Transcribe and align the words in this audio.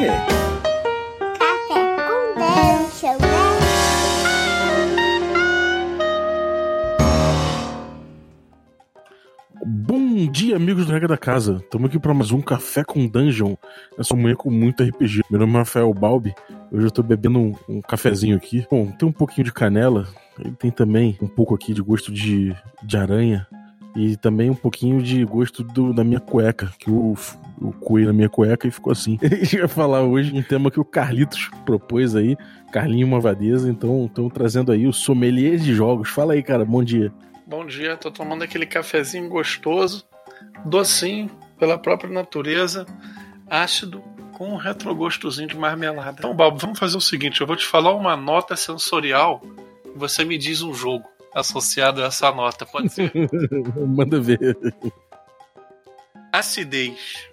Café 0.00 0.16
com 2.08 2.34
Dungeon, 2.40 3.18
né? 3.18 3.28
Bom 9.62 10.26
dia, 10.32 10.56
amigos 10.56 10.86
do 10.86 10.92
Regra 10.92 11.06
da 11.06 11.18
Casa. 11.18 11.60
Estamos 11.62 11.90
aqui 11.90 11.98
para 11.98 12.14
mais 12.14 12.30
um 12.30 12.40
Café 12.40 12.82
com 12.82 13.06
Dungeon. 13.06 13.56
Essa 13.98 14.16
manhã 14.16 14.34
com 14.34 14.50
muito 14.50 14.82
RPG. 14.82 15.20
Meu 15.30 15.40
nome 15.40 15.52
é 15.52 15.58
Rafael 15.58 15.92
Balbi. 15.92 16.34
Hoje 16.72 16.84
eu 16.84 16.88
estou 16.88 17.04
bebendo 17.04 17.38
um, 17.38 17.54
um 17.68 17.82
cafezinho 17.82 18.38
aqui. 18.38 18.66
Bom, 18.70 18.90
tem 18.92 19.06
um 19.06 19.12
pouquinho 19.12 19.44
de 19.44 19.52
canela. 19.52 20.08
Ele 20.38 20.52
tem 20.52 20.70
também 20.70 21.18
um 21.20 21.28
pouco 21.28 21.54
aqui 21.54 21.74
de 21.74 21.82
gosto 21.82 22.10
de, 22.10 22.56
de 22.82 22.96
aranha. 22.96 23.46
E 23.94 24.16
também 24.16 24.48
um 24.48 24.54
pouquinho 24.54 25.02
de 25.02 25.22
gosto 25.26 25.62
do, 25.62 25.92
da 25.92 26.04
minha 26.04 26.20
cueca, 26.20 26.72
que 26.78 26.90
o, 26.90 27.14
o 27.60 27.72
coelho 27.72 28.08
na 28.08 28.12
minha 28.12 28.28
cueca 28.28 28.66
e 28.66 28.70
ficou 28.70 28.92
assim. 28.92 29.18
A 29.22 29.28
gente 29.28 29.58
vai 29.58 29.68
falar 29.68 30.02
hoje 30.02 30.36
um 30.36 30.42
tema 30.42 30.70
que 30.70 30.80
o 30.80 30.84
Carlitos 30.84 31.50
propôs 31.64 32.16
aí, 32.16 32.36
Carlinho 32.72 33.06
Mavadeza, 33.06 33.68
então 33.68 34.06
estão 34.06 34.28
trazendo 34.30 34.72
aí 34.72 34.86
o 34.86 34.92
sommelier 34.92 35.58
de 35.58 35.74
jogos. 35.74 36.08
Fala 36.08 36.32
aí, 36.32 36.42
cara, 36.42 36.64
bom 36.64 36.82
dia. 36.82 37.12
Bom 37.46 37.66
dia, 37.66 37.96
tô 37.96 38.10
tomando 38.10 38.44
aquele 38.44 38.64
cafezinho 38.64 39.28
gostoso, 39.28 40.06
docinho, 40.64 41.30
pela 41.58 41.76
própria 41.76 42.10
natureza, 42.10 42.86
ácido, 43.48 44.02
com 44.32 44.54
um 44.54 44.56
retrogostozinho 44.56 45.48
de 45.48 45.56
marmelada. 45.56 46.16
Então, 46.18 46.34
Balbo, 46.34 46.58
vamos 46.58 46.78
fazer 46.78 46.96
o 46.96 47.00
seguinte: 47.00 47.40
eu 47.40 47.46
vou 47.46 47.56
te 47.56 47.66
falar 47.66 47.94
uma 47.94 48.16
nota 48.16 48.56
sensorial 48.56 49.42
e 49.84 49.98
você 49.98 50.24
me 50.24 50.38
diz 50.38 50.62
um 50.62 50.72
jogo 50.72 51.04
associado 51.34 52.02
a 52.02 52.06
essa 52.06 52.32
nota, 52.32 52.64
pode 52.64 52.88
ser? 52.88 53.12
Manda 53.86 54.20
ver. 54.20 54.56
Acidez. 56.32 57.29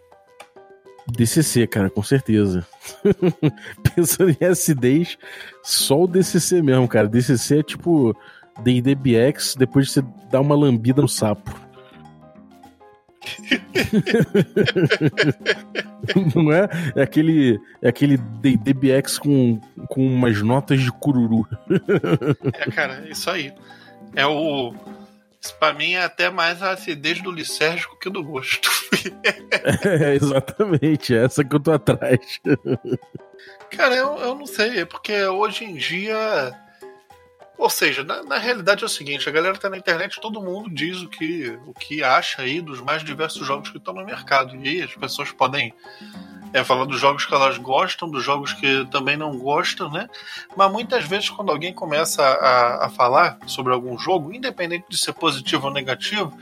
DCC, 1.12 1.68
cara, 1.68 1.90
com 1.90 2.04
certeza. 2.04 2.66
Pensando 3.96 4.36
em 4.40 4.46
acidez, 4.46 5.18
só 5.64 6.04
o 6.04 6.08
DCC 6.08 6.62
mesmo, 6.62 6.88
cara. 6.88 7.08
DCC 7.08 7.60
é 7.60 7.64
tipo 7.64 8.16
D&DBX 8.64 9.56
depois 9.58 9.88
de 9.88 9.94
você 9.94 10.04
dar 10.32 10.42
uma 10.42 10.56
lambida 10.56 11.02
no 11.02 11.08
sapo. 11.08 11.68
Não 16.36 16.52
é? 16.52 16.70
É 16.96 17.02
aquele, 17.02 17.60
é 17.82 17.90
aquele 17.90 18.18
DBX 18.18 19.18
com, 19.18 19.60
com 19.90 20.06
umas 20.06 20.42
notas 20.42 20.82
de 20.82 20.92
cururu. 20.92 21.48
É, 22.54 22.72
cara, 22.72 23.08
isso 23.10 23.30
aí. 23.30 23.54
É 24.16 24.26
o. 24.26 24.74
Isso 25.42 25.56
pra 25.60 25.74
mim 25.74 25.94
é 25.94 26.04
até 26.04 26.30
mais 26.30 26.62
a 26.62 26.72
acidez 26.72 27.22
do 27.22 27.32
licérgico 27.32 27.98
que 28.00 28.10
do 28.10 28.24
gosto. 28.24 28.70
É, 29.86 30.16
exatamente, 30.16 31.14
é 31.16 31.26
essa 31.26 31.44
que 31.44 31.56
eu 31.56 31.60
tô 31.60 31.72
atrás. 31.72 32.40
Cara, 33.70 33.96
eu, 33.96 34.18
eu 34.18 34.36
não 34.36 34.46
sei, 34.46 34.80
é 34.80 34.86
porque 34.86 35.26
hoje 35.26 35.66
em 35.66 35.76
dia. 35.76 36.54
Ou 37.58 37.70
seja, 37.70 38.04
na, 38.04 38.24
na 38.24 38.38
realidade 38.38 38.84
é 38.84 38.86
o 38.86 38.90
seguinte, 38.90 39.28
a 39.28 39.32
galera 39.32 39.58
tá 39.58 39.68
na 39.68 39.78
internet, 39.78 40.22
todo 40.22 40.42
mundo 40.42 40.70
diz 40.70 41.02
o 41.02 41.10
que, 41.10 41.58
o 41.66 41.74
que 41.74 42.04
acha 42.04 42.44
aí 42.44 42.62
dos 42.62 42.80
mais 42.82 43.04
diversos 43.04 43.46
jogos 43.46 43.70
que 43.70 43.78
estão 43.78 43.96
no 43.96 44.06
mercado. 44.06 44.56
E 44.56 44.68
aí 44.68 44.82
as 44.84 44.94
pessoas 44.96 45.32
podem 45.32 45.74
é, 46.54 46.64
falar 46.64 46.86
dos 46.86 47.00
jogos 47.00 47.26
que 47.26 47.34
elas 47.34 47.58
gostam, 47.58 48.10
dos 48.10 48.24
jogos 48.24 48.54
que 48.54 48.86
também 48.86 49.18
não 49.18 49.38
gostam, 49.38 49.90
né? 49.90 50.10
Mas 50.56 50.72
muitas 50.72 51.06
vezes 51.06 51.30
quando 51.30 51.52
alguém 51.52 51.74
começa 51.74 52.24
a, 52.24 52.86
a 52.86 52.90
falar 52.90 53.38
sobre 53.46 53.74
algum 53.74 53.98
jogo, 53.98 54.34
independente 54.34 54.86
de 54.90 54.98
ser 54.98 55.14
positivo 55.14 55.68
ou 55.68 55.74
negativo, 55.74 56.38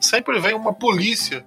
sempre 0.00 0.38
vem 0.38 0.54
uma 0.54 0.72
polícia 0.72 1.44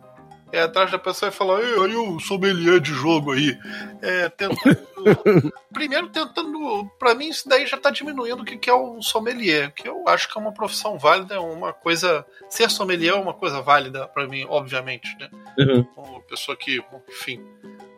é, 0.53 0.61
atrás 0.61 0.91
da 0.91 0.99
pessoa 0.99 1.29
e 1.29 1.31
fala, 1.31 1.59
Ei, 1.59 1.73
aí 1.83 1.95
o 1.95 2.19
sommelier 2.19 2.79
de 2.79 2.93
jogo 2.93 3.31
aí. 3.31 3.57
É, 4.03 4.29
tentando. 4.29 4.77
primeiro 5.73 6.09
tentando. 6.09 6.87
Pra 6.99 7.15
mim, 7.15 7.29
isso 7.29 7.49
daí 7.49 7.65
já 7.65 7.75
tá 7.75 7.89
diminuindo 7.89 8.43
o 8.43 8.45
que 8.45 8.55
que 8.57 8.69
é 8.69 8.75
um 8.75 9.01
sommelier, 9.01 9.73
que 9.73 9.89
eu 9.89 10.07
acho 10.07 10.31
que 10.31 10.37
é 10.37 10.41
uma 10.41 10.53
profissão 10.53 10.99
válida, 10.99 11.41
uma 11.41 11.73
coisa. 11.73 12.23
Ser 12.47 12.69
sommelier 12.69 13.15
é 13.15 13.19
uma 13.19 13.33
coisa 13.33 13.63
válida 13.63 14.07
pra 14.07 14.27
mim, 14.27 14.45
obviamente, 14.47 15.17
né? 15.19 15.27
Uhum. 15.57 15.87
Uma 15.97 16.21
pessoa 16.21 16.55
que, 16.55 16.79
enfim, 17.09 17.43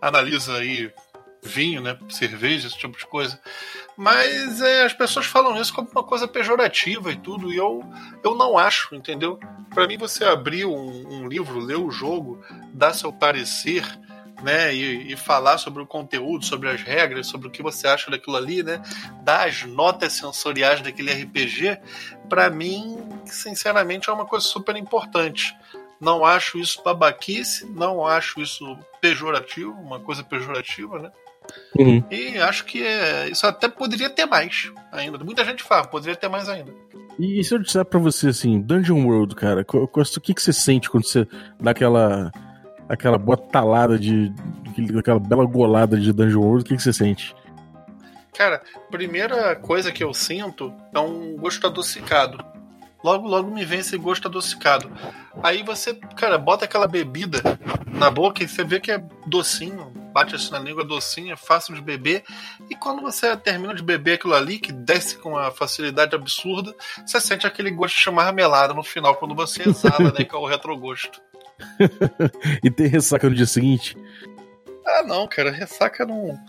analisa 0.08 0.58
aí 0.58 0.92
vinho, 1.42 1.82
né? 1.82 1.98
Cerveja, 2.10 2.68
esse 2.68 2.78
tipo 2.78 2.98
de 2.98 3.06
coisa. 3.06 3.40
Mas 3.96 4.62
é, 4.62 4.84
as 4.84 4.94
pessoas 4.94 5.26
falam 5.26 5.60
isso 5.60 5.74
como 5.74 5.90
uma 5.90 6.04
coisa 6.04 6.28
pejorativa 6.28 7.12
e 7.12 7.16
tudo, 7.16 7.52
e 7.54 7.58
eu, 7.58 7.84
eu 8.24 8.36
não 8.36 8.58
acho, 8.58 8.94
entendeu? 8.96 9.40
Para 9.74 9.88
mim, 9.88 9.98
você 9.98 10.26
abrir 10.26 10.66
um, 10.66 11.08
um, 11.08 11.28
livro, 11.28 11.60
ler 11.60 11.78
o 11.78 11.92
jogo, 11.92 12.44
dar 12.74 12.94
seu 12.94 13.14
parecer, 13.14 13.86
né? 14.44 14.74
E, 14.74 15.14
e, 15.14 15.16
falar 15.16 15.58
sobre 15.58 15.82
o 15.82 15.88
conteúdo, 15.88 16.44
sobre 16.44 16.70
as 16.70 16.82
regras, 16.82 17.28
sobre 17.28 17.48
o 17.48 17.52
que 17.52 17.64
você 17.64 17.88
acha 17.88 18.12
daquilo 18.12 18.36
ali, 18.36 18.64
né? 18.64 18.82
Dar 19.24 19.48
as 19.48 19.64
notas 19.64 20.14
sensoriais 20.14 20.82
daquele 20.82 21.14
RPG, 21.14 21.80
para 22.28 22.50
mim, 22.50 22.98
sinceramente, 23.26 24.10
é 24.10 24.14
uma 24.14 24.26
coisa 24.26 24.46
super 24.46 24.76
importante. 24.76 25.56
Não 26.00 26.26
acho 26.26 26.60
isso 26.60 26.82
babaquice, 26.84 27.66
não 27.66 28.06
acho 28.06 28.42
isso 28.42 28.78
pejorativo, 29.02 29.72
uma 29.72 30.00
coisa 30.00 30.24
pejorativa, 30.24 31.00
né? 31.00 31.12
Uhum. 31.78 32.04
E 32.10 32.38
acho 32.38 32.66
que 32.66 32.84
é, 32.84 33.30
isso 33.30 33.46
até 33.46 33.68
poderia 33.68 34.10
ter 34.10 34.26
mais 34.26 34.72
ainda. 34.92 35.18
Muita 35.24 35.46
gente 35.46 35.64
fala, 35.64 35.88
poderia 35.88 36.16
ter 36.16 36.28
mais 36.28 36.50
ainda. 36.50 36.74
E, 37.20 37.40
e 37.40 37.44
se 37.44 37.54
eu 37.54 37.60
disser 37.60 37.86
pra 37.86 38.00
você 38.00 38.30
assim, 38.30 38.60
Dungeon 38.60 39.06
World, 39.06 39.36
cara, 39.36 39.66
o 39.72 39.88
que, 39.88 40.34
que 40.34 40.42
você 40.42 40.52
sente 40.52 40.90
quando 40.90 41.06
você 41.06 41.28
dá 41.60 41.72
aquela, 41.72 42.32
aquela 42.90 43.18
botalada 43.18 43.98
de. 43.98 44.34
aquela 44.98 45.20
bela 45.20 45.46
golada 45.46 45.98
de 45.98 46.12
Dungeon 46.12 46.42
World, 46.42 46.64
o 46.64 46.66
que, 46.66 46.76
que 46.76 46.84
você 46.84 46.94
sente? 46.94 47.36
Cara, 48.34 48.62
primeira 48.92 49.56
coisa 49.56 49.92
que 49.92 50.04
eu 50.04 50.14
sinto 50.14 50.74
é 50.94 51.00
um 51.00 51.38
gosto 51.38 51.66
adocicado. 51.68 52.44
Logo, 53.06 53.28
logo 53.28 53.52
me 53.52 53.64
vem 53.64 53.82
esse 53.82 53.96
gosto 54.00 54.28
adocicado. 54.28 54.92
Aí 55.44 55.62
você, 55.62 55.94
cara, 56.18 56.40
bota 56.40 56.66
aquela 56.66 56.88
bebida 56.88 57.40
na 57.88 58.10
boca 58.10 58.44
e 58.44 58.48
você 58.48 58.64
vê 58.64 58.80
que 58.80 58.92
é 58.92 58.98
docinho, 59.28 59.92
bate 60.12 60.34
assim 60.34 60.50
na 60.50 60.58
língua 60.58 60.84
docinha, 60.84 61.34
é 61.34 61.36
fácil 61.36 61.76
de 61.76 61.84
beber. 61.84 62.24
E 62.68 62.74
quando 62.76 63.04
você 63.04 63.38
termina 63.38 63.76
de 63.76 63.84
beber 63.84 64.14
aquilo 64.14 64.34
ali, 64.34 64.58
que 64.58 64.72
desce 64.72 65.20
com 65.20 65.34
uma 65.34 65.52
facilidade 65.52 66.16
absurda, 66.16 66.74
você 67.06 67.22
sente 67.22 67.46
aquele 67.46 67.70
gosto 67.70 67.96
de 67.96 68.10
marmelada 68.10 68.74
no 68.74 68.82
final, 68.82 69.14
quando 69.18 69.36
você 69.36 69.70
exala, 69.70 70.12
né? 70.12 70.24
Que 70.26 70.34
é 70.34 70.40
o 70.40 70.48
retrogosto. 70.48 71.22
e 72.64 72.72
tem 72.72 72.88
ressaca 72.88 73.30
no 73.30 73.36
dia 73.36 73.46
seguinte? 73.46 73.96
Ah, 74.84 75.04
não, 75.04 75.28
cara, 75.28 75.52
ressaca 75.52 76.08
não, 76.08 76.40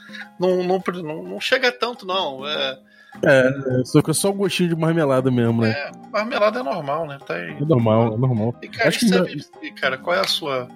não, 0.40 0.64
não, 0.64 0.82
não, 1.02 1.22
não 1.22 1.38
chega 1.38 1.70
tanto, 1.70 2.06
não. 2.06 2.48
É. 2.48 2.78
É, 3.24 3.84
só 3.84 4.02
que 4.02 4.10
é 4.10 4.14
só 4.14 4.30
o 4.30 4.34
gostinho 4.34 4.68
de 4.70 4.76
marmelada 4.76 5.30
mesmo, 5.30 5.62
né? 5.62 5.70
É, 5.70 5.90
marmelada 6.12 6.60
é 6.60 6.62
normal, 6.62 7.06
né? 7.06 7.18
Tá 7.26 7.34
aí. 7.34 7.50
É 7.52 7.64
normal, 7.64 8.14
é 8.14 8.16
normal. 8.16 8.54
E 8.62 8.68
cara, 8.68 8.88
Acho 8.88 8.98
que 9.00 9.06
não- 9.10 9.24
vive- 9.24 9.72
cara, 9.80 9.98
qual 9.98 10.16
é 10.16 10.20
a 10.20 10.24
sua. 10.24 10.68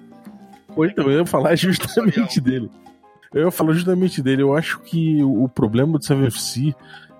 Pô, 0.73 0.85
então, 0.85 1.09
eu 1.09 1.19
ia 1.19 1.25
falar 1.25 1.55
justamente 1.55 2.39
dele. 2.41 2.69
Eu 3.33 3.45
ia 3.45 3.51
falar 3.51 3.73
justamente 3.73 4.21
dele. 4.21 4.41
Eu 4.41 4.55
acho 4.55 4.79
que 4.79 5.23
o 5.23 5.47
problema 5.47 5.97
do 5.97 6.03
7FC 6.05 6.73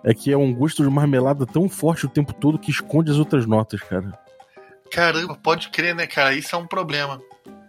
é 0.03 0.13
que 0.13 0.31
é 0.31 0.37
um 0.37 0.53
gosto 0.53 0.83
de 0.83 0.89
marmelada 0.89 1.45
tão 1.45 1.69
forte 1.69 2.05
o 2.05 2.09
tempo 2.09 2.33
todo 2.33 2.57
que 2.59 2.71
esconde 2.71 3.11
as 3.11 3.17
outras 3.17 3.45
notas, 3.45 3.81
cara. 3.81 4.17
Caramba, 4.91 5.35
pode 5.41 5.69
crer, 5.69 5.95
né, 5.95 6.05
cara? 6.07 6.33
Isso 6.33 6.53
é 6.55 6.57
um 6.59 6.67
problema. 6.67 7.21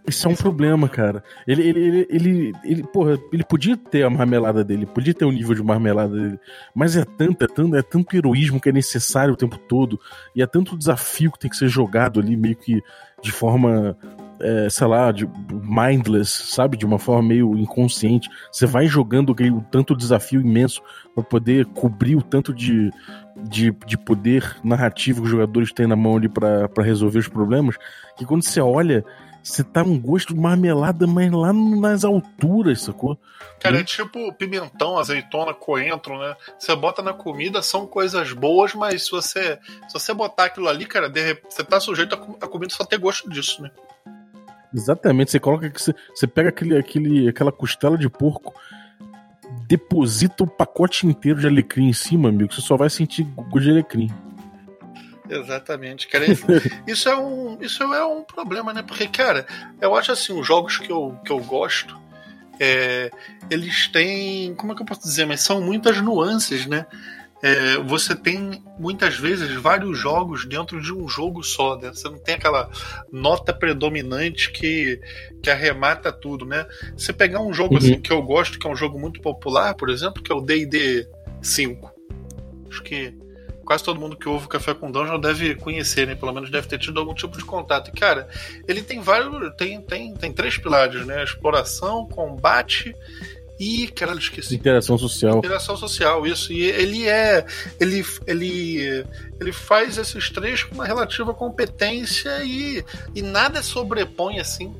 Isso 0.06 0.26
é 0.26 0.30
um 0.30 0.34
problema, 0.34 0.88
cara. 0.88 1.22
Ele, 1.46 1.62
ele, 1.62 1.80
ele, 1.80 2.06
ele, 2.10 2.52
ele, 2.64 2.82
porra, 2.82 3.18
ele 3.32 3.44
podia 3.44 3.76
ter 3.76 4.02
a 4.02 4.10
marmelada 4.10 4.64
dele, 4.64 4.84
podia 4.84 5.14
ter 5.14 5.24
o 5.24 5.30
nível 5.30 5.54
de 5.54 5.62
marmelada 5.62 6.14
dele, 6.14 6.40
mas 6.74 6.96
é 6.96 7.04
tanto, 7.04 7.44
é 7.44 7.46
tanto, 7.46 7.76
é 7.76 7.82
tanto 7.82 8.16
heroísmo 8.16 8.60
que 8.60 8.68
é 8.68 8.72
necessário 8.72 9.34
o 9.34 9.36
tempo 9.36 9.56
todo, 9.56 10.00
e 10.34 10.42
é 10.42 10.46
tanto 10.46 10.76
desafio 10.76 11.30
que 11.30 11.38
tem 11.38 11.50
que 11.50 11.56
ser 11.56 11.68
jogado 11.68 12.18
ali, 12.18 12.36
meio 12.36 12.56
que 12.56 12.82
de 13.22 13.30
forma, 13.30 13.96
é, 14.40 14.68
sei 14.68 14.86
lá, 14.88 15.12
de 15.12 15.28
mindless, 15.48 16.52
sabe? 16.52 16.76
De 16.76 16.84
uma 16.84 16.98
forma 16.98 17.28
meio 17.28 17.56
inconsciente. 17.56 18.28
Você 18.50 18.66
vai 18.66 18.86
jogando 18.88 19.32
aquele, 19.32 19.52
o 19.52 19.64
tanto 19.70 19.96
desafio 19.96 20.40
imenso 20.40 20.82
pra 21.14 21.22
poder 21.22 21.66
cobrir 21.66 22.16
o 22.16 22.22
tanto 22.22 22.52
de, 22.52 22.90
de, 23.36 23.70
de 23.86 23.96
poder 23.98 24.56
narrativo 24.62 25.20
que 25.20 25.26
os 25.26 25.30
jogadores 25.30 25.72
têm 25.72 25.86
na 25.86 25.96
mão 25.96 26.16
ali 26.16 26.28
pra 26.28 26.68
pra 26.68 26.84
resolver 26.84 27.18
os 27.18 27.28
problemas, 27.28 27.76
que 28.16 28.24
quando 28.24 28.42
você 28.42 28.60
olha 28.60 29.04
você 29.42 29.64
tá 29.64 29.82
um 29.82 29.98
gosto 29.98 30.32
de 30.32 30.40
marmelada, 30.40 31.06
mas 31.06 31.30
lá 31.32 31.52
nas 31.52 32.04
alturas, 32.04 32.82
sacou? 32.82 33.18
Cara, 33.58 33.80
é 33.80 33.84
tipo 33.84 34.32
pimentão, 34.34 34.98
azeitona, 34.98 35.52
coentro, 35.52 36.16
né? 36.18 36.36
Você 36.56 36.74
bota 36.76 37.02
na 37.02 37.12
comida, 37.12 37.60
são 37.60 37.86
coisas 37.86 38.32
boas, 38.32 38.72
mas 38.74 39.06
se 39.06 39.10
você, 39.10 39.58
se 39.88 39.94
você 39.94 40.14
botar 40.14 40.44
aquilo 40.44 40.68
ali, 40.68 40.86
cara, 40.86 41.08
de 41.08 41.34
você 41.48 41.64
tá 41.64 41.80
sujeito 41.80 42.14
a, 42.14 42.44
a 42.44 42.48
comida 42.48 42.72
só 42.72 42.84
ter 42.84 42.98
gosto 42.98 43.28
disso, 43.28 43.62
né? 43.62 43.70
Exatamente, 44.72 45.32
você 45.32 45.40
coloca 45.40 45.68
que 45.68 45.82
você, 45.82 45.94
você 46.14 46.26
pega 46.26 46.48
aquele, 46.48 46.78
aquele, 46.78 47.28
aquela 47.28 47.52
costela 47.52 47.98
de 47.98 48.08
porco, 48.08 48.54
deposita 49.72 50.44
o 50.44 50.46
pacote 50.46 51.06
inteiro 51.06 51.40
de 51.40 51.46
alecrim 51.46 51.88
em 51.88 51.94
cima, 51.94 52.28
amigo, 52.28 52.52
você 52.52 52.60
só 52.60 52.76
vai 52.76 52.90
sentir 52.90 53.22
gosto 53.22 53.60
de 53.60 53.70
alecrim. 53.70 54.10
Exatamente, 55.30 56.08
cara. 56.08 56.30
Isso, 56.30 56.44
isso 56.86 57.08
é 57.08 57.16
um, 57.16 57.56
isso 57.58 57.82
é 57.82 58.04
um 58.04 58.22
problema, 58.22 58.74
né? 58.74 58.82
Porque, 58.82 59.08
cara, 59.08 59.46
eu 59.80 59.96
acho 59.96 60.12
assim, 60.12 60.38
os 60.38 60.46
jogos 60.46 60.76
que 60.76 60.92
eu, 60.92 61.18
que 61.24 61.32
eu 61.32 61.38
gosto, 61.38 61.98
é, 62.60 63.10
eles 63.48 63.88
têm. 63.88 64.54
Como 64.56 64.72
é 64.72 64.76
que 64.76 64.82
eu 64.82 64.86
posso 64.86 65.04
dizer? 65.04 65.24
Mas 65.24 65.40
são 65.40 65.58
muitas 65.62 66.02
nuances, 66.02 66.66
né? 66.66 66.84
É, 67.42 67.76
você 67.78 68.14
tem 68.14 68.62
muitas 68.78 69.16
vezes 69.16 69.52
vários 69.54 69.98
jogos 69.98 70.44
dentro 70.46 70.80
de 70.80 70.92
um 70.94 71.08
jogo 71.08 71.42
só, 71.42 71.76
né? 71.76 71.88
Você 71.92 72.08
não 72.08 72.18
tem 72.18 72.36
aquela 72.36 72.70
nota 73.10 73.52
predominante 73.52 74.52
que, 74.52 75.00
que 75.42 75.50
arremata 75.50 76.12
tudo, 76.12 76.46
né? 76.46 76.64
Você 76.96 77.12
pegar 77.12 77.40
um 77.40 77.52
jogo 77.52 77.72
Uhum. 77.74 77.78
assim 77.78 78.00
que 78.00 78.12
eu 78.12 78.22
gosto, 78.22 78.58
que 78.60 78.66
é 78.66 78.70
um 78.70 78.76
jogo 78.76 78.96
muito 78.98 79.20
popular, 79.20 79.74
por 79.74 79.90
exemplo, 79.90 80.22
que 80.22 80.30
é 80.30 80.34
o 80.34 80.40
D&D 80.40 81.08
5. 81.42 81.90
Acho 82.70 82.82
que 82.84 83.12
quase 83.64 83.82
todo 83.82 83.98
mundo 84.00 84.16
que 84.16 84.28
ouve 84.28 84.46
o 84.46 84.48
Café 84.48 84.72
com 84.72 84.90
Dungeon 84.90 85.18
deve 85.18 85.56
conhecer, 85.56 86.06
né? 86.06 86.14
Pelo 86.14 86.32
menos 86.32 86.48
deve 86.48 86.68
ter 86.68 86.78
tido 86.78 87.00
algum 87.00 87.14
tipo 87.14 87.36
de 87.36 87.44
contato. 87.44 87.88
E, 87.88 87.92
cara, 87.92 88.28
ele 88.68 88.82
tem 88.82 89.00
vários. 89.00 89.52
Tem, 89.56 89.80
tem, 89.80 90.14
tem 90.14 90.32
três 90.32 90.56
pilares, 90.58 91.04
né? 91.04 91.24
Exploração, 91.24 92.06
combate 92.06 92.94
e. 93.62 93.88
Caralho, 93.88 94.18
esqueci. 94.18 94.54
Interação 94.54 94.98
social. 94.98 95.38
Interação 95.38 95.76
social, 95.76 96.26
isso. 96.26 96.52
E 96.52 96.62
ele 96.62 97.06
é. 97.06 97.44
Ele, 97.78 98.04
ele, 98.26 99.04
ele 99.40 99.52
faz 99.52 99.98
esses 99.98 100.30
três 100.30 100.64
com 100.64 100.74
uma 100.74 100.86
relativa 100.86 101.32
competência 101.32 102.42
e, 102.44 102.84
e 103.14 103.22
nada 103.22 103.62
sobrepõe 103.62 104.38
assim 104.38 104.74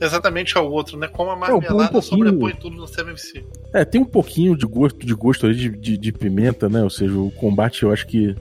exatamente 0.00 0.58
ao 0.58 0.68
outro, 0.68 0.98
né? 0.98 1.06
Como 1.06 1.30
a 1.30 1.34
um 1.34 1.38
marmelada 1.38 1.92
pouquinho- 1.92 2.02
sobrepõe 2.26 2.54
tudo 2.56 2.76
no 2.76 2.86
7MC. 2.86 3.44
É, 3.72 3.84
tem 3.84 4.00
um 4.00 4.04
pouquinho 4.04 4.56
de 4.56 4.66
gosto 4.66 5.06
de 5.06 5.14
gosto 5.14 5.46
ali 5.46 5.54
de, 5.54 5.68
de, 5.70 5.96
de 5.96 6.12
pimenta, 6.12 6.68
né? 6.68 6.82
Ou 6.82 6.90
seja, 6.90 7.16
o 7.16 7.30
combate 7.30 7.84
eu 7.84 7.92
acho 7.92 8.06
que, 8.08 8.34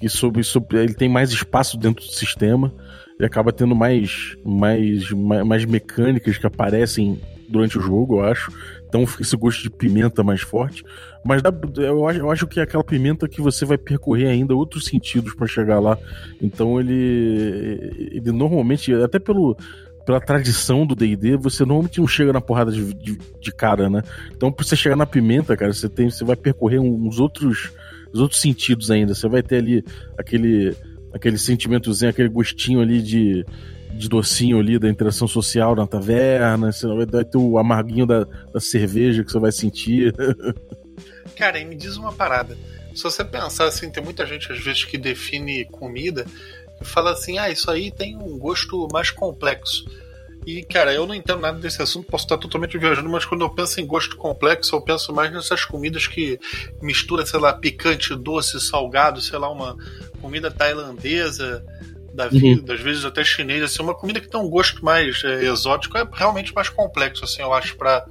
que 0.00 0.08
sobre, 0.08 0.42
sobre 0.42 0.82
ele 0.82 0.94
tem 0.94 1.08
mais 1.08 1.30
espaço 1.30 1.76
dentro 1.76 2.04
do 2.04 2.10
sistema. 2.10 2.72
Ele 3.18 3.26
acaba 3.26 3.52
tendo 3.52 3.74
mais, 3.74 4.36
mais, 4.44 5.10
mais 5.10 5.64
mecânicas 5.64 6.36
que 6.38 6.46
aparecem 6.46 7.20
durante 7.48 7.78
o 7.78 7.80
jogo, 7.80 8.16
eu 8.18 8.24
acho. 8.24 8.50
Então 8.88 9.04
esse 9.20 9.36
gosto 9.36 9.62
de 9.62 9.70
pimenta 9.70 10.22
mais 10.22 10.40
forte. 10.40 10.82
Mas 11.24 11.42
dá- 11.42 11.52
eu, 11.78 12.06
acho, 12.08 12.18
eu 12.20 12.30
acho 12.30 12.46
que 12.46 12.60
é 12.60 12.62
aquela 12.62 12.84
pimenta 12.84 13.28
que 13.28 13.40
você 13.40 13.64
vai 13.64 13.76
percorrer 13.76 14.28
ainda 14.28 14.54
outros 14.54 14.84
sentidos 14.84 15.34
pra 15.34 15.46
chegar 15.46 15.80
lá. 15.80 15.98
Então 16.40 16.78
ele, 16.80 18.10
ele 18.12 18.32
normalmente, 18.32 18.92
até 18.94 19.18
pelo, 19.18 19.56
pela 20.06 20.20
tradição 20.20 20.86
do 20.86 20.94
D&D, 20.94 21.36
você 21.36 21.64
normalmente 21.64 21.98
não 21.98 22.06
chega 22.06 22.32
na 22.32 22.40
porrada 22.40 22.70
de, 22.70 22.94
de, 22.94 23.18
de 23.40 23.52
cara, 23.52 23.90
né? 23.90 24.02
Então, 24.34 24.52
pra 24.52 24.64
você 24.64 24.76
chegar 24.76 24.94
na 24.96 25.04
pimenta, 25.06 25.56
cara, 25.56 25.72
você, 25.72 25.88
tem, 25.88 26.08
você 26.08 26.24
vai 26.24 26.36
percorrer 26.36 26.78
uns 26.78 27.18
outros, 27.18 27.72
os 28.12 28.20
outros 28.20 28.40
sentidos 28.40 28.90
ainda. 28.90 29.14
Você 29.14 29.28
vai 29.28 29.42
ter 29.42 29.56
ali 29.56 29.84
aquele, 30.16 30.74
aquele 31.12 31.36
sentimentozinho, 31.38 32.10
aquele 32.10 32.28
gostinho 32.28 32.80
ali 32.80 33.02
de, 33.02 33.44
de 33.96 34.08
docinho 34.08 34.58
ali 34.58 34.78
da 34.78 34.88
interação 34.88 35.26
social 35.26 35.74
na 35.74 35.86
taverna. 35.86 36.70
Você 36.70 36.86
vai, 36.86 37.24
ter 37.24 37.38
o 37.38 37.58
amarguinho 37.58 38.06
da, 38.06 38.24
da 38.24 38.60
cerveja 38.60 39.24
que 39.24 39.32
você 39.32 39.38
vai 39.38 39.52
sentir. 39.52 40.14
Cara, 41.36 41.58
e 41.58 41.64
me 41.64 41.74
diz 41.74 41.96
uma 41.96 42.12
parada. 42.12 42.56
Se 42.94 43.02
você 43.02 43.24
pensar 43.24 43.66
assim, 43.66 43.90
tem 43.90 44.02
muita 44.02 44.24
gente 44.26 44.50
às 44.50 44.58
vezes 44.58 44.84
que 44.84 44.96
define 44.96 45.66
comida 45.66 46.24
e 46.80 46.84
fala 46.84 47.12
assim: 47.12 47.38
ah, 47.38 47.50
isso 47.50 47.70
aí 47.70 47.90
tem 47.90 48.16
um 48.16 48.38
gosto 48.38 48.88
mais 48.92 49.10
complexo. 49.10 49.84
E, 50.46 50.62
cara, 50.62 50.94
eu 50.94 51.08
não 51.08 51.14
entendo 51.14 51.40
nada 51.40 51.58
desse 51.58 51.82
assunto, 51.82 52.06
posso 52.06 52.24
estar 52.24 52.38
totalmente 52.38 52.78
viajando, 52.78 53.08
mas 53.08 53.24
quando 53.24 53.40
eu 53.40 53.50
penso 53.50 53.80
em 53.80 53.86
gosto 53.86 54.16
complexo, 54.16 54.76
eu 54.76 54.80
penso 54.80 55.12
mais 55.12 55.32
nessas 55.32 55.64
comidas 55.64 56.06
que 56.06 56.38
mistura, 56.80 57.26
sei 57.26 57.40
lá, 57.40 57.52
picante, 57.52 58.14
doce, 58.14 58.60
salgado, 58.60 59.20
sei 59.20 59.40
lá, 59.40 59.50
uma 59.50 59.76
comida 60.22 60.48
tailandesa 60.48 61.64
da 62.16 62.28
vida, 62.28 62.74
às 62.74 62.80
vezes 62.80 63.04
até 63.04 63.22
chinesa, 63.22 63.66
assim, 63.66 63.82
uma 63.82 63.94
comida 63.94 64.20
que 64.20 64.28
tem 64.28 64.40
um 64.40 64.48
gosto 64.48 64.84
mais 64.84 65.22
é, 65.24 65.44
exótico, 65.44 65.96
é 65.98 66.08
realmente 66.12 66.54
mais 66.54 66.68
complexo, 66.68 67.24
assim, 67.24 67.42
eu 67.42 67.52
acho, 67.52 67.76
para 67.76 68.04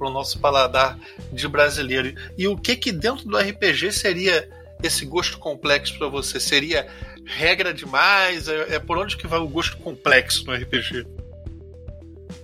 o 0.00 0.10
nosso 0.10 0.38
paladar 0.38 0.98
de 1.32 1.48
brasileiro. 1.48 2.14
E 2.36 2.46
o 2.46 2.56
que 2.56 2.76
que 2.76 2.92
dentro 2.92 3.26
do 3.26 3.36
RPG 3.38 3.90
seria 3.92 4.48
esse 4.82 5.04
gosto 5.04 5.38
complexo 5.38 5.98
para 5.98 6.08
você? 6.08 6.38
Seria 6.38 6.86
regra 7.24 7.74
demais? 7.74 8.46
É, 8.48 8.76
é 8.76 8.78
por 8.78 8.96
onde 8.98 9.16
que 9.16 9.26
vai 9.26 9.38
o 9.40 9.48
gosto 9.48 9.76
complexo 9.78 10.44
no 10.46 10.54
RPG? 10.54 11.04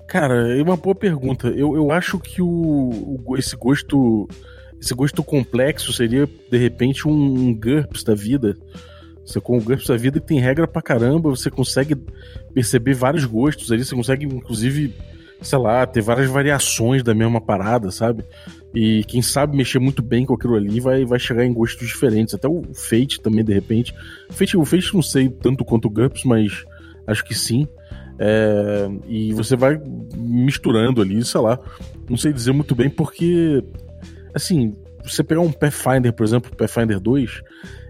Cara, 0.08 0.56
é 0.56 0.62
uma 0.62 0.76
boa 0.76 0.94
pergunta. 0.94 1.48
Eu, 1.48 1.74
eu 1.74 1.90
acho 1.90 2.18
que 2.18 2.40
o, 2.40 3.22
o- 3.26 3.36
esse 3.36 3.56
gosto 3.56 4.28
esse 4.80 4.92
gosto 4.94 5.24
complexo 5.24 5.92
seria, 5.94 6.28
de 6.50 6.58
repente, 6.58 7.08
um, 7.08 7.12
um 7.12 7.54
GURPS 7.54 8.04
da 8.04 8.14
vida. 8.14 8.54
Você 9.24 9.40
com 9.40 9.56
o 9.56 9.60
GURPS 9.60 9.86
da 9.86 9.96
vida 9.96 10.20
tem 10.20 10.38
regra 10.38 10.68
pra 10.68 10.82
caramba, 10.82 11.30
você 11.30 11.50
consegue 11.50 11.96
perceber 12.52 12.94
vários 12.94 13.24
gostos 13.24 13.72
ali, 13.72 13.84
você 13.84 13.94
consegue, 13.94 14.26
inclusive, 14.26 14.94
sei 15.40 15.58
lá, 15.58 15.86
ter 15.86 16.02
várias 16.02 16.28
variações 16.28 17.02
da 17.02 17.14
mesma 17.14 17.40
parada, 17.40 17.90
sabe? 17.90 18.24
E 18.74 19.02
quem 19.04 19.22
sabe 19.22 19.56
mexer 19.56 19.78
muito 19.78 20.02
bem 20.02 20.26
com 20.26 20.34
aquilo 20.34 20.56
ali 20.56 20.80
vai, 20.80 21.04
vai 21.04 21.18
chegar 21.18 21.44
em 21.44 21.52
gostos 21.52 21.86
diferentes. 21.86 22.34
Até 22.34 22.48
o 22.48 22.62
Fate 22.74 23.20
também, 23.20 23.44
de 23.44 23.54
repente. 23.54 23.94
Fate, 24.30 24.56
o 24.56 24.64
Fate 24.64 24.94
não 24.94 25.02
sei 25.02 25.28
tanto 25.28 25.64
quanto 25.64 25.86
o 25.86 25.90
GURPS, 25.90 26.24
mas 26.24 26.64
acho 27.06 27.24
que 27.24 27.34
sim. 27.34 27.66
É, 28.18 28.88
e 29.08 29.32
você 29.32 29.56
vai 29.56 29.80
misturando 30.16 31.00
ali, 31.00 31.24
sei 31.24 31.40
lá. 31.40 31.58
Não 32.08 32.16
sei 32.16 32.32
dizer 32.32 32.52
muito 32.52 32.74
bem, 32.74 32.90
porque, 32.90 33.64
assim, 34.34 34.74
você 35.04 35.22
pegar 35.22 35.40
um 35.40 35.52
Pathfinder, 35.52 36.12
por 36.12 36.24
exemplo, 36.24 36.54
Pathfinder 36.56 36.98
2, 36.98 37.42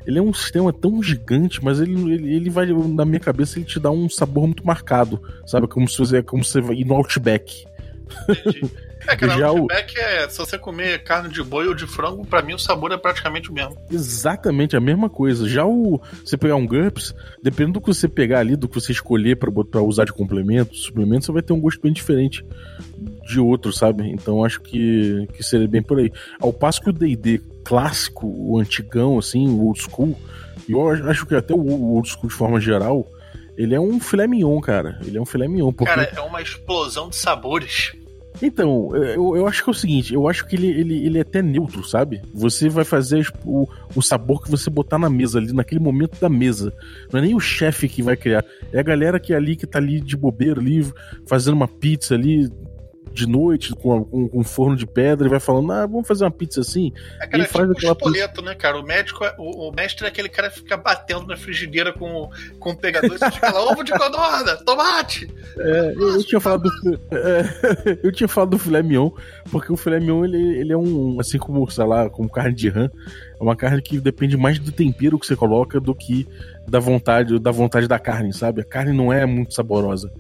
ele 0.07 0.19
é 0.19 0.23
um 0.23 0.33
sistema 0.35 0.73
tão 0.73 1.03
gigante, 1.03 1.63
mas 1.65 1.81
ele, 1.81 1.93
ele, 2.13 2.35
ele 2.35 2.51
vai, 2.51 2.67
na 2.67 3.05
minha 3.05 3.21
cabeça, 3.21 3.59
ele 3.59 3.67
te 3.67 3.81
dá 3.81 3.91
um 3.91 4.09
sabor 4.09 4.47
muito 4.47 4.67
marcado, 4.67 5.21
sabe? 5.47 5.67
Como 5.67 5.89
se 5.89 5.99
você, 5.99 6.23
como 6.23 6.45
se 6.45 6.53
você 6.53 6.61
vai 6.61 6.77
ir 6.77 6.85
no 6.85 6.95
Outback. 6.95 7.65
Entendi. 8.29 8.71
É, 9.07 9.17
cara, 9.17 9.37
Já 9.37 9.51
o 9.51 9.57
feedback 9.57 9.99
é 9.99 10.29
se 10.29 10.39
você 10.39 10.59
comer 10.59 11.03
carne 11.03 11.29
de 11.29 11.43
boi 11.43 11.67
ou 11.67 11.75
de 11.75 11.87
frango, 11.87 12.27
pra 12.27 12.43
mim 12.43 12.55
o 12.55 12.59
sabor 12.59 12.93
é 12.93 12.97
praticamente 12.97 13.51
o 13.51 13.53
mesmo. 13.53 13.77
Exatamente 13.91 14.77
a 14.77 14.81
mesma 14.81 15.09
coisa. 15.09 15.49
Já 15.49 15.65
o 15.65 16.01
você 16.25 16.37
pegar 16.37 16.57
um 16.57 16.67
GURPS, 16.67 17.15
dependendo 17.43 17.75
do 17.75 17.81
que 17.81 17.89
você 17.89 18.09
pegar 18.09 18.41
ali, 18.41 18.57
do 18.57 18.69
que 18.69 18.75
você 18.75 18.93
escolher 18.93 19.37
pra 19.37 19.83
usar 19.83 20.05
de 20.05 20.13
complemento, 20.13 20.75
suplemento, 20.75 21.27
você 21.27 21.33
vai 21.33 21.43
ter 21.43 21.53
um 21.53 21.61
gosto 21.61 21.81
bem 21.81 21.93
diferente 21.93 22.45
de 23.27 23.41
outro, 23.41 23.73
sabe? 23.73 24.09
Então 24.11 24.45
acho 24.45 24.61
que, 24.61 25.27
que 25.35 25.43
seria 25.43 25.69
bem 25.69 25.83
por 25.83 25.99
aí. 25.99 26.13
Ao 26.41 26.53
passo 26.53 26.81
que 26.81 26.91
o 26.91 26.93
D&D 26.93 27.41
clássico, 27.65 28.27
o 28.27 28.59
antigão, 28.59 29.19
assim, 29.19 29.49
o 29.49 29.67
old 29.67 29.81
school, 29.81 30.17
e 30.69 30.73
eu 30.73 30.89
acho 31.09 31.27
que 31.27 31.35
até 31.35 31.55
o 31.55 31.93
old 31.95 32.09
school 32.09 32.29
de 32.29 32.35
forma 32.35 32.61
geral, 32.61 33.07
ele 33.57 33.75
é 33.75 33.81
um 33.81 34.01
filé 34.01 34.27
mignon, 34.27 34.61
cara. 34.61 34.99
Ele 35.05 35.17
é 35.17 35.21
um 35.21 35.27
filé 35.27 35.49
mignon, 35.49 35.73
porque... 35.73 35.93
Cara, 35.93 36.11
é 36.15 36.21
uma 36.21 36.43
explosão 36.43 37.09
de 37.09 37.17
sabores. 37.17 37.93
Então, 38.43 38.95
eu, 38.95 39.37
eu 39.37 39.47
acho 39.47 39.63
que 39.63 39.71
é 39.71 39.73
o 39.73 39.75
seguinte, 39.75 40.13
eu 40.13 40.29
acho 40.29 40.47
que 40.47 40.57
ele, 40.57 40.69
ele, 40.69 41.07
ele 41.07 41.19
é 41.19 41.21
até 41.21 41.41
neutro, 41.41 41.85
sabe? 41.85 42.21
Você 42.33 42.69
vai 42.69 42.85
fazer 42.85 43.27
o, 43.45 43.67
o 43.95 44.03
sabor 44.03 44.43
que 44.43 44.51
você 44.51 44.69
botar 44.69 44.99
na 44.99 45.09
mesa 45.09 45.39
ali, 45.39 45.53
naquele 45.53 45.81
momento 45.81 46.19
da 46.21 46.29
mesa. 46.29 46.73
Não 47.13 47.21
é 47.21 47.23
nem 47.23 47.35
o 47.35 47.41
chefe 47.41 47.89
que 47.89 48.03
vai 48.03 48.17
criar, 48.17 48.45
é 48.73 48.81
a 48.81 48.83
galera 48.83 49.21
que 49.21 49.33
é 49.33 49.37
ali, 49.37 49.57
que 49.57 49.67
tá 49.67 49.79
ali 49.79 50.01
de 50.01 50.17
bobeira 50.17 50.61
ali, 50.61 50.85
fazendo 51.27 51.55
uma 51.55 51.69
pizza 51.69 52.15
ali 52.15 52.51
de 53.15 53.27
noite, 53.29 53.73
com, 53.77 54.05
com, 54.05 54.29
com 54.29 54.41
um 54.41 54.45
forno 54.45 54.77
de 54.77 54.87
pedra, 54.87 55.27
e 55.27 55.31
vai 55.31 55.39
falando, 55.41 55.71
ah, 55.73 55.87
vamos 55.87 56.07
fazer 56.07 56.25
uma 56.25 56.31
pizza 56.31 56.61
assim. 56.61 56.93
É, 57.21 57.27
cara, 57.27 57.37
Ele 57.37 57.43
é 57.45 57.47
faz 57.47 57.65
tipo 57.69 57.73
o 57.75 57.77
aquela 57.77 57.93
espoleto, 57.93 58.43
né, 58.43 58.55
cara? 58.55 58.79
O 58.79 58.83
médico, 58.83 59.25
é- 59.25 59.35
o, 59.39 59.69
o 59.69 59.73
mestre 59.73 60.05
é 60.05 60.09
aquele 60.09 60.29
cara 60.29 60.51
que 60.51 60.57
fica 60.59 60.77
batendo 60.77 61.27
na 61.27 61.37
frigideira 61.37 61.93
com, 61.93 62.11
o- 62.25 62.31
com 62.59 62.71
o 62.71 62.77
pegador 62.77 63.17
e 63.17 63.31
fica 63.33 63.51
lá, 63.53 63.63
ovo 63.71 63.85
de 63.85 63.93
codorna, 63.93 64.57
tomate! 64.65 65.29
É, 65.57 65.93
eu, 65.97 66.15
eu 66.17 66.25
tinha 66.25 66.41
falado 66.41 66.63
do, 66.63 67.01
é, 67.13 67.99
eu 68.03 68.13
tinha 68.13 68.29
falado 68.29 68.51
do 68.51 68.59
filé 68.59 68.83
mignon, 68.83 69.11
porque 69.51 69.73
o 69.73 69.77
filé 69.77 70.01
mignon 70.01 70.25
ele, 70.25 70.59
ele 70.59 70.73
é 70.73 70.77
um, 70.77 71.19
assim 71.21 71.39
como, 71.39 71.71
sei 71.71 71.85
lá, 71.85 72.11
como 72.11 72.29
carne 72.29 72.55
de 72.55 72.69
rã, 72.69 72.91
é 73.39 73.43
uma 73.43 73.55
carne 73.55 73.81
que 73.81 74.01
depende 74.01 74.37
mais 74.37 74.59
do 74.59 74.73
tempero 74.73 75.19
que 75.19 75.27
você 75.27 75.37
coloca 75.37 75.79
do 75.79 75.95
que 75.95 76.27
da 76.67 76.81
vontade, 76.81 77.39
da 77.39 77.51
vontade 77.51 77.87
da 77.87 77.99
carne, 77.99 78.33
sabe? 78.33 78.61
A 78.61 78.65
carne 78.65 78.93
não 78.93 79.13
é 79.13 79.25
muito 79.25 79.55
saborosa. 79.55 80.11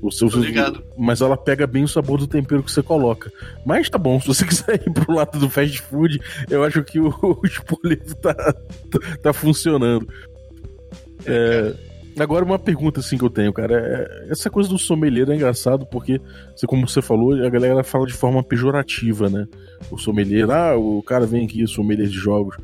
O 0.00 0.12
seu, 0.12 0.28
mas 0.96 1.20
ela 1.20 1.36
pega 1.36 1.66
bem 1.66 1.82
o 1.82 1.88
sabor 1.88 2.18
do 2.18 2.26
tempero 2.26 2.62
que 2.62 2.70
você 2.70 2.82
coloca. 2.82 3.32
Mas 3.66 3.90
tá 3.90 3.98
bom, 3.98 4.18
se 4.20 4.28
você 4.28 4.44
quiser 4.44 4.82
ir 4.86 4.92
pro 4.92 5.14
lado 5.14 5.38
do 5.38 5.50
fast 5.50 5.80
food, 5.82 6.20
eu 6.48 6.62
acho 6.62 6.82
que 6.84 7.00
o, 7.00 7.08
o 7.22 7.46
espoleto 7.46 8.14
tá, 8.16 8.34
tá, 8.34 9.16
tá 9.22 9.32
funcionando. 9.32 10.08
É, 11.26 11.74
agora, 12.18 12.44
uma 12.44 12.58
pergunta 12.60 13.00
assim 13.00 13.18
que 13.18 13.24
eu 13.24 13.30
tenho, 13.30 13.52
cara. 13.52 13.74
é- 13.74 14.28
essa 14.30 14.48
coisa 14.48 14.68
do 14.68 14.78
sommelier 14.78 15.28
é 15.30 15.34
engraçado 15.34 15.84
porque, 15.86 16.20
você, 16.54 16.66
como 16.66 16.88
você 16.88 17.02
falou, 17.02 17.34
a 17.44 17.50
galera 17.50 17.82
fala 17.82 18.06
de 18.06 18.12
forma 18.12 18.42
pejorativa, 18.42 19.28
né? 19.28 19.46
O 19.90 19.98
sommelier, 19.98 20.48
ah, 20.50 20.76
o 20.76 21.02
cara 21.02 21.26
vem 21.26 21.44
aqui, 21.44 21.66
sommelier 21.66 22.06
de 22.08 22.18
jogos. 22.18 22.56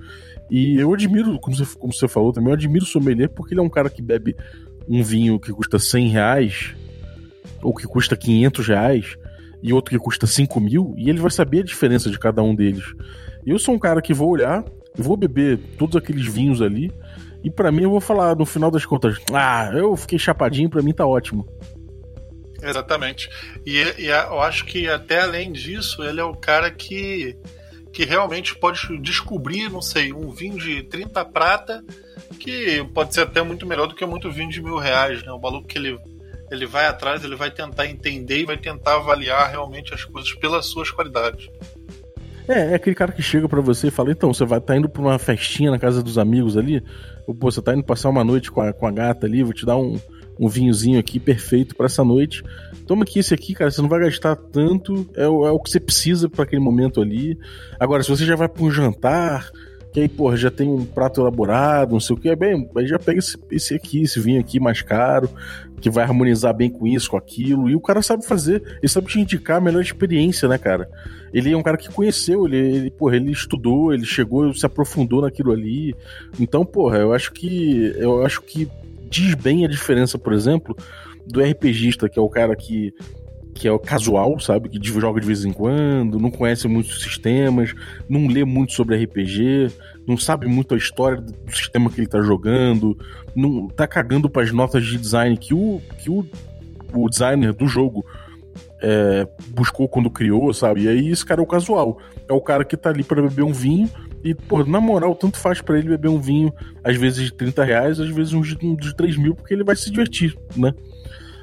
E 0.49 0.78
eu 0.78 0.92
admiro, 0.94 1.38
como 1.40 1.56
você, 1.56 1.76
como 1.76 1.92
você 1.92 2.06
falou 2.06 2.33
também, 2.33 2.50
eu 2.50 2.54
admiro 2.54 2.85
o 2.85 2.88
sommelier 2.88 3.28
porque 3.28 3.54
ele 3.54 3.61
é 3.61 3.62
um 3.62 3.68
cara 3.68 3.90
que 3.90 4.00
bebe 4.00 4.37
um 4.88 5.02
vinho 5.02 5.40
que 5.40 5.50
custa 5.50 5.78
100 5.78 6.09
reais 6.09 6.76
ou 7.64 7.75
que 7.75 7.87
custa 7.87 8.16
500 8.16 8.68
reais 8.68 9.16
e 9.62 9.73
outro 9.73 9.90
que 9.90 9.99
custa 9.99 10.26
5 10.26 10.61
mil 10.61 10.94
e 10.97 11.09
ele 11.09 11.21
vai 11.21 11.30
saber 11.30 11.61
a 11.61 11.64
diferença 11.64 12.11
de 12.11 12.18
cada 12.18 12.42
um 12.42 12.54
deles. 12.54 12.85
Eu 13.47 13.59
sou 13.59 13.75
um 13.75 13.78
cara 13.78 14.02
que 14.02 14.14
vou 14.14 14.28
olhar, 14.28 14.62
vou 14.94 15.16
beber 15.16 15.59
todos 15.78 15.97
aqueles 15.97 16.26
vinhos 16.26 16.61
ali 16.61 16.92
e 17.42 17.50
pra 17.50 17.73
mim 17.73 17.83
eu 17.83 17.90
vou 17.90 18.00
falar 18.00 18.37
no 18.37 18.47
final 18.47 18.71
das 18.71 18.85
contas, 18.85 19.18
ah, 19.33 19.71
eu 19.75 19.97
fiquei 19.97 20.18
chapadinho, 20.18 20.71
pra 20.71 20.83
mim 20.83 20.92
tá 20.92 21.06
ótimo. 21.06 21.47
Exatamente. 22.62 23.28
E, 23.66 23.76
e, 23.99 24.06
eu 24.06 24.40
acho 24.40 24.64
que 24.64 24.88
até 24.88 25.21
além 25.21 25.52
disso, 25.52 26.02
ele 26.02 26.21
é 26.21 26.25
o 26.25 26.35
cara 26.35 26.71
que, 26.71 27.37
que 27.92 28.06
realmente 28.06 28.54
pode 28.56 28.99
descobrir, 28.99 29.71
não 29.71 29.83
sei, 29.83 30.12
um 30.12 30.30
vinho 30.30 30.56
de 30.56 30.83
30 30.85 31.23
prata 31.26 31.85
que 32.40 32.83
pode 32.94 33.12
ser 33.12 33.23
até 33.23 33.42
muito 33.42 33.66
melhor 33.66 33.87
do 33.87 33.94
que 33.94 34.06
muito 34.06 34.33
vinho 34.33 34.49
de 34.49 34.62
mil 34.62 34.78
reais, 34.78 35.23
né? 35.23 35.33
O 35.33 35.38
maluco 35.38 35.68
que 35.68 35.76
ele, 35.76 35.99
ele 36.50 36.66
vai 36.66 36.86
atrás, 36.86 37.24
ele 37.24 37.36
vai 37.36 37.50
tentar 37.50 37.86
entender 37.86 38.40
e 38.40 38.44
vai 38.44 38.56
tentar 38.56 38.96
avaliar 38.96 39.50
realmente 39.50 39.94
as 39.94 40.04
coisas 40.04 40.32
pelas 40.34 40.66
suas 40.66 40.90
qualidades. 40.90 41.48
É, 42.46 42.72
é 42.72 42.74
aquele 42.74 42.94
cara 42.94 43.12
que 43.12 43.22
chega 43.22 43.48
para 43.48 43.60
você 43.60 43.88
e 43.88 43.90
fala, 43.90 44.12
então, 44.12 44.32
você 44.32 44.44
vai 44.44 44.60
tá 44.60 44.76
indo 44.76 44.88
pra 44.88 45.00
uma 45.00 45.18
festinha 45.18 45.70
na 45.70 45.78
casa 45.78 46.02
dos 46.02 46.18
amigos 46.18 46.56
ali, 46.56 46.82
ou 47.26 47.34
pô, 47.34 47.50
você 47.50 47.62
tá 47.62 47.72
indo 47.72 47.82
passar 47.82 48.10
uma 48.10 48.22
noite 48.22 48.50
com 48.50 48.60
a, 48.60 48.72
com 48.72 48.86
a 48.86 48.90
gata 48.90 49.26
ali, 49.26 49.42
vou 49.42 49.54
te 49.54 49.64
dar 49.64 49.78
um, 49.78 49.98
um 50.38 50.48
vinhozinho 50.48 50.98
aqui 50.98 51.18
perfeito 51.18 51.74
para 51.74 51.86
essa 51.86 52.04
noite. 52.04 52.42
Toma 52.86 53.04
aqui 53.04 53.18
esse 53.18 53.32
aqui, 53.32 53.54
cara, 53.54 53.70
você 53.70 53.80
não 53.80 53.88
vai 53.88 54.00
gastar 54.00 54.36
tanto, 54.36 55.08
é, 55.14 55.26
o, 55.26 55.46
é 55.46 55.50
o 55.50 55.58
que 55.58 55.70
você 55.70 55.80
precisa 55.80 56.28
para 56.28 56.44
aquele 56.44 56.60
momento 56.60 57.00
ali. 57.00 57.38
Agora, 57.80 58.02
se 58.02 58.10
você 58.10 58.26
já 58.26 58.36
vai 58.36 58.48
para 58.48 58.62
um 58.62 58.70
jantar, 58.70 59.50
que 59.90 60.00
aí, 60.00 60.08
porra, 60.08 60.36
já 60.36 60.50
tem 60.50 60.68
um 60.68 60.84
prato 60.84 61.20
elaborado, 61.20 61.92
não 61.92 62.00
sei 62.00 62.16
o 62.16 62.18
que, 62.18 62.28
é 62.28 62.36
bem, 62.36 62.68
aí 62.76 62.86
já 62.86 62.98
pega 62.98 63.20
esse, 63.20 63.38
esse 63.50 63.74
aqui, 63.74 64.02
esse 64.02 64.20
vinho 64.20 64.40
aqui 64.40 64.60
mais 64.60 64.82
caro, 64.82 65.30
que 65.84 65.90
vai 65.90 66.02
harmonizar 66.02 66.54
bem 66.54 66.70
com 66.70 66.86
isso, 66.86 67.10
com 67.10 67.18
aquilo, 67.18 67.68
e 67.68 67.76
o 67.76 67.80
cara 67.80 68.00
sabe 68.00 68.24
fazer, 68.24 68.78
ele 68.78 68.88
sabe 68.88 69.06
te 69.06 69.20
indicar 69.20 69.58
a 69.58 69.60
melhor 69.60 69.82
experiência, 69.82 70.48
né, 70.48 70.56
cara? 70.56 70.88
Ele 71.30 71.52
é 71.52 71.56
um 71.58 71.62
cara 71.62 71.76
que 71.76 71.90
conheceu, 71.90 72.46
ele, 72.46 72.56
ele, 72.56 72.90
porra, 72.90 73.16
ele 73.16 73.30
estudou, 73.30 73.92
ele 73.92 74.06
chegou, 74.06 74.54
se 74.54 74.64
aprofundou 74.64 75.20
naquilo 75.20 75.52
ali. 75.52 75.94
Então, 76.40 76.64
porra, 76.64 76.96
eu 76.96 77.12
acho 77.12 77.32
que 77.32 77.92
eu 77.98 78.24
acho 78.24 78.40
que 78.40 78.66
diz 79.10 79.34
bem 79.34 79.66
a 79.66 79.68
diferença, 79.68 80.16
por 80.16 80.32
exemplo, 80.32 80.74
do 81.26 81.42
RPGista, 81.42 82.08
que 82.08 82.18
é 82.18 82.22
o 82.22 82.30
cara 82.30 82.56
que 82.56 82.94
que 83.54 83.68
é 83.68 83.73
o 83.73 83.78
casual, 83.78 84.38
sabe? 84.40 84.68
Que 84.68 84.78
joga 84.82 85.20
de 85.20 85.26
vez 85.26 85.44
em 85.44 85.52
quando, 85.52 86.18
não 86.18 86.30
conhece 86.30 86.66
muitos 86.66 87.02
sistemas, 87.02 87.73
não 88.08 88.26
lê 88.26 88.44
muito 88.44 88.73
sobre 88.73 89.02
RPG, 89.02 89.70
não 90.06 90.16
sabe 90.16 90.46
muito 90.46 90.75
a 90.75 90.76
história 90.76 91.20
do 91.20 91.34
sistema 91.50 91.88
que 91.88 92.00
ele 92.00 92.08
tá 92.08 92.20
jogando, 92.20 92.99
não 93.34 93.68
tá 93.68 93.87
cagando 93.87 94.28
para 94.28 94.42
as 94.42 94.52
notas 94.52 94.84
de 94.84 94.99
design 94.99 95.37
que 95.37 95.54
o, 95.54 95.80
que 95.99 96.11
o, 96.11 96.26
o 96.92 97.08
designer 97.08 97.54
do 97.54 97.66
jogo 97.66 98.04
é, 98.82 99.26
buscou 99.50 99.88
quando 99.88 100.11
criou, 100.11 100.52
sabe? 100.52 100.82
E 100.82 100.88
aí 100.88 101.08
esse 101.08 101.25
cara 101.25 101.40
é 101.40 101.44
o 101.44 101.46
casual. 101.46 101.99
É 102.28 102.32
o 102.32 102.40
cara 102.40 102.64
que 102.64 102.76
tá 102.76 102.90
ali 102.90 103.02
para 103.02 103.23
beber 103.23 103.42
um 103.42 103.52
vinho 103.52 103.88
e, 104.23 104.34
pô, 104.34 104.64
na 104.64 104.80
moral, 104.80 105.14
tanto 105.14 105.38
faz 105.38 105.61
para 105.61 105.78
ele 105.78 105.88
beber 105.88 106.08
um 106.08 106.20
vinho, 106.20 106.52
às 106.82 106.96
vezes 106.96 107.25
de 107.26 107.34
30 107.34 107.62
reais, 107.62 108.00
às 108.00 108.08
vezes 108.08 108.32
uns 108.32 108.56
de, 108.56 108.76
de 108.76 108.96
3 108.96 109.16
mil, 109.16 109.34
porque 109.34 109.54
ele 109.54 109.64
vai 109.64 109.76
se 109.76 109.90
divertir, 109.90 110.34
né? 110.56 110.73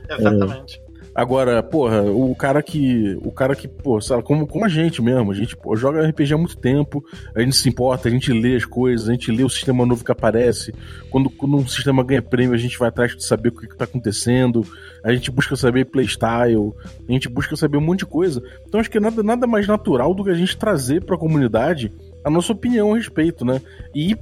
Exatamente. 0.09 0.77
É, 0.77 0.80
Agora, 1.13 1.61
porra, 1.61 2.03
o 2.03 2.33
cara 2.33 2.63
que. 2.63 3.17
O 3.21 3.31
cara 3.31 3.53
que, 3.53 3.67
pô, 3.67 3.99
sabe, 3.99 4.23
como, 4.23 4.47
como 4.47 4.63
a 4.63 4.69
gente 4.69 5.01
mesmo, 5.01 5.31
a 5.31 5.35
gente 5.35 5.57
pô, 5.57 5.75
joga 5.75 6.07
RPG 6.07 6.33
há 6.33 6.37
muito 6.37 6.57
tempo, 6.57 7.03
a 7.35 7.41
gente 7.41 7.55
se 7.55 7.67
importa, 7.67 8.07
a 8.07 8.11
gente 8.11 8.31
lê 8.31 8.55
as 8.55 8.63
coisas, 8.63 9.09
a 9.09 9.11
gente 9.11 9.29
lê 9.29 9.43
o 9.43 9.49
sistema 9.49 9.85
novo 9.85 10.05
que 10.05 10.11
aparece. 10.11 10.73
Quando, 11.09 11.29
quando 11.29 11.57
um 11.57 11.67
sistema 11.67 12.01
ganha 12.01 12.21
prêmio, 12.21 12.53
a 12.55 12.57
gente 12.57 12.79
vai 12.79 12.87
atrás 12.87 13.15
de 13.15 13.25
saber 13.25 13.49
o 13.49 13.51
que, 13.51 13.67
que 13.67 13.75
tá 13.75 13.83
acontecendo, 13.83 14.65
a 15.03 15.13
gente 15.13 15.29
busca 15.29 15.55
saber 15.57 15.85
playstyle, 15.85 16.73
a 17.07 17.11
gente 17.11 17.27
busca 17.27 17.57
saber 17.57 17.77
um 17.77 17.81
monte 17.81 17.99
de 17.99 18.05
coisa. 18.05 18.41
Então 18.65 18.79
acho 18.79 18.89
que 18.89 18.97
é 18.97 19.01
nada, 19.01 19.21
nada 19.21 19.45
mais 19.45 19.67
natural 19.67 20.13
do 20.13 20.23
que 20.23 20.29
a 20.29 20.35
gente 20.35 20.57
trazer 20.57 21.03
pra 21.03 21.17
comunidade 21.17 21.91
a 22.23 22.29
nossa 22.29 22.53
opinião 22.53 22.93
a 22.93 22.97
respeito, 22.97 23.43
né? 23.43 23.61
E 23.93 24.15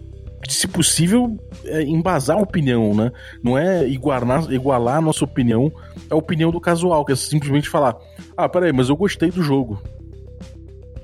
se 0.48 0.68
possível, 0.68 1.38
é, 1.66 1.82
embasar 1.84 2.38
a 2.38 2.42
opinião, 2.42 2.94
né? 2.94 3.12
Não 3.44 3.58
é 3.58 3.88
igualar, 3.88 4.52
igualar 4.52 4.98
a 4.98 5.02
nossa 5.02 5.24
opinião 5.24 5.72
à 6.10 6.16
opinião 6.16 6.52
do 6.52 6.62
casual, 6.62 7.04
que 7.06 7.12
é 7.12 7.16
simplesmente 7.16 7.70
falar: 7.70 7.98
ah, 8.38 8.48
peraí, 8.48 8.72
mas 8.72 8.90
eu 8.90 8.96
gostei 8.96 9.32
do 9.32 9.44
jogo. 9.44 9.82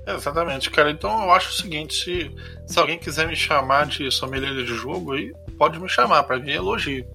exatamente, 0.07 0.69
cara. 0.69 0.91
Então 0.91 1.23
eu 1.23 1.31
acho 1.31 1.49
o 1.49 1.53
seguinte: 1.53 1.93
se, 1.93 2.31
se 2.65 2.79
alguém 2.79 2.97
quiser 2.97 3.27
me 3.27 3.35
chamar 3.35 3.87
de 3.87 4.09
sommelier 4.11 4.53
de 4.53 4.65
jogo, 4.65 5.13
aí 5.13 5.33
pode 5.57 5.79
me 5.79 5.89
chamar, 5.89 6.23
para 6.23 6.39
mim 6.39 6.51
é 6.51 6.55
elogio. 6.55 7.05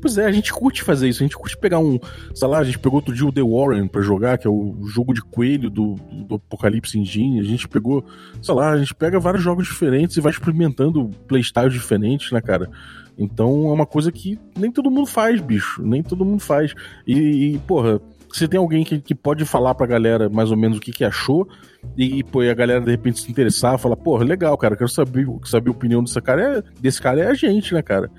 Pois 0.00 0.16
é, 0.16 0.24
a 0.24 0.32
gente 0.32 0.52
curte 0.52 0.82
fazer 0.82 1.08
isso. 1.08 1.22
A 1.22 1.26
gente 1.26 1.36
curte 1.36 1.56
pegar 1.56 1.78
um. 1.78 1.98
Sei 2.34 2.48
lá, 2.48 2.58
a 2.58 2.64
gente 2.64 2.78
pegou 2.78 2.96
outro 2.96 3.14
dia 3.14 3.26
o 3.26 3.32
The 3.32 3.42
Warren 3.42 3.86
pra 3.86 4.00
jogar, 4.00 4.38
que 4.38 4.46
é 4.46 4.50
o 4.50 4.76
jogo 4.86 5.12
de 5.12 5.22
coelho 5.22 5.68
do, 5.68 5.94
do 6.26 6.36
Apocalipse 6.36 6.98
Engine. 6.98 7.40
A 7.40 7.44
gente 7.44 7.68
pegou, 7.68 8.04
sei 8.42 8.54
lá, 8.54 8.70
a 8.70 8.78
gente 8.78 8.94
pega 8.94 9.20
vários 9.20 9.42
jogos 9.42 9.66
diferentes 9.66 10.16
e 10.16 10.20
vai 10.20 10.32
experimentando 10.32 11.10
playstyles 11.28 11.72
diferentes, 11.72 12.32
né, 12.32 12.40
cara? 12.40 12.70
Então 13.18 13.68
é 13.68 13.72
uma 13.72 13.86
coisa 13.86 14.10
que 14.10 14.38
nem 14.58 14.72
todo 14.72 14.90
mundo 14.90 15.06
faz, 15.06 15.40
bicho. 15.40 15.82
Nem 15.82 16.02
todo 16.02 16.24
mundo 16.24 16.40
faz. 16.40 16.74
E, 17.06 17.54
e 17.54 17.58
porra, 17.58 18.00
se 18.32 18.46
tem 18.48 18.58
alguém 18.58 18.84
que, 18.84 19.00
que 19.00 19.14
pode 19.14 19.44
falar 19.44 19.74
pra 19.74 19.86
galera 19.86 20.28
mais 20.28 20.50
ou 20.50 20.56
menos 20.56 20.78
o 20.78 20.80
que, 20.80 20.92
que 20.92 21.04
achou, 21.04 21.48
e, 21.96 22.22
pô, 22.24 22.42
e 22.42 22.50
a 22.50 22.54
galera 22.54 22.80
de 22.80 22.90
repente 22.90 23.20
se 23.20 23.30
interessar, 23.30 23.78
falar, 23.78 23.96
porra, 23.96 24.24
legal, 24.24 24.56
cara, 24.56 24.76
quero 24.76 24.88
saber, 24.88 25.26
saber 25.44 25.68
a 25.68 25.72
opinião 25.72 26.02
desse 26.02 26.20
cara, 26.20 26.58
é, 26.58 26.62
desse 26.80 27.00
cara 27.00 27.20
é 27.20 27.26
a 27.26 27.34
gente, 27.34 27.74
né, 27.74 27.82
cara? 27.82 28.10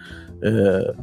É, 0.42 0.96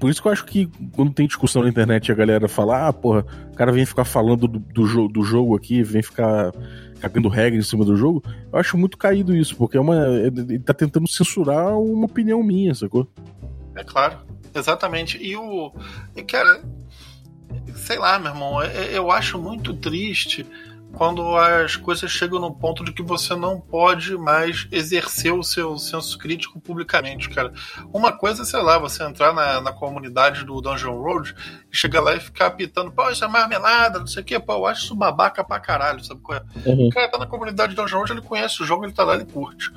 por 0.00 0.10
isso 0.10 0.22
que 0.22 0.26
eu 0.26 0.32
acho 0.32 0.46
que 0.46 0.66
quando 0.92 1.12
tem 1.12 1.26
discussão 1.26 1.62
na 1.62 1.68
internet 1.68 2.10
a 2.10 2.14
galera 2.14 2.48
fala, 2.48 2.88
ah, 2.88 2.92
porra, 2.92 3.24
o 3.52 3.54
cara 3.54 3.70
vem 3.70 3.84
ficar 3.84 4.06
falando 4.06 4.48
do, 4.48 4.58
do, 4.58 5.08
do 5.08 5.22
jogo 5.22 5.54
aqui, 5.54 5.82
vem 5.82 6.02
ficar 6.02 6.52
cagando 7.00 7.28
regra 7.28 7.58
em 7.58 7.62
cima 7.62 7.84
do 7.84 7.94
jogo, 7.94 8.22
eu 8.50 8.58
acho 8.58 8.78
muito 8.78 8.96
caído 8.96 9.36
isso, 9.36 9.54
porque 9.56 9.76
é 9.76 9.80
uma. 9.80 9.96
Ele 10.06 10.58
tá 10.58 10.72
tentando 10.72 11.06
censurar 11.06 11.78
uma 11.78 12.06
opinião 12.06 12.42
minha, 12.42 12.74
sacou? 12.74 13.06
É 13.76 13.84
claro, 13.84 14.18
exatamente. 14.54 15.18
E 15.22 15.36
o. 15.36 15.70
Cara, 16.26 16.62
sei 17.74 17.98
lá, 17.98 18.18
meu 18.18 18.32
irmão, 18.32 18.62
eu 18.62 19.10
acho 19.10 19.38
muito 19.38 19.74
triste 19.74 20.46
quando 20.96 21.36
as 21.36 21.76
coisas 21.76 22.10
chegam 22.10 22.38
no 22.38 22.54
ponto 22.54 22.84
de 22.84 22.92
que 22.92 23.02
você 23.02 23.34
não 23.34 23.60
pode 23.60 24.16
mais 24.16 24.66
exercer 24.70 25.32
o 25.32 25.42
seu 25.42 25.78
senso 25.78 26.18
crítico 26.18 26.60
publicamente, 26.60 27.28
cara. 27.30 27.52
Uma 27.92 28.12
coisa, 28.12 28.44
sei 28.44 28.60
lá, 28.60 28.78
você 28.78 29.02
entrar 29.04 29.32
na, 29.32 29.60
na 29.60 29.72
comunidade 29.72 30.44
do 30.44 30.60
Dungeon 30.60 31.00
Road 31.00 31.34
e 31.72 31.76
chegar 31.76 32.00
lá 32.00 32.14
e 32.14 32.20
ficar 32.20 32.46
apitando, 32.46 32.92
pô, 32.92 33.08
isso 33.10 33.24
é 33.24 33.28
marmelada, 33.28 33.98
não 33.98 34.06
sei 34.06 34.22
o 34.22 34.24
quê, 34.24 34.38
pô, 34.38 34.54
eu 34.54 34.66
acho 34.66 34.84
isso 34.84 34.94
babaca 34.94 35.42
pra 35.44 35.60
caralho, 35.60 36.04
sabe 36.04 36.20
qual 36.20 36.38
é? 36.38 36.68
Uhum. 36.68 36.88
O 36.88 36.90
cara 36.90 37.08
tá 37.08 37.18
na 37.18 37.26
comunidade 37.26 37.74
do 37.74 37.82
Dungeon 37.82 37.98
Road, 37.98 38.12
ele 38.12 38.22
conhece 38.22 38.62
o 38.62 38.66
jogo, 38.66 38.84
ele 38.84 38.92
tá 38.92 39.04
lá, 39.04 39.14
ele 39.14 39.24
curte. 39.24 39.70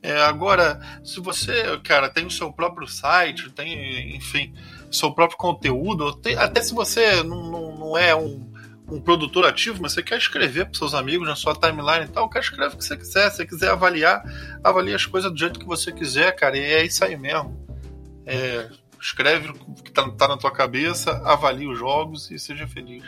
É, 0.00 0.22
agora, 0.22 0.80
se 1.02 1.20
você, 1.20 1.78
cara, 1.82 2.08
tem 2.08 2.24
o 2.24 2.30
seu 2.30 2.52
próprio 2.52 2.86
site, 2.86 3.50
tem, 3.50 4.16
enfim, 4.16 4.54
seu 4.90 5.12
próprio 5.12 5.36
conteúdo, 5.36 6.14
tem, 6.14 6.36
até 6.36 6.62
se 6.62 6.72
você 6.72 7.22
não, 7.24 7.50
não, 7.50 7.78
não 7.78 7.98
é 7.98 8.14
um 8.14 8.47
um 8.90 9.00
produtor 9.00 9.44
ativo, 9.46 9.82
mas 9.82 9.92
você 9.92 10.02
quer 10.02 10.16
escrever 10.16 10.64
para 10.66 10.78
seus 10.78 10.94
amigos 10.94 11.28
na 11.28 11.36
sua 11.36 11.54
timeline 11.54 12.06
e 12.06 12.08
tal, 12.08 12.28
quer 12.28 12.40
escrever 12.40 12.72
o 12.72 12.76
que 12.76 12.84
você 12.84 12.96
quiser. 12.96 13.30
Se 13.30 13.36
você 13.36 13.46
quiser 13.46 13.70
avaliar, 13.70 14.22
avalie 14.64 14.94
as 14.94 15.04
coisas 15.04 15.30
do 15.30 15.38
jeito 15.38 15.60
que 15.60 15.66
você 15.66 15.92
quiser, 15.92 16.32
cara. 16.32 16.56
E 16.56 16.60
é 16.60 16.84
isso 16.84 17.04
aí 17.04 17.16
mesmo. 17.16 17.56
É, 18.24 18.68
escreve 19.00 19.50
o 19.50 19.74
que 19.74 19.92
tá, 19.92 20.08
tá, 20.10 20.28
na 20.28 20.36
tua 20.36 20.50
cabeça, 20.50 21.10
avalie 21.24 21.68
os 21.68 21.78
jogos 21.78 22.30
e 22.30 22.38
seja 22.38 22.66
feliz. 22.66 23.04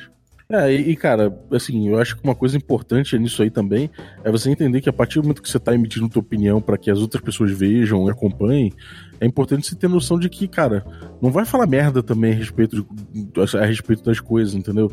É, 0.52 0.72
e, 0.72 0.96
cara, 0.96 1.32
assim, 1.52 1.88
eu 1.88 1.98
acho 2.00 2.16
que 2.16 2.24
uma 2.24 2.34
coisa 2.34 2.56
importante 2.56 3.16
nisso 3.16 3.40
aí 3.40 3.50
também 3.50 3.88
é 4.24 4.32
você 4.32 4.50
entender 4.50 4.80
que 4.80 4.88
a 4.88 4.92
partir 4.92 5.20
do 5.20 5.22
momento 5.22 5.40
que 5.40 5.48
você 5.48 5.58
está 5.58 5.72
emitindo 5.72 6.08
tua 6.08 6.20
opinião 6.20 6.60
para 6.60 6.76
que 6.76 6.90
as 6.90 6.98
outras 6.98 7.22
pessoas 7.22 7.52
vejam 7.52 8.08
e 8.08 8.10
acompanhem, 8.10 8.72
é 9.20 9.26
importante 9.26 9.68
você 9.68 9.76
ter 9.76 9.88
noção 9.88 10.18
de 10.18 10.28
que, 10.28 10.48
cara, 10.48 10.84
não 11.22 11.30
vai 11.30 11.44
falar 11.44 11.68
merda 11.68 12.02
também 12.02 12.32
a 12.32 12.34
respeito, 12.34 12.84
de, 13.12 13.56
a 13.56 13.64
respeito 13.64 14.02
das 14.02 14.18
coisas, 14.18 14.54
entendeu? 14.54 14.90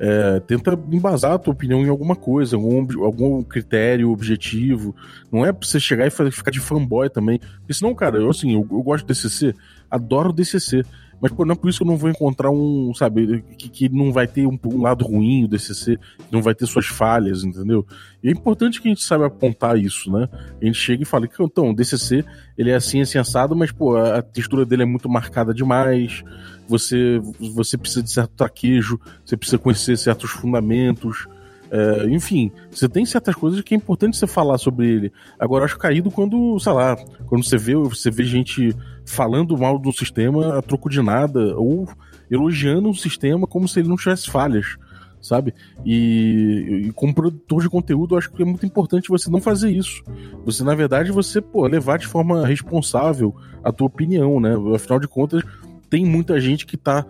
É, 0.00 0.40
tenta 0.40 0.78
embasar 0.90 1.32
a 1.32 1.38
tua 1.38 1.52
opinião 1.52 1.84
em 1.84 1.88
alguma 1.88 2.14
coisa, 2.14 2.56
algum, 2.56 3.04
algum 3.04 3.42
critério 3.42 4.10
objetivo. 4.10 4.94
Não 5.30 5.44
é 5.44 5.52
pra 5.52 5.66
você 5.66 5.80
chegar 5.80 6.06
e 6.06 6.10
ficar 6.10 6.50
de 6.50 6.60
fanboy 6.60 7.10
também. 7.10 7.40
Porque 7.58 7.74
senão, 7.74 7.94
cara, 7.94 8.18
eu 8.18 8.30
assim, 8.30 8.54
eu, 8.54 8.66
eu 8.70 8.82
gosto 8.82 9.04
do 9.04 9.08
DCC, 9.08 9.54
adoro 9.90 10.30
o 10.30 10.32
DCC. 10.32 10.84
Mas, 11.20 11.32
pô, 11.32 11.44
não 11.44 11.52
é 11.52 11.56
por 11.56 11.68
isso 11.68 11.78
que 11.78 11.84
eu 11.84 11.88
não 11.88 11.96
vou 11.96 12.08
encontrar 12.08 12.50
um, 12.50 12.92
sabe, 12.94 13.42
que, 13.56 13.68
que 13.68 13.88
não 13.88 14.12
vai 14.12 14.26
ter 14.26 14.46
um, 14.46 14.58
um 14.66 14.82
lado 14.82 15.04
ruim 15.04 15.42
do 15.42 15.48
DCC, 15.48 15.98
não 16.30 16.40
vai 16.40 16.54
ter 16.54 16.66
suas 16.66 16.86
falhas, 16.86 17.44
entendeu? 17.44 17.84
E 18.22 18.28
é 18.28 18.32
importante 18.32 18.80
que 18.80 18.88
a 18.88 18.90
gente 18.90 19.02
saiba 19.02 19.26
apontar 19.26 19.76
isso, 19.78 20.10
né? 20.12 20.28
A 20.60 20.64
gente 20.64 20.78
chega 20.78 21.02
e 21.02 21.06
fala 21.06 21.26
que, 21.26 21.42
então, 21.42 21.70
o 21.70 21.74
DCC, 21.74 22.24
ele 22.56 22.70
é 22.70 22.74
assim, 22.74 23.00
assim, 23.00 23.18
assado, 23.18 23.56
mas, 23.56 23.72
pô, 23.72 23.96
a, 23.96 24.18
a 24.18 24.22
textura 24.22 24.64
dele 24.64 24.82
é 24.82 24.86
muito 24.86 25.08
marcada 25.08 25.52
demais, 25.52 26.22
você, 26.68 27.20
você 27.54 27.76
precisa 27.76 28.02
de 28.02 28.10
certo 28.10 28.32
traquejo, 28.36 29.00
você 29.24 29.36
precisa 29.36 29.58
conhecer 29.58 29.96
certos 29.96 30.30
fundamentos, 30.30 31.26
é, 31.70 32.06
enfim, 32.08 32.50
você 32.70 32.88
tem 32.88 33.04
certas 33.04 33.34
coisas 33.34 33.60
que 33.60 33.74
é 33.74 33.76
importante 33.76 34.16
você 34.16 34.26
falar 34.26 34.58
sobre 34.58 34.88
ele. 34.88 35.12
Agora, 35.38 35.64
acho 35.64 35.78
caído 35.78 36.10
quando, 36.10 36.58
sei 36.58 36.72
lá, 36.72 36.96
quando 37.26 37.44
você 37.44 37.56
vê, 37.56 37.74
você 37.74 38.10
vê 38.10 38.24
gente 38.24 38.74
falando 39.04 39.56
mal 39.56 39.78
do 39.78 39.92
sistema 39.92 40.58
a 40.58 40.62
troco 40.62 40.88
de 40.88 41.02
nada, 41.02 41.56
ou 41.56 41.88
elogiando 42.30 42.88
o 42.90 42.94
sistema 42.94 43.46
como 43.46 43.68
se 43.68 43.80
ele 43.80 43.88
não 43.88 43.96
tivesse 43.96 44.30
falhas, 44.30 44.76
sabe? 45.20 45.54
E, 45.84 46.86
e, 46.86 46.92
como 46.92 47.14
produtor 47.14 47.62
de 47.62 47.68
conteúdo, 47.68 48.16
acho 48.16 48.30
que 48.30 48.42
é 48.42 48.46
muito 48.46 48.66
importante 48.66 49.08
você 49.08 49.30
não 49.30 49.40
fazer 49.40 49.70
isso. 49.70 50.02
Você, 50.44 50.62
na 50.62 50.74
verdade, 50.74 51.10
você, 51.10 51.40
pô, 51.40 51.66
levar 51.66 51.98
de 51.98 52.06
forma 52.06 52.46
responsável 52.46 53.34
a 53.62 53.72
tua 53.72 53.86
opinião, 53.86 54.40
né? 54.40 54.54
Afinal 54.74 55.00
de 55.00 55.08
contas, 55.08 55.42
tem 55.90 56.04
muita 56.04 56.40
gente 56.40 56.66
que 56.66 56.76
tá 56.76 57.04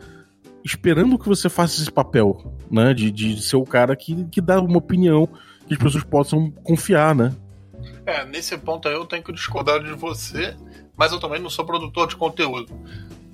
esperando 0.68 1.18
que 1.18 1.28
você 1.28 1.48
faça 1.48 1.80
esse 1.80 1.90
papel, 1.90 2.54
né? 2.70 2.92
De, 2.94 3.10
de 3.10 3.40
ser 3.42 3.56
o 3.56 3.64
cara 3.64 3.96
que, 3.96 4.24
que 4.26 4.40
dá 4.40 4.60
uma 4.60 4.78
opinião 4.78 5.28
que 5.66 5.74
as 5.74 5.78
pessoas 5.78 6.04
possam 6.04 6.50
confiar, 6.62 7.14
né? 7.14 7.34
É, 8.06 8.24
nesse 8.24 8.56
ponto 8.56 8.88
aí 8.88 8.94
eu 8.94 9.04
tenho 9.04 9.22
que 9.22 9.32
discordar 9.32 9.82
de 9.82 9.92
você, 9.92 10.56
mas 10.96 11.12
eu 11.12 11.20
também 11.20 11.40
não 11.40 11.50
sou 11.50 11.64
produtor 11.64 12.08
de 12.08 12.16
conteúdo. 12.16 12.72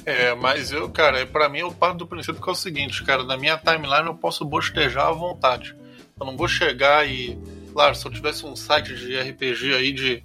É, 0.05 0.35
mas 0.35 0.71
eu, 0.71 0.89
cara, 0.91 1.25
para 1.27 1.49
mim 1.49 1.61
eu 1.61 1.73
parto 1.73 1.99
do 1.99 2.07
princípio 2.07 2.43
que 2.43 2.49
é 2.49 2.53
o 2.53 2.57
seguinte, 2.57 3.03
cara, 3.05 3.25
na 3.25 3.37
minha 3.37 3.57
timeline 3.57 4.07
eu 4.07 4.15
posso 4.15 4.45
bostejar 4.45 5.07
à 5.07 5.13
vontade. 5.13 5.75
Eu 6.19 6.27
não 6.27 6.37
vou 6.37 6.49
chegar 6.49 7.09
e. 7.09 7.39
Claro, 7.73 7.95
se 7.95 8.07
eu 8.07 8.13
tivesse 8.13 8.47
um 8.47 8.55
site 8.55 8.95
de 8.95 9.19
RPG 9.19 9.75
aí 9.75 9.93
de 9.93 10.23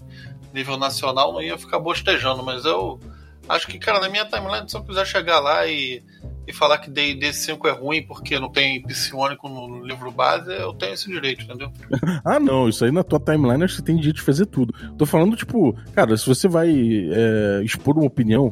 nível 0.53 0.77
nacional, 0.77 1.33
não 1.33 1.41
ia 1.41 1.57
ficar 1.57 1.79
bostejando, 1.79 2.43
mas 2.43 2.65
eu 2.65 2.99
acho 3.47 3.67
que, 3.67 3.79
cara, 3.79 3.99
na 3.99 4.09
minha 4.09 4.25
timeline, 4.25 4.69
se 4.69 4.75
eu 4.75 4.83
quiser 4.83 5.05
chegar 5.05 5.39
lá 5.39 5.65
e, 5.65 6.03
e 6.49 6.53
falar 6.53 6.79
que 6.79 6.89
D&D 6.89 7.31
5 7.31 7.67
é 7.67 7.71
ruim 7.71 8.01
porque 8.01 8.39
não 8.39 8.49
tem 8.49 8.81
psionico 8.81 9.47
no 9.47 9.85
livro 9.85 10.11
base, 10.11 10.51
eu 10.51 10.73
tenho 10.73 10.93
esse 10.93 11.05
direito, 11.05 11.43
entendeu? 11.43 11.71
ah, 12.25 12.39
não, 12.39 12.67
isso 12.67 12.83
aí 12.83 12.91
na 12.91 13.03
tua 13.03 13.19
timeline 13.19 13.63
acho 13.63 13.75
que 13.75 13.83
tem 13.83 13.95
direito 13.95 14.15
de 14.15 14.23
fazer 14.23 14.47
tudo. 14.47 14.73
Tô 14.97 15.05
falando, 15.05 15.35
tipo, 15.35 15.77
cara, 15.93 16.17
se 16.17 16.25
você 16.25 16.47
vai 16.47 16.69
é, 16.71 17.61
expor 17.63 17.95
uma 17.95 18.07
opinião, 18.07 18.51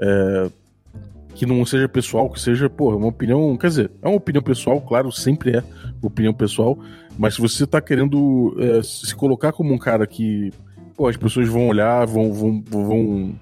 é, 0.00 0.50
que 1.34 1.44
não 1.44 1.66
seja 1.66 1.86
pessoal, 1.86 2.30
que 2.30 2.40
seja, 2.40 2.70
pô, 2.70 2.96
uma 2.96 3.08
opinião. 3.08 3.58
Quer 3.58 3.66
dizer, 3.66 3.90
é 4.00 4.08
uma 4.08 4.16
opinião 4.16 4.42
pessoal, 4.42 4.80
claro, 4.80 5.12
sempre 5.12 5.58
é 5.58 5.62
opinião 6.00 6.32
pessoal, 6.32 6.78
mas 7.18 7.34
se 7.34 7.42
você 7.42 7.66
tá 7.66 7.78
querendo 7.78 8.56
é, 8.58 8.82
se 8.82 9.14
colocar 9.14 9.52
como 9.52 9.74
um 9.74 9.78
cara 9.78 10.06
que, 10.06 10.50
pô, 10.96 11.08
as 11.08 11.16
pessoas 11.18 11.46
vão 11.46 11.68
olhar, 11.68 12.06
vão, 12.06 12.32
vão, 12.32 12.64
vão, 12.66 13.34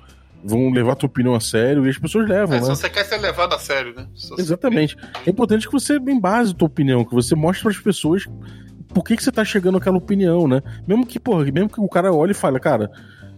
vão 0.45 0.71
levar 0.71 0.93
a 0.93 0.97
tua 0.97 1.07
opinião 1.07 1.35
a 1.35 1.41
sério, 1.41 1.87
e 1.87 1.91
as 1.91 1.99
pessoas 1.99 2.29
levam, 2.29 2.57
é, 2.57 2.61
né? 2.61 2.65
Se 2.65 2.71
você 2.71 2.91
quer 2.91 3.05
ser 3.05 3.19
levado 3.19 3.55
a 3.55 3.59
sério, 3.59 3.95
né? 3.95 4.07
Exatamente. 4.39 4.97
É 5.27 5.31
importante 5.31 5.67
que 5.67 5.73
você 5.73 5.97
embase 5.97 6.53
a 6.53 6.55
tua 6.55 6.67
opinião, 6.67 7.05
que 7.05 7.15
você 7.15 7.35
mostre 7.35 7.63
para 7.63 7.73
as 7.73 7.79
pessoas 7.79 8.27
por 8.93 9.05
que, 9.05 9.17
que 9.17 9.25
você 9.25 9.33
tá 9.33 9.45
chegando 9.45 9.79
àquela 9.79 9.97
opinião, 9.97 10.47
né? 10.47 10.63
Mesmo 10.87 11.07
que, 11.07 11.19
porra, 11.19 11.45
mesmo 11.45 11.69
que 11.69 11.81
o 11.81 11.89
cara 11.89 12.13
olhe 12.13 12.33
e 12.33 12.35
fale, 12.35 12.61
cara, 12.61 12.91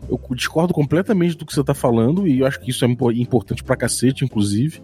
eu 0.09 0.21
discordo 0.35 0.75
completamente 0.75 1.37
do 1.37 1.47
que 1.47 1.55
você 1.55 1.63
tá 1.63 1.75
falando, 1.75 2.27
e 2.27 2.41
eu 2.41 2.47
acho 2.47 2.61
que 2.61 2.71
isso 2.71 2.85
é 2.85 2.89
importante 2.89 3.63
pra 3.63 3.77
cacete, 3.77 4.25
inclusive. 4.25 4.83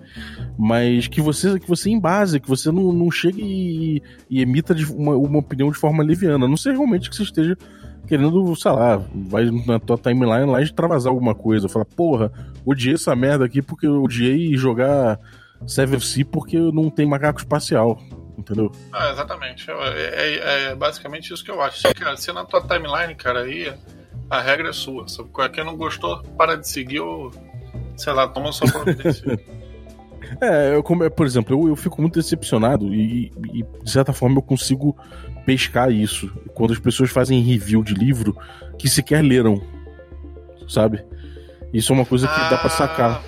Mas 0.59 1.09
que 1.09 1.21
você, 1.21 1.59
que 1.59 1.69
você 1.69 1.91
embase, 1.91 2.41
que 2.41 2.49
você 2.49 2.71
não, 2.71 2.93
não 2.93 3.11
chegue 3.11 3.43
e, 3.43 4.03
e 4.31 4.41
emita 4.41 4.75
uma, 4.95 5.17
uma 5.17 5.39
opinião 5.39 5.71
de 5.71 5.79
forma 5.79 6.03
leviana. 6.03 6.47
A 6.47 6.49
não 6.49 6.57
sei 6.57 6.73
realmente 6.73 7.11
que 7.11 7.17
você 7.17 7.23
esteja 7.23 7.57
querendo, 8.11 8.57
sei 8.57 8.73
lá, 8.73 9.01
vai 9.15 9.49
na 9.65 9.79
tua 9.79 9.97
timeline 9.97 10.51
lá 10.51 10.61
e 10.61 10.65
extravasar 10.65 11.13
alguma 11.13 11.33
coisa. 11.33 11.69
Fala, 11.69 11.85
porra, 11.85 12.33
odiei 12.67 12.95
essa 12.95 13.15
merda 13.15 13.45
aqui 13.45 13.63
porque 13.63 13.87
eu 13.87 14.03
odiei 14.03 14.57
jogar 14.57 15.21
Seven 15.65 15.97
of 15.97 16.05
Sea 16.05 16.25
porque 16.25 16.59
não 16.59 16.91
tem 16.91 17.07
macaco 17.07 17.39
espacial. 17.39 18.01
Entendeu? 18.37 18.73
Ah, 18.93 19.11
exatamente. 19.13 19.71
É, 19.71 19.75
é, 19.75 20.71
é, 20.71 20.75
basicamente 20.75 21.33
isso 21.33 21.45
que 21.45 21.53
eu 21.53 21.61
acho. 21.61 21.79
Se, 21.79 21.95
cara, 21.95 22.17
se 22.17 22.33
na 22.33 22.45
tua 22.45 22.61
timeline, 22.63 23.15
cara, 23.15 23.43
aí 23.43 23.73
a 24.29 24.41
regra 24.41 24.71
é 24.71 24.73
sua. 24.73 25.07
Sabe? 25.07 25.29
Quem 25.53 25.65
não 25.65 25.77
gostou, 25.77 26.21
para 26.37 26.57
de 26.57 26.67
seguir 26.67 27.01
ou, 27.01 27.31
sei 27.97 28.13
lá, 28.13 28.27
toma 28.27 28.51
sua 28.51 28.69
providência. 28.73 29.39
é, 30.43 30.75
eu, 30.75 30.83
como, 30.83 31.09
por 31.13 31.27
exemplo, 31.27 31.57
eu, 31.57 31.69
eu 31.69 31.77
fico 31.77 32.01
muito 32.01 32.19
decepcionado 32.19 32.93
e, 32.93 33.31
e, 33.53 33.63
de 33.85 33.91
certa 33.91 34.13
forma, 34.13 34.39
eu 34.39 34.43
consigo 34.43 34.97
pescar 35.45 35.91
isso. 35.91 36.31
Quando 36.55 36.73
as 36.73 36.79
pessoas 36.79 37.11
fazem 37.11 37.41
review 37.43 37.83
de 37.83 37.95
livro 37.95 38.37
que 38.79 38.89
sequer 38.89 39.23
leram, 39.23 39.63
sabe? 40.69 41.05
Isso 41.73 41.93
é 41.93 41.97
uma 41.97 42.07
coisa 42.07 42.27
que 42.27 42.41
ah, 42.41 42.49
dá 42.49 42.59
pra 42.59 42.71
sacar. 42.71 43.23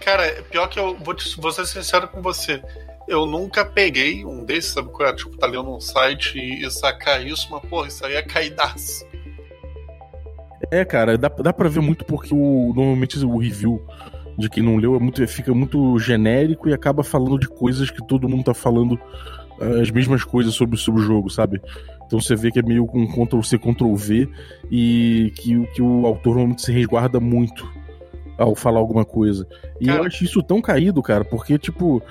Cara, 0.00 0.42
pior 0.50 0.68
que 0.68 0.78
eu 0.78 0.96
vou, 0.98 1.14
te, 1.14 1.40
vou 1.40 1.52
ser 1.52 1.66
sincero 1.66 2.08
com 2.08 2.20
você. 2.20 2.62
Eu 3.08 3.26
nunca 3.26 3.64
peguei 3.64 4.24
um 4.24 4.44
desses, 4.44 4.72
sabe? 4.72 4.90
É? 5.00 5.12
Tipo, 5.12 5.36
tá 5.36 5.46
lendo 5.46 5.74
um 5.74 5.80
site 5.80 6.38
e, 6.38 6.64
e 6.64 6.70
sacar 6.70 7.24
isso, 7.24 7.48
mas, 7.50 7.62
pô, 7.68 7.84
isso 7.86 8.04
aí 8.04 8.14
é 8.14 8.22
caidaço. 8.22 9.06
É, 10.70 10.84
cara, 10.84 11.18
dá, 11.18 11.28
dá 11.28 11.52
pra 11.52 11.68
ver 11.68 11.80
muito 11.80 12.04
porque 12.04 12.32
o, 12.32 12.72
normalmente 12.74 13.18
o 13.24 13.38
review 13.38 13.84
de 14.38 14.48
quem 14.48 14.62
não 14.62 14.76
leu 14.76 14.94
é 14.94 14.98
muito, 14.98 15.26
fica 15.28 15.52
muito 15.52 15.98
genérico 15.98 16.68
e 16.68 16.72
acaba 16.72 17.02
falando 17.02 17.38
de 17.38 17.48
coisas 17.48 17.90
que 17.90 18.06
todo 18.06 18.28
mundo 18.28 18.44
tá 18.44 18.54
falando 18.54 18.98
as 19.80 19.90
mesmas 19.90 20.24
coisas 20.24 20.54
sobre, 20.54 20.76
sobre 20.76 21.00
o 21.00 21.04
jogo, 21.04 21.30
sabe? 21.30 21.60
Então 22.06 22.20
você 22.20 22.34
vê 22.34 22.50
que 22.50 22.58
é 22.58 22.62
meio 22.62 22.88
um 22.92 23.06
Ctrl-C, 23.06 23.58
Ctrl-V 23.58 24.28
e 24.70 25.32
que, 25.36 25.66
que 25.68 25.82
o 25.82 26.06
autor 26.06 26.34
normalmente 26.34 26.62
se 26.62 26.72
resguarda 26.72 27.18
muito 27.20 27.66
ao 28.36 28.54
falar 28.54 28.80
alguma 28.80 29.04
coisa. 29.04 29.46
E 29.80 29.86
cara... 29.86 30.00
eu 30.00 30.04
acho 30.04 30.24
isso 30.24 30.42
tão 30.42 30.60
caído, 30.60 31.02
cara, 31.02 31.24
porque, 31.24 31.58
tipo, 31.58 32.02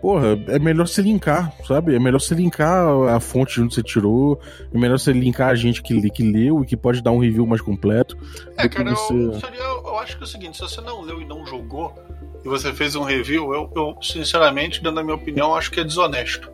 porra, 0.00 0.38
é 0.48 0.58
melhor 0.58 0.86
se 0.86 1.02
linkar, 1.02 1.52
sabe? 1.66 1.94
É 1.94 1.98
melhor 1.98 2.20
se 2.20 2.34
linkar 2.34 2.88
a 3.08 3.20
fonte 3.20 3.54
de 3.54 3.62
onde 3.62 3.74
você 3.74 3.82
tirou, 3.82 4.38
é 4.72 4.78
melhor 4.78 4.98
você 4.98 5.12
linkar 5.12 5.48
a 5.48 5.54
gente 5.54 5.82
que, 5.82 6.10
que 6.10 6.22
leu 6.22 6.62
e 6.62 6.66
que 6.66 6.76
pode 6.76 7.02
dar 7.02 7.10
um 7.10 7.18
review 7.18 7.46
mais 7.46 7.60
completo. 7.60 8.16
É, 8.56 8.68
cara, 8.68 8.90
você... 8.90 9.12
eu, 9.12 9.40
seria, 9.40 9.60
eu 9.60 9.98
acho 9.98 10.16
que 10.16 10.22
é 10.22 10.26
o 10.26 10.28
seguinte, 10.28 10.56
se 10.56 10.62
você 10.62 10.80
não 10.80 11.02
leu 11.02 11.20
e 11.20 11.24
não 11.24 11.44
jogou, 11.46 11.94
e 12.44 12.48
você 12.48 12.72
fez 12.72 12.94
um 12.94 13.02
review, 13.02 13.52
eu, 13.52 13.70
eu 13.74 13.96
sinceramente, 14.00 14.82
dando 14.82 15.00
a 15.00 15.02
minha 15.02 15.16
opinião, 15.16 15.54
acho 15.54 15.70
que 15.70 15.80
é 15.80 15.84
desonesto. 15.84 16.50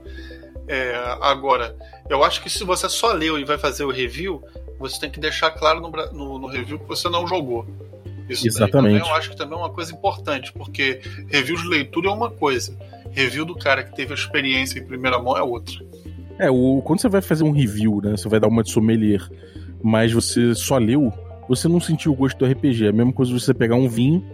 É, 0.66 0.94
agora, 1.20 1.76
eu 2.08 2.24
acho 2.24 2.42
que 2.42 2.48
se 2.48 2.64
você 2.64 2.88
só 2.88 3.12
leu 3.12 3.38
e 3.38 3.44
vai 3.44 3.58
fazer 3.58 3.84
o 3.84 3.90
review, 3.90 4.42
você 4.78 4.98
tem 4.98 5.10
que 5.10 5.20
deixar 5.20 5.50
claro 5.50 5.80
no, 5.80 5.90
no, 6.12 6.38
no 6.38 6.46
review 6.46 6.78
que 6.78 6.86
você 6.86 7.08
não 7.08 7.26
jogou. 7.26 7.66
Isso 8.28 8.46
Exatamente. 8.46 8.98
Também, 8.98 9.08
eu 9.08 9.14
acho 9.14 9.30
que 9.30 9.36
também 9.36 9.54
é 9.54 9.60
uma 9.60 9.70
coisa 9.70 9.92
importante, 9.92 10.52
porque 10.52 11.00
review 11.28 11.56
de 11.56 11.68
leitura 11.68 12.08
é 12.08 12.12
uma 12.12 12.30
coisa, 12.30 12.76
review 13.10 13.44
do 13.44 13.54
cara 13.54 13.84
que 13.84 13.94
teve 13.94 14.12
a 14.12 14.14
experiência 14.14 14.78
em 14.78 14.84
primeira 14.84 15.18
mão 15.18 15.36
é 15.36 15.42
outra. 15.42 15.74
É, 16.38 16.50
o, 16.50 16.80
quando 16.82 17.00
você 17.00 17.08
vai 17.08 17.20
fazer 17.20 17.44
um 17.44 17.52
review, 17.52 18.00
né? 18.02 18.12
Você 18.12 18.28
vai 18.28 18.40
dar 18.40 18.48
uma 18.48 18.62
de 18.62 18.70
sommelier, 18.70 19.20
mas 19.82 20.12
você 20.12 20.54
só 20.54 20.78
leu, 20.78 21.12
você 21.48 21.68
não 21.68 21.80
sentiu 21.80 22.12
o 22.12 22.14
gosto 22.16 22.38
do 22.38 22.46
RPG. 22.46 22.86
É 22.86 22.88
a 22.88 22.92
mesma 22.92 23.12
coisa 23.12 23.32
você 23.32 23.52
pegar 23.52 23.76
um 23.76 23.88
vinho 23.88 24.24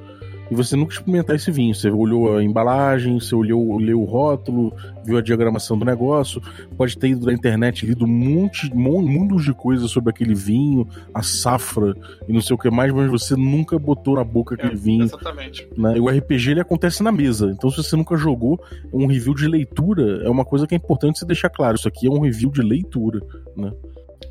e 0.51 0.55
você 0.55 0.77
nunca 0.77 0.95
experimentar 0.95 1.37
esse 1.37 1.51
vinho. 1.51 1.75
Você 1.75 1.89
olhou 1.89 2.37
a 2.37 2.43
embalagem, 2.43 3.21
você 3.21 3.35
olhou, 3.35 3.79
leu 3.79 4.01
o 4.01 4.05
rótulo, 4.05 4.73
viu 5.05 5.17
a 5.17 5.23
diagramação 5.23 5.79
do 5.79 5.85
negócio, 5.85 6.43
pode 6.77 6.99
ter 6.99 7.09
ido 7.09 7.27
na 7.27 7.33
internet 7.33 7.87
lido 7.87 8.07
monte, 8.07 8.75
mundos 8.75 9.45
de 9.45 9.53
coisas 9.53 9.91
sobre 9.91 10.11
aquele 10.11 10.35
vinho, 10.35 10.87
a 11.15 11.23
safra 11.23 11.95
e 12.29 12.33
não 12.33 12.41
sei 12.41 12.55
o 12.55 12.59
que 12.59 12.71
mais, 12.71 12.93
mas 12.93 13.11
você 13.11 13.37
nunca 13.37 13.79
botou 13.79 14.17
na 14.17 14.25
boca 14.25 14.55
aquele 14.55 14.75
é, 14.75 14.77
vinho. 14.77 15.05
Exatamente. 15.05 15.69
Né? 15.77 15.97
E 15.97 16.01
o 16.01 16.09
RPG 16.09 16.51
ele 16.51 16.61
acontece 16.61 17.03
na 17.03 17.13
mesa. 17.13 17.51
Então, 17.51 17.71
se 17.71 17.77
você 17.77 17.95
nunca 17.97 18.17
jogou, 18.17 18.61
um 18.93 19.07
review 19.07 19.35
de 19.35 19.47
leitura 19.47 20.23
é 20.25 20.29
uma 20.29 20.45
coisa 20.45 20.67
que 20.67 20.75
é 20.75 20.77
importante 20.77 21.19
você 21.19 21.27
deixar 21.27 21.51
claro. 21.51 21.77
Isso 21.77 21.89
aqui 21.89 22.07
é 22.07 22.11
um 22.11 22.21
review 22.21 22.51
de 22.51 22.63
leitura, 22.63 23.21
né? 23.57 23.73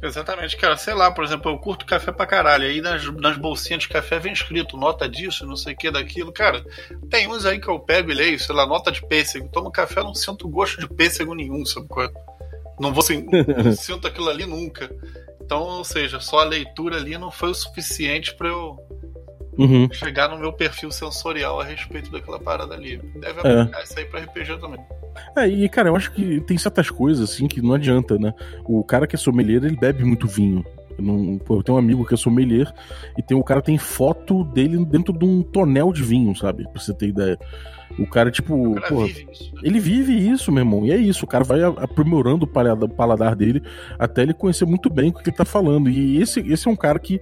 Exatamente, 0.01 0.55
cara. 0.55 0.77
Sei 0.77 0.93
lá, 0.93 1.11
por 1.11 1.23
exemplo, 1.23 1.51
eu 1.51 1.57
curto 1.57 1.85
café 1.85 2.11
pra 2.11 2.25
caralho. 2.25 2.65
Aí 2.65 2.81
nas, 2.81 3.03
nas 3.15 3.37
bolsinhas 3.37 3.83
de 3.83 3.89
café 3.89 4.17
vem 4.17 4.31
escrito 4.31 4.77
nota 4.77 5.09
disso, 5.09 5.45
não 5.45 5.57
sei 5.57 5.73
o 5.73 5.77
que 5.77 5.91
daquilo. 5.91 6.31
Cara, 6.31 6.63
tem 7.09 7.27
uns 7.27 7.45
aí 7.45 7.59
que 7.59 7.67
eu 7.67 7.79
pego 7.79 8.11
e 8.11 8.15
leio, 8.15 8.39
sei 8.39 8.55
lá, 8.55 8.65
nota 8.65 8.91
de 8.91 9.05
pêssego. 9.05 9.49
Tomo 9.49 9.71
café, 9.71 10.01
não 10.01 10.15
sinto 10.15 10.47
gosto 10.47 10.79
de 10.79 10.87
pêssego 10.87 11.35
nenhum, 11.35 11.65
sabe 11.65 11.87
qual 11.87 12.05
é? 12.05 12.11
Não 12.79 12.93
vou 12.93 13.03
não 13.63 13.71
sinto 13.73 14.07
aquilo 14.07 14.29
ali 14.29 14.45
nunca. 14.45 14.89
Então, 15.41 15.63
ou 15.63 15.83
seja, 15.83 16.19
só 16.19 16.39
a 16.39 16.45
leitura 16.45 16.95
ali 16.95 17.17
não 17.17 17.31
foi 17.31 17.49
o 17.49 17.55
suficiente 17.55 18.33
para 18.35 18.47
eu 18.47 18.77
uhum. 19.57 19.89
chegar 19.91 20.29
no 20.29 20.37
meu 20.37 20.53
perfil 20.53 20.91
sensorial 20.91 21.59
a 21.59 21.63
respeito 21.63 22.09
daquela 22.09 22.39
parada 22.39 22.73
ali. 22.73 22.97
Deve 23.15 23.41
é. 23.43 23.61
aplicar 23.61 23.79
é. 23.79 23.83
isso 23.83 23.99
aí 23.99 24.05
pra 24.05 24.21
RPG 24.21 24.57
também. 24.59 24.79
É, 25.35 25.47
e 25.47 25.67
cara, 25.69 25.89
eu 25.89 25.95
acho 25.95 26.11
que 26.11 26.41
tem 26.41 26.57
certas 26.57 26.89
coisas 26.89 27.29
assim 27.29 27.47
que 27.47 27.61
não 27.61 27.73
adianta, 27.73 28.17
né? 28.17 28.33
O 28.65 28.83
cara 28.83 29.07
que 29.07 29.15
é 29.15 29.19
sommelier, 29.19 29.63
ele 29.63 29.75
bebe 29.75 30.03
muito 30.03 30.27
vinho. 30.27 30.65
Eu, 30.97 31.03
não, 31.03 31.37
pô, 31.37 31.57
eu 31.57 31.63
tenho 31.63 31.77
um 31.77 31.79
amigo 31.79 32.05
que 32.05 32.13
é 32.13 32.17
sommelier 32.17 32.71
e 33.17 33.23
tem, 33.23 33.37
o 33.37 33.43
cara 33.43 33.61
tem 33.61 33.77
foto 33.77 34.43
dele 34.43 34.83
dentro 34.85 35.13
de 35.13 35.25
um 35.25 35.41
tonel 35.41 35.93
de 35.93 36.03
vinho, 36.03 36.35
sabe? 36.35 36.63
Pra 36.63 36.81
você 36.81 36.93
ter 36.93 37.07
ideia. 37.07 37.37
O 37.97 38.05
cara, 38.05 38.29
tipo, 38.29 38.53
o 38.53 38.75
cara 38.75 38.87
porra, 38.87 39.07
vive 39.07 39.27
ele 39.63 39.79
vive 39.79 40.13
isso, 40.13 40.51
meu 40.51 40.61
irmão. 40.61 40.85
E 40.85 40.91
é 40.91 40.97
isso, 40.97 41.25
o 41.25 41.27
cara 41.27 41.43
vai 41.43 41.63
aprimorando 41.63 42.45
o 42.45 42.89
paladar 42.89 43.35
dele 43.35 43.63
até 43.97 44.21
ele 44.21 44.33
conhecer 44.33 44.65
muito 44.65 44.89
bem 44.89 45.09
o 45.09 45.13
que 45.13 45.29
ele 45.29 45.35
tá 45.35 45.45
falando. 45.45 45.89
E 45.89 46.21
esse, 46.21 46.39
esse 46.41 46.67
é 46.67 46.71
um 46.71 46.75
cara 46.75 46.99
que, 46.99 47.19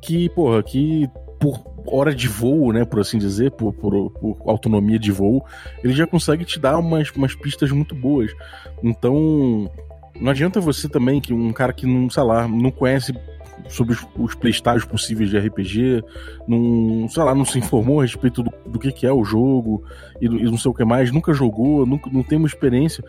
que 0.00 0.28
porra, 0.30 0.62
que 0.62 1.08
por 1.40 1.73
hora 1.86 2.14
de 2.14 2.28
voo, 2.28 2.72
né, 2.72 2.84
por 2.84 3.00
assim 3.00 3.18
dizer, 3.18 3.50
por, 3.52 3.72
por, 3.72 4.10
por, 4.10 4.36
autonomia 4.46 4.98
de 4.98 5.12
voo, 5.12 5.44
ele 5.82 5.92
já 5.92 6.06
consegue 6.06 6.44
te 6.44 6.58
dar 6.58 6.78
umas, 6.78 7.10
umas 7.10 7.34
pistas 7.34 7.70
muito 7.70 7.94
boas. 7.94 8.30
Então, 8.82 9.70
não 10.20 10.30
adianta 10.30 10.60
você 10.60 10.88
também, 10.88 11.20
que 11.20 11.32
um 11.32 11.52
cara 11.52 11.72
que 11.72 11.86
não, 11.86 12.08
sei 12.08 12.22
lá, 12.22 12.46
não 12.48 12.70
conhece 12.70 13.12
sobre 13.68 13.94
os, 13.94 14.06
os 14.16 14.34
playstyles 14.34 14.84
possíveis 14.84 15.30
de 15.30 15.38
RPG, 15.38 16.02
não, 16.46 17.08
sei 17.08 17.22
lá, 17.22 17.34
não 17.34 17.44
se 17.44 17.58
informou 17.58 18.00
a 18.00 18.02
respeito 18.02 18.42
do, 18.42 18.52
do 18.66 18.78
que, 18.78 18.92
que 18.92 19.06
é 19.06 19.12
o 19.12 19.24
jogo 19.24 19.84
e, 20.20 20.26
e, 20.26 20.44
não 20.44 20.58
sei 20.58 20.70
o 20.70 20.74
que 20.74 20.84
mais, 20.84 21.10
nunca 21.10 21.32
jogou, 21.32 21.86
nunca, 21.86 22.10
não 22.12 22.22
tem 22.22 22.38
uma 22.38 22.48
experiência, 22.48 23.04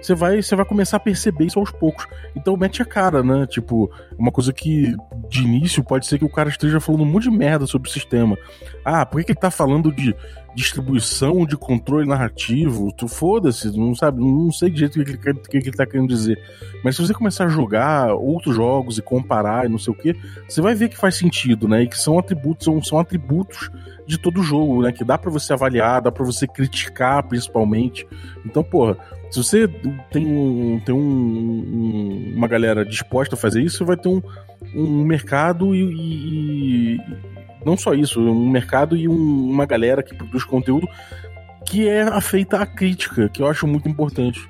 você 0.00 0.14
vai, 0.14 0.42
você 0.42 0.56
vai 0.56 0.64
começar 0.64 0.96
a 0.96 1.00
perceber 1.00 1.46
isso 1.46 1.58
aos 1.58 1.70
poucos. 1.70 2.06
Então 2.34 2.56
mete 2.56 2.82
a 2.82 2.84
cara, 2.84 3.22
né? 3.22 3.46
Tipo, 3.46 3.90
uma 4.18 4.30
coisa 4.30 4.52
que 4.52 4.94
de 5.28 5.42
início 5.42 5.82
pode 5.84 6.06
ser 6.06 6.18
que 6.18 6.24
o 6.24 6.28
cara 6.28 6.48
esteja 6.48 6.80
falando 6.80 7.02
um 7.02 7.06
monte 7.06 7.24
de 7.24 7.30
merda 7.30 7.66
sobre 7.66 7.88
o 7.88 7.92
sistema. 7.92 8.36
Ah, 8.84 9.04
por 9.04 9.18
que, 9.18 9.26
que 9.26 9.32
ele 9.32 9.40
tá 9.40 9.50
falando 9.50 9.92
de 9.92 10.14
distribuição, 10.54 11.46
de 11.46 11.56
controle 11.56 12.08
narrativo, 12.08 12.92
tu 12.92 13.06
foda-se, 13.06 13.76
não 13.76 13.94
sabe, 13.94 14.20
não 14.20 14.50
sei 14.50 14.70
de 14.70 14.80
jeito 14.80 15.00
o 15.00 15.04
que, 15.04 15.16
que, 15.16 15.60
que, 15.60 15.68
ele 15.68 15.76
tá 15.76 15.86
querendo 15.86 16.08
dizer. 16.08 16.38
Mas 16.82 16.96
se 16.96 17.02
você 17.02 17.14
começar 17.14 17.44
a 17.44 17.48
jogar 17.48 18.12
outros 18.14 18.56
jogos 18.56 18.98
e 18.98 19.02
comparar 19.02 19.66
e 19.66 19.68
não 19.68 19.78
sei 19.78 19.92
o 19.92 19.96
que, 19.96 20.16
você 20.48 20.60
vai 20.60 20.74
ver 20.74 20.88
que 20.88 20.96
faz 20.96 21.16
sentido, 21.16 21.68
né? 21.68 21.82
E 21.82 21.88
que 21.88 21.98
são 21.98 22.18
atributos, 22.18 22.64
são, 22.64 22.82
são 22.82 22.98
atributos 22.98 23.70
de 24.06 24.18
todo 24.18 24.42
jogo, 24.42 24.82
né? 24.82 24.92
Que 24.92 25.04
dá 25.04 25.16
para 25.16 25.30
você 25.30 25.52
avaliar, 25.52 26.02
dá 26.02 26.10
para 26.10 26.24
você 26.24 26.46
criticar, 26.46 27.22
principalmente. 27.22 28.06
Então, 28.44 28.64
porra, 28.64 28.96
se 29.30 29.42
você 29.42 29.68
tem, 30.10 30.26
um, 30.26 30.80
tem 30.80 30.94
um, 30.94 30.98
um, 30.98 32.32
uma 32.36 32.48
galera 32.48 32.84
disposta 32.84 33.34
a 33.34 33.38
fazer 33.38 33.62
isso, 33.62 33.78
você 33.78 33.84
vai 33.84 33.96
ter 33.96 34.08
um, 34.08 34.20
um 34.74 35.04
mercado 35.04 35.74
e, 35.74 36.96
e, 36.96 37.00
não 37.64 37.76
só 37.76 37.94
isso, 37.94 38.20
um 38.20 38.48
mercado 38.48 38.96
e 38.96 39.08
um, 39.08 39.50
uma 39.50 39.66
galera 39.66 40.02
que 40.02 40.14
produz 40.14 40.44
conteúdo 40.44 40.88
que 41.64 41.88
é 41.88 42.02
afeita 42.02 42.58
à 42.58 42.66
crítica, 42.66 43.28
que 43.28 43.40
eu 43.40 43.46
acho 43.46 43.66
muito 43.66 43.88
importante. 43.88 44.48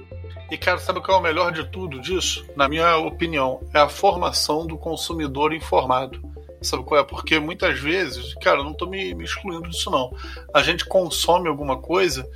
E, 0.51 0.57
cara, 0.57 0.79
sabe 0.79 1.03
que 1.03 1.11
é 1.11 1.15
o 1.15 1.21
melhor 1.21 1.53
de 1.53 1.65
tudo 1.71 2.01
disso? 2.01 2.47
Na 2.57 2.69
minha 2.69 2.97
opinião, 2.97 3.61
é 3.75 3.79
a 3.79 3.89
formação 3.89 4.67
do 4.67 4.79
consumidor 4.79 5.53
informado. 5.53 6.21
Sabe 6.63 6.83
qual 6.83 7.01
é? 7.01 7.05
Porque 7.05 7.39
muitas 7.39 7.79
vezes, 7.79 8.35
cara, 8.35 8.59
eu 8.59 8.65
não 8.65 8.75
tô 8.75 8.87
me, 8.87 9.15
me 9.15 9.25
excluindo 9.25 9.69
disso, 9.69 9.91
não. 9.91 10.11
A 10.55 10.63
gente 10.63 10.85
consome 10.85 11.49
alguma 11.49 11.79
coisa 11.79 12.27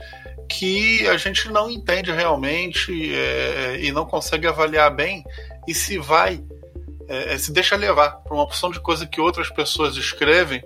que 0.48 1.06
a 1.08 1.16
gente 1.16 1.50
não 1.50 1.70
entende 1.70 2.12
realmente 2.12 3.14
é, 3.14 3.78
e 3.80 3.92
não 3.92 4.04
consegue 4.04 4.46
avaliar 4.46 4.94
bem 4.94 5.24
e 5.66 5.74
se 5.74 5.98
vai 5.98 6.42
é, 7.08 7.34
é, 7.34 7.38
se 7.38 7.52
deixa 7.52 7.76
levar 7.76 8.16
por 8.22 8.34
uma 8.34 8.42
opção 8.42 8.70
de 8.70 8.80
coisa 8.80 9.06
que 9.06 9.20
outras 9.20 9.50
pessoas 9.50 9.96
escrevem 9.96 10.62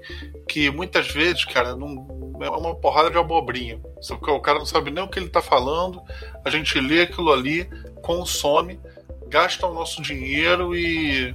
que 0.48 0.70
muitas 0.70 1.08
vezes, 1.08 1.44
cara, 1.44 1.74
não, 1.74 2.36
é 2.40 2.48
uma 2.48 2.74
porrada 2.74 3.10
de 3.10 3.18
abobrinha. 3.18 3.80
O 4.10 4.40
cara 4.40 4.58
não 4.58 4.66
sabe 4.66 4.90
nem 4.90 5.02
o 5.02 5.08
que 5.08 5.18
ele 5.18 5.26
está 5.26 5.42
falando, 5.42 6.00
a 6.44 6.50
gente 6.50 6.80
lê 6.80 7.02
aquilo 7.02 7.32
ali, 7.32 7.68
consome, 8.02 8.80
gasta 9.26 9.66
o 9.66 9.74
nosso 9.74 10.00
dinheiro 10.00 10.76
e, 10.76 11.34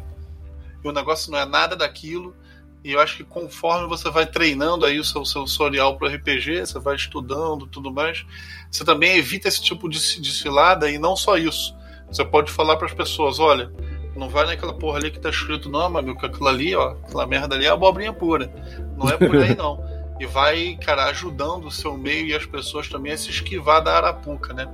e 0.83 0.87
o 0.87 0.91
negócio 0.91 1.31
não 1.31 1.39
é 1.39 1.45
nada 1.45 1.75
daquilo. 1.75 2.35
E 2.83 2.91
eu 2.91 2.99
acho 2.99 3.17
que 3.17 3.23
conforme 3.23 3.87
você 3.87 4.09
vai 4.09 4.25
treinando 4.25 4.85
aí 4.85 4.99
o 4.99 5.03
seu 5.03 5.23
sensorial 5.23 5.97
para 5.97 6.09
o 6.09 6.11
RPG, 6.11 6.65
você 6.65 6.79
vai 6.79 6.95
estudando 6.95 7.65
tudo 7.65 7.91
mais, 7.91 8.25
você 8.69 8.83
também 8.83 9.15
evita 9.15 9.47
esse 9.47 9.63
tipo 9.63 9.87
de, 9.87 9.97
de 10.19 10.31
cilada 10.33 10.91
e 10.91 10.97
não 10.97 11.15
só 11.15 11.37
isso. 11.37 11.73
Você 12.07 12.25
pode 12.25 12.51
falar 12.51 12.75
para 12.75 12.87
as 12.87 12.93
pessoas: 12.93 13.39
olha, 13.39 13.71
não 14.15 14.27
vai 14.27 14.45
naquela 14.45 14.73
porra 14.73 14.97
ali 14.97 15.11
que 15.11 15.19
tá 15.19 15.29
escrito, 15.29 15.69
não, 15.69 15.89
meu, 15.89 16.15
que 16.15 16.25
aquilo 16.25 16.47
ali, 16.47 16.75
ó, 16.75 16.89
aquela 16.89 17.25
merda 17.25 17.55
ali 17.55 17.65
é 17.65 17.69
abobrinha 17.69 18.11
pura. 18.11 18.53
Não 18.97 19.09
é 19.09 19.17
por 19.17 19.35
aí, 19.37 19.55
não. 19.55 19.81
E 20.19 20.27
vai, 20.27 20.77
cara, 20.77 21.05
ajudando 21.05 21.65
o 21.65 21.71
seu 21.71 21.97
meio 21.97 22.27
e 22.27 22.35
as 22.35 22.45
pessoas 22.45 22.87
também 22.87 23.11
a 23.11 23.17
se 23.17 23.31
esquivar 23.31 23.83
da 23.83 23.97
arapuca, 23.97 24.53
né? 24.53 24.69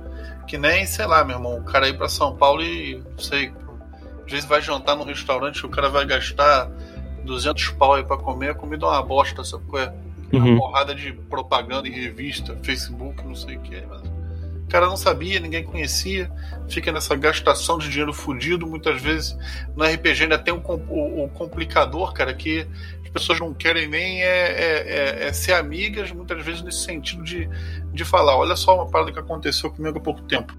Que 0.46 0.58
nem, 0.58 0.84
sei 0.84 1.06
lá, 1.06 1.24
meu 1.24 1.36
irmão, 1.36 1.56
o 1.56 1.64
cara 1.64 1.88
ir 1.88 1.96
pra 1.96 2.10
São 2.10 2.36
Paulo 2.36 2.62
e, 2.62 3.02
não 3.10 3.18
sei, 3.18 3.50
às 4.26 4.30
vezes 4.30 4.46
vai 4.46 4.60
jantar 4.60 4.94
num 4.94 5.02
restaurante, 5.02 5.64
o 5.64 5.70
cara 5.70 5.88
vai 5.88 6.04
gastar 6.04 6.70
200 7.24 7.70
pau 7.70 7.94
aí 7.94 8.04
pra 8.04 8.16
comer, 8.16 8.50
a 8.50 8.54
comida 8.54 8.86
é 8.86 8.88
uma 8.88 9.02
bosta, 9.02 9.44
sabe 9.44 9.64
qual 9.66 9.82
é? 9.82 9.94
Uma 10.32 10.46
uhum. 10.46 10.58
porrada 10.58 10.94
de 10.94 11.12
propaganda 11.12 11.88
em 11.88 11.92
revista, 11.92 12.56
Facebook, 12.62 13.24
não 13.24 13.34
sei 13.34 13.56
o 13.56 13.60
que. 13.60 13.82
Mas 13.88 14.02
o 14.02 14.68
cara 14.68 14.86
não 14.86 14.96
sabia, 14.96 15.40
ninguém 15.40 15.64
conhecia, 15.64 16.30
fica 16.68 16.92
nessa 16.92 17.16
gastação 17.16 17.78
de 17.78 17.88
dinheiro 17.88 18.12
fudido. 18.12 18.66
Muitas 18.66 19.02
vezes 19.02 19.36
no 19.74 19.84
RPG 19.84 20.22
ainda 20.22 20.38
tem 20.38 20.54
o, 20.54 20.58
o, 20.58 21.24
o 21.24 21.28
complicador, 21.30 22.12
cara, 22.12 22.32
que 22.32 22.66
as 23.02 23.10
pessoas 23.10 23.40
não 23.40 23.52
querem 23.52 23.88
nem 23.88 24.22
é, 24.22 24.26
é, 24.26 25.24
é, 25.24 25.26
é, 25.26 25.32
ser 25.32 25.54
amigas, 25.54 26.12
muitas 26.12 26.44
vezes 26.44 26.62
nesse 26.62 26.84
sentido 26.84 27.24
de, 27.24 27.48
de 27.92 28.04
falar: 28.04 28.36
olha 28.36 28.54
só 28.54 28.76
uma 28.76 28.88
parada 28.88 29.10
que 29.10 29.18
aconteceu 29.18 29.68
comigo 29.70 29.98
há 29.98 30.00
pouco 30.00 30.22
tempo. 30.22 30.56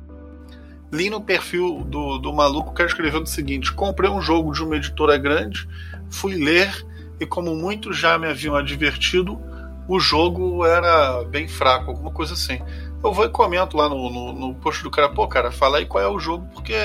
Li 0.92 1.10
no 1.10 1.22
perfil 1.22 1.84
do, 1.86 2.18
do 2.18 2.34
maluco 2.34 2.74
que 2.74 2.84
escreveu 2.84 3.22
o 3.22 3.26
seguinte: 3.26 3.72
comprei 3.74 4.10
um 4.10 4.22
jogo 4.22 4.52
de 4.52 4.64
uma 4.64 4.76
editora 4.76 5.18
grande, 5.18 5.68
fui 6.10 6.36
ler 6.36 6.86
e, 7.20 7.26
como 7.26 7.56
muitos 7.56 7.98
já 7.98 8.18
me 8.18 8.28
haviam 8.28 8.56
advertido, 8.56 9.40
o 9.88 10.00
jogo 10.00 10.66
era 10.66 11.24
bem 11.24 11.48
fraco, 11.48 11.92
alguma 11.92 12.12
coisa 12.12 12.34
assim 12.34 12.62
eu 13.04 13.14
vou 13.14 13.26
e 13.26 13.30
comento 13.30 13.76
lá 13.76 13.90
no, 13.90 14.10
no, 14.10 14.34
no 14.34 14.56
post 14.56 14.84
do 14.84 14.92
cara, 14.92 15.10
pô, 15.10 15.28
cara, 15.28 15.52
fala 15.52 15.80
aí 15.80 15.86
qual 15.86 16.04
é 16.04 16.08
o 16.08 16.20
jogo, 16.20 16.48
porque, 16.54 16.76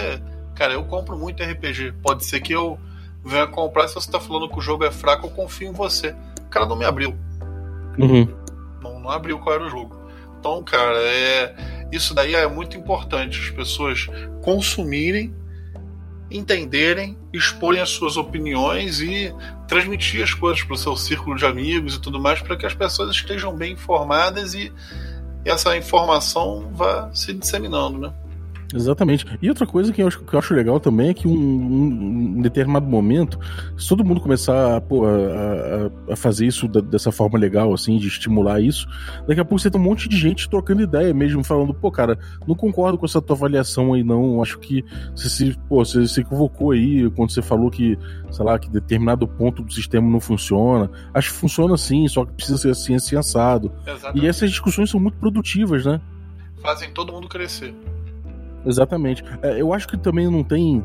cara, 0.54 0.72
eu 0.72 0.84
compro 0.84 1.16
muito 1.16 1.42
RPG. 1.42 1.92
Pode 2.02 2.24
ser 2.24 2.40
que 2.40 2.52
eu 2.52 2.78
venha 3.24 3.46
comprar, 3.46 3.86
se 3.88 3.94
você 3.94 4.10
tá 4.10 4.18
falando 4.18 4.48
que 4.48 4.58
o 4.58 4.62
jogo 4.62 4.84
é 4.84 4.90
fraco, 4.90 5.26
eu 5.26 5.30
confio 5.30 5.68
em 5.68 5.72
você. 5.72 6.14
O 6.40 6.48
cara 6.48 6.64
não 6.64 6.76
me 6.76 6.84
abriu. 6.84 7.14
Uhum. 7.98 8.26
Não, 8.82 8.98
não 9.00 9.10
abriu 9.10 9.38
qual 9.38 9.56
era 9.56 9.66
o 9.66 9.68
jogo. 9.68 9.94
Então, 10.38 10.62
cara, 10.62 10.96
é, 10.98 11.54
isso 11.92 12.14
daí 12.14 12.34
é 12.34 12.46
muito 12.46 12.76
importante. 12.76 13.38
As 13.40 13.50
pessoas 13.50 14.06
consumirem, 14.42 15.34
entenderem, 16.30 17.16
exporem 17.32 17.80
as 17.80 17.90
suas 17.90 18.16
opiniões 18.16 19.00
e 19.00 19.32
transmitir 19.68 20.22
as 20.22 20.34
coisas 20.34 20.62
para 20.62 20.74
o 20.74 20.78
seu 20.78 20.96
círculo 20.96 21.36
de 21.36 21.46
amigos 21.46 21.94
e 21.96 22.00
tudo 22.00 22.20
mais, 22.20 22.40
para 22.40 22.56
que 22.56 22.66
as 22.66 22.74
pessoas 22.74 23.10
estejam 23.10 23.54
bem 23.54 23.72
informadas 23.72 24.54
e 24.54 24.72
essa 25.44 25.76
informação 25.76 26.70
vá 26.74 27.10
se 27.14 27.32
disseminando, 27.32 27.98
né? 27.98 28.12
Exatamente. 28.76 29.24
E 29.40 29.48
outra 29.48 29.66
coisa 29.66 29.92
que 29.92 30.02
eu 30.02 30.06
acho, 30.06 30.22
que 30.22 30.34
eu 30.34 30.38
acho 30.38 30.54
legal 30.54 30.78
também 30.78 31.08
é 31.08 31.14
que 31.14 31.26
um, 31.26 31.32
um, 31.32 32.36
um 32.38 32.42
determinado 32.42 32.86
momento, 32.86 33.38
se 33.76 33.88
todo 33.88 34.04
mundo 34.04 34.20
começar 34.20 34.80
pô, 34.82 35.06
a, 35.06 35.10
a, 35.10 36.12
a, 36.12 36.16
fazer 36.16 36.46
isso 36.46 36.68
da, 36.68 36.80
dessa 36.80 37.10
forma 37.10 37.38
legal, 37.38 37.72
assim, 37.72 37.96
de 37.98 38.06
estimular 38.06 38.60
isso, 38.60 38.86
daqui 39.26 39.40
a 39.40 39.44
pouco 39.44 39.58
você 39.58 39.70
tem 39.70 39.80
um 39.80 39.84
monte 39.84 40.08
de 40.08 40.16
gente 40.16 40.48
trocando 40.48 40.82
ideia 40.82 41.12
mesmo, 41.14 41.42
falando, 41.42 41.72
pô, 41.72 41.90
cara, 41.90 42.18
não 42.46 42.54
concordo 42.54 42.98
com 42.98 43.06
essa 43.06 43.20
tua 43.20 43.34
avaliação 43.34 43.94
aí, 43.94 44.04
não. 44.04 44.42
Acho 44.42 44.58
que 44.58 44.84
você 45.14 45.28
se, 45.28 45.58
pô, 45.68 45.84
você 45.84 46.06
se 46.06 46.20
equivocou 46.20 46.72
aí 46.72 47.10
quando 47.10 47.30
você 47.30 47.42
falou 47.42 47.70
que, 47.70 47.98
sei 48.30 48.44
lá, 48.44 48.58
que 48.58 48.68
determinado 48.68 49.26
ponto 49.26 49.62
do 49.62 49.72
sistema 49.72 50.08
não 50.08 50.20
funciona. 50.20 50.90
Acho 51.14 51.32
que 51.32 51.38
funciona 51.38 51.76
sim, 51.76 52.06
só 52.08 52.24
que 52.24 52.32
precisa 52.32 52.58
ser 52.58 52.70
assim, 52.70 52.94
assim, 52.94 53.16
assado. 53.16 53.72
Exatamente. 53.86 54.24
E 54.24 54.28
essas 54.28 54.50
discussões 54.50 54.90
são 54.90 55.00
muito 55.00 55.16
produtivas, 55.18 55.84
né? 55.84 56.00
Fazem 56.62 56.90
todo 56.92 57.12
mundo 57.12 57.28
crescer. 57.28 57.74
Exatamente. 58.66 59.24
É, 59.42 59.60
eu 59.60 59.72
acho 59.72 59.86
que 59.88 59.96
também 59.96 60.30
não 60.30 60.42
tem. 60.42 60.84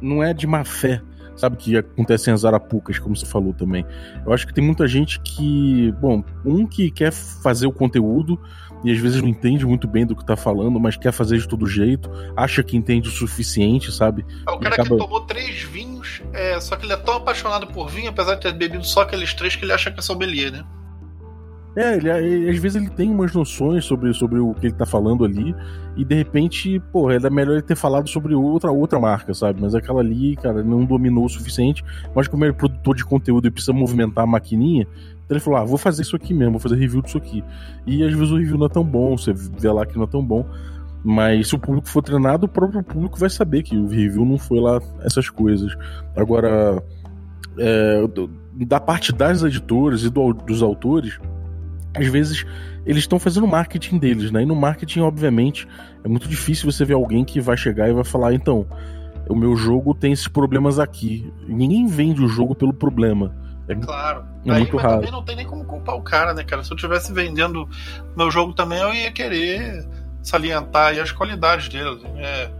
Não 0.00 0.22
é 0.22 0.32
de 0.32 0.46
má 0.46 0.64
fé, 0.64 1.02
sabe, 1.36 1.56
que 1.56 1.76
acontecem 1.76 2.32
as 2.32 2.44
arapucas, 2.44 2.98
como 2.98 3.14
você 3.14 3.26
falou 3.26 3.52
também. 3.52 3.84
Eu 4.24 4.32
acho 4.32 4.46
que 4.46 4.54
tem 4.54 4.64
muita 4.64 4.86
gente 4.86 5.20
que. 5.20 5.92
Bom, 6.00 6.24
um 6.44 6.66
que 6.66 6.90
quer 6.90 7.12
fazer 7.12 7.66
o 7.66 7.72
conteúdo 7.72 8.40
e 8.84 8.90
às 8.90 8.98
vezes 8.98 9.20
não 9.20 9.28
entende 9.28 9.64
muito 9.64 9.86
bem 9.86 10.04
do 10.04 10.16
que 10.16 10.24
tá 10.24 10.36
falando, 10.36 10.78
mas 10.80 10.96
quer 10.96 11.12
fazer 11.12 11.38
de 11.38 11.46
todo 11.46 11.66
jeito, 11.66 12.10
acha 12.36 12.62
que 12.62 12.76
entende 12.76 13.08
o 13.08 13.12
suficiente, 13.12 13.92
sabe? 13.92 14.24
É 14.46 14.50
o 14.50 14.58
cara 14.58 14.74
acaba... 14.74 14.90
que 14.90 14.98
tomou 14.98 15.20
três 15.20 15.62
vinhos, 15.62 16.20
é, 16.32 16.58
só 16.60 16.74
que 16.74 16.84
ele 16.84 16.92
é 16.92 16.96
tão 16.96 17.14
apaixonado 17.14 17.66
por 17.68 17.88
vinho, 17.88 18.10
apesar 18.10 18.34
de 18.34 18.40
ter 18.40 18.52
bebido 18.52 18.84
só 18.84 19.02
aqueles 19.02 19.32
três, 19.34 19.54
que 19.54 19.64
ele 19.64 19.72
acha 19.72 19.90
que 19.90 20.00
é 20.00 20.02
sommelier, 20.02 20.50
né? 20.50 20.64
É, 21.74 21.96
ele, 21.96 22.10
ele, 22.10 22.50
às 22.50 22.58
vezes 22.58 22.76
ele 22.76 22.90
tem 22.90 23.10
umas 23.10 23.32
noções 23.32 23.84
sobre, 23.84 24.12
sobre 24.12 24.38
o 24.38 24.52
que 24.52 24.66
ele 24.66 24.74
tá 24.74 24.84
falando 24.84 25.24
ali, 25.24 25.54
e 25.96 26.04
de 26.04 26.14
repente, 26.14 26.78
pô, 26.92 27.10
é 27.10 27.30
melhor 27.30 27.54
ele 27.54 27.62
ter 27.62 27.76
falado 27.76 28.08
sobre 28.08 28.34
outra 28.34 28.70
outra 28.70 29.00
marca, 29.00 29.32
sabe? 29.32 29.60
Mas 29.60 29.74
aquela 29.74 30.00
ali, 30.00 30.36
cara, 30.36 30.62
não 30.62 30.84
dominou 30.84 31.24
o 31.24 31.28
suficiente. 31.28 31.82
Mas 32.14 32.28
como 32.28 32.44
ele 32.44 32.52
é 32.52 32.54
produtor 32.54 32.94
de 32.94 33.04
conteúdo 33.04 33.46
e 33.46 33.50
precisa 33.50 33.72
movimentar 33.72 34.24
a 34.24 34.26
maquininha, 34.26 34.86
então 35.24 35.36
ele 35.36 35.40
falou: 35.40 35.60
ah, 35.60 35.64
vou 35.64 35.78
fazer 35.78 36.02
isso 36.02 36.14
aqui 36.14 36.34
mesmo, 36.34 36.52
vou 36.52 36.60
fazer 36.60 36.76
review 36.76 37.00
disso 37.00 37.16
aqui. 37.16 37.42
E 37.86 38.02
às 38.02 38.12
vezes 38.12 38.30
o 38.30 38.36
review 38.36 38.58
não 38.58 38.66
é 38.66 38.70
tão 38.70 38.84
bom, 38.84 39.16
você 39.16 39.32
vê 39.32 39.70
lá 39.70 39.86
que 39.86 39.96
não 39.96 40.04
é 40.04 40.08
tão 40.08 40.22
bom. 40.22 40.46
Mas 41.04 41.48
se 41.48 41.54
o 41.54 41.58
público 41.58 41.88
for 41.88 42.02
treinado, 42.02 42.46
o 42.46 42.48
próprio 42.48 42.82
público 42.82 43.18
vai 43.18 43.28
saber 43.28 43.62
que 43.62 43.76
o 43.76 43.88
review 43.88 44.24
não 44.24 44.38
foi 44.38 44.60
lá 44.60 44.80
essas 45.00 45.28
coisas. 45.28 45.74
Agora, 46.14 46.82
é, 47.58 48.02
da 48.66 48.78
parte 48.78 49.12
das 49.12 49.42
editoras 49.42 50.04
e 50.04 50.10
do, 50.10 50.32
dos 50.32 50.62
autores 50.62 51.18
às 51.94 52.06
vezes 52.06 52.44
eles 52.84 53.02
estão 53.02 53.18
fazendo 53.18 53.46
marketing 53.46 53.98
deles, 53.98 54.30
né? 54.30 54.42
E 54.42 54.46
no 54.46 54.56
marketing, 54.56 55.00
obviamente, 55.00 55.66
é 56.02 56.08
muito 56.08 56.28
difícil 56.28 56.70
você 56.70 56.84
ver 56.84 56.94
alguém 56.94 57.24
que 57.24 57.40
vai 57.40 57.56
chegar 57.56 57.88
e 57.88 57.92
vai 57.92 58.04
falar, 58.04 58.34
então, 58.34 58.66
o 59.28 59.34
meu 59.34 59.56
jogo 59.56 59.94
tem 59.94 60.12
esses 60.12 60.28
problemas 60.28 60.78
aqui. 60.78 61.32
Ninguém 61.46 61.86
vende 61.86 62.22
o 62.22 62.28
jogo 62.28 62.54
pelo 62.54 62.72
problema. 62.72 63.34
É 63.68 63.74
claro. 63.74 64.24
É 64.44 64.50
Aí, 64.50 64.60
muito 64.60 64.74
mas 64.76 64.84
raro. 64.84 64.96
também 64.96 65.12
não 65.12 65.22
tem 65.22 65.36
nem 65.36 65.46
como 65.46 65.64
culpar 65.64 65.94
o 65.94 66.02
cara, 66.02 66.34
né, 66.34 66.42
cara? 66.42 66.64
Se 66.64 66.72
eu 66.72 66.76
estivesse 66.76 67.12
vendendo 67.12 67.68
meu 68.16 68.30
jogo 68.30 68.52
também, 68.52 68.78
eu 68.80 68.92
ia 68.92 69.12
querer 69.12 69.86
salientar 70.22 70.98
as 70.98 71.12
qualidades 71.12 71.68
dele. 71.68 72.00
É, 72.16 72.50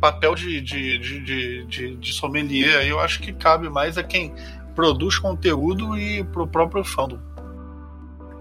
papel 0.00 0.34
de, 0.34 0.60
de, 0.60 0.98
de, 0.98 1.64
de, 1.66 1.96
de 1.96 2.12
sommelier 2.12 2.78
aí 2.78 2.88
eu 2.88 2.98
acho 2.98 3.20
que 3.20 3.32
cabe 3.32 3.70
mais 3.70 3.96
a 3.96 4.02
quem 4.02 4.34
produz 4.74 5.16
conteúdo 5.16 5.96
e 5.96 6.24
pro 6.24 6.44
próprio 6.44 6.82
fandom. 6.82 7.18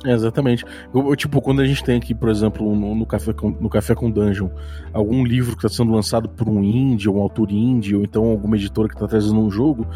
Exatamente. 0.06 0.66
Eu, 0.94 1.16
tipo, 1.16 1.42
quando 1.42 1.62
a 1.62 1.66
gente 1.66 1.84
tem 1.84 1.98
aqui, 1.98 2.16
por 2.16 2.30
exemplo, 2.30 2.76
no, 2.76 2.96
no, 2.96 3.06
Café, 3.06 3.34
com, 3.34 3.52
no 3.52 3.70
Café 3.70 3.94
com 3.94 4.10
Dungeon, 4.10 4.50
algum 4.92 5.24
livro 5.24 5.56
que 5.56 5.66
está 5.66 5.70
sendo 5.70 5.94
lançado 5.94 6.28
por 6.28 6.50
um 6.50 6.64
indie, 6.64 7.08
ou 7.08 7.18
um 7.18 7.22
autor 7.22 7.52
indie, 7.52 7.96
ou 7.96 8.04
então 8.04 8.26
alguma 8.26 8.56
editora 8.56 8.88
que 8.88 8.96
está 8.96 9.08
trazendo 9.08 9.40
um 9.40 9.52
jogo, 9.52 9.88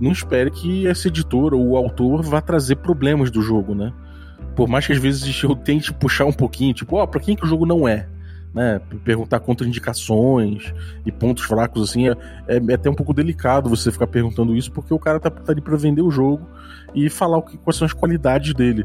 não 0.00 0.12
espere 0.12 0.50
que 0.50 0.86
essa 0.86 1.08
editora 1.08 1.54
ou 1.54 1.70
o 1.70 1.76
autor 1.76 2.22
vá 2.22 2.40
trazer 2.40 2.76
problemas 2.76 3.30
do 3.30 3.42
jogo, 3.42 3.74
né? 3.74 3.92
por 4.54 4.68
mais 4.68 4.86
que 4.86 4.92
às 4.92 4.98
vezes 4.98 5.24
eu 5.42 5.54
tente 5.54 5.92
puxar 5.92 6.26
um 6.26 6.32
pouquinho, 6.32 6.74
tipo, 6.74 6.96
ó, 6.96 7.02
oh, 7.02 7.08
pra 7.08 7.20
quem 7.20 7.36
que 7.36 7.44
o 7.44 7.48
jogo 7.48 7.66
não 7.66 7.88
é? 7.88 8.06
Né, 8.52 8.80
perguntar 9.04 9.38
contraindicações 9.38 10.74
e 11.06 11.12
pontos 11.12 11.44
fracos, 11.44 11.88
assim, 11.88 12.08
é, 12.08 12.16
é, 12.48 12.56
é, 12.56 12.74
até 12.74 12.90
um 12.90 12.94
pouco 12.94 13.14
delicado 13.14 13.70
você 13.70 13.92
ficar 13.92 14.08
perguntando 14.08 14.56
isso, 14.56 14.72
porque 14.72 14.92
o 14.92 14.98
cara 14.98 15.20
tá, 15.20 15.30
tá 15.30 15.52
ali 15.52 15.60
pra 15.60 15.76
vender 15.76 16.02
o 16.02 16.10
jogo 16.10 16.48
e 16.92 17.08
falar 17.08 17.38
o 17.38 17.42
que, 17.42 17.56
quais 17.56 17.76
são 17.76 17.86
as 17.86 17.92
qualidades 17.92 18.52
dele. 18.52 18.84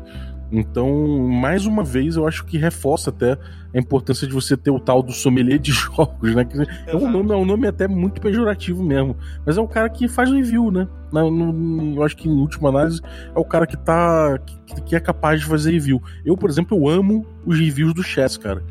Então, 0.51 1.27
mais 1.27 1.65
uma 1.65 1.83
vez, 1.83 2.15
eu 2.15 2.27
acho 2.27 2.45
que 2.45 2.57
reforça 2.57 3.09
até 3.09 3.37
a 3.73 3.79
importância 3.79 4.27
de 4.27 4.33
você 4.33 4.55
ter 4.55 4.69
o 4.69 4.79
tal 4.79 5.01
do 5.01 5.11
sommelier 5.11 5.59
de 5.59 5.71
jogos, 5.73 6.35
né? 6.35 6.45
Que 6.45 6.57
é 6.87 6.95
um 6.95 7.09
nome, 7.11 7.31
é 7.31 7.35
um 7.35 7.45
nome 7.45 7.67
até 7.67 7.87
muito 7.87 8.21
pejorativo 8.21 8.83
mesmo. 8.83 9.15
Mas 9.45 9.57
é 9.57 9.61
o 9.61 9.67
cara 9.67 9.89
que 9.89 10.07
faz 10.07 10.31
review, 10.31 10.71
né? 10.71 10.87
No, 11.11 11.31
no, 11.31 11.95
eu 11.95 12.03
acho 12.03 12.15
que, 12.15 12.29
em 12.29 12.31
última 12.31 12.69
análise, 12.69 13.01
é 13.35 13.39
o 13.39 13.45
cara 13.45 13.65
que 13.65 13.77
tá. 13.77 14.37
Que, 14.65 14.81
que, 14.81 14.95
é 14.95 14.99
capaz 14.99 15.39
de 15.39 15.45
fazer 15.45 15.71
review. 15.71 16.01
Eu, 16.25 16.37
por 16.37 16.49
exemplo, 16.49 16.77
eu 16.77 16.87
amo 16.87 17.25
os 17.45 17.57
reviews 17.57 17.93
do 17.93 18.03
Chess, 18.03 18.37
cara. 18.37 18.63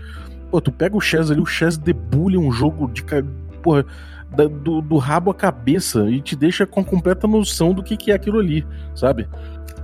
Pô, 0.51 0.61
tu 0.61 0.71
pega 0.71 0.97
o 0.97 1.01
Chess 1.01 1.31
ali, 1.31 1.41
o 1.41 1.47
Chess 1.47 1.77
debulha 1.77 2.39
um 2.39 2.53
jogo 2.53 2.89
de. 2.89 3.05
Porra, 3.65 3.85
do, 4.49 4.83
do 4.83 4.97
rabo 4.99 5.31
à 5.31 5.35
cabeça 5.35 6.09
e 6.11 6.21
te 6.21 6.37
deixa 6.37 6.67
com 6.67 6.85
completa 6.85 7.27
noção 7.27 7.73
do 7.73 7.83
que, 7.83 7.97
que 7.97 8.11
é 8.11 8.15
aquilo 8.15 8.39
ali, 8.39 8.65
sabe? 8.95 9.27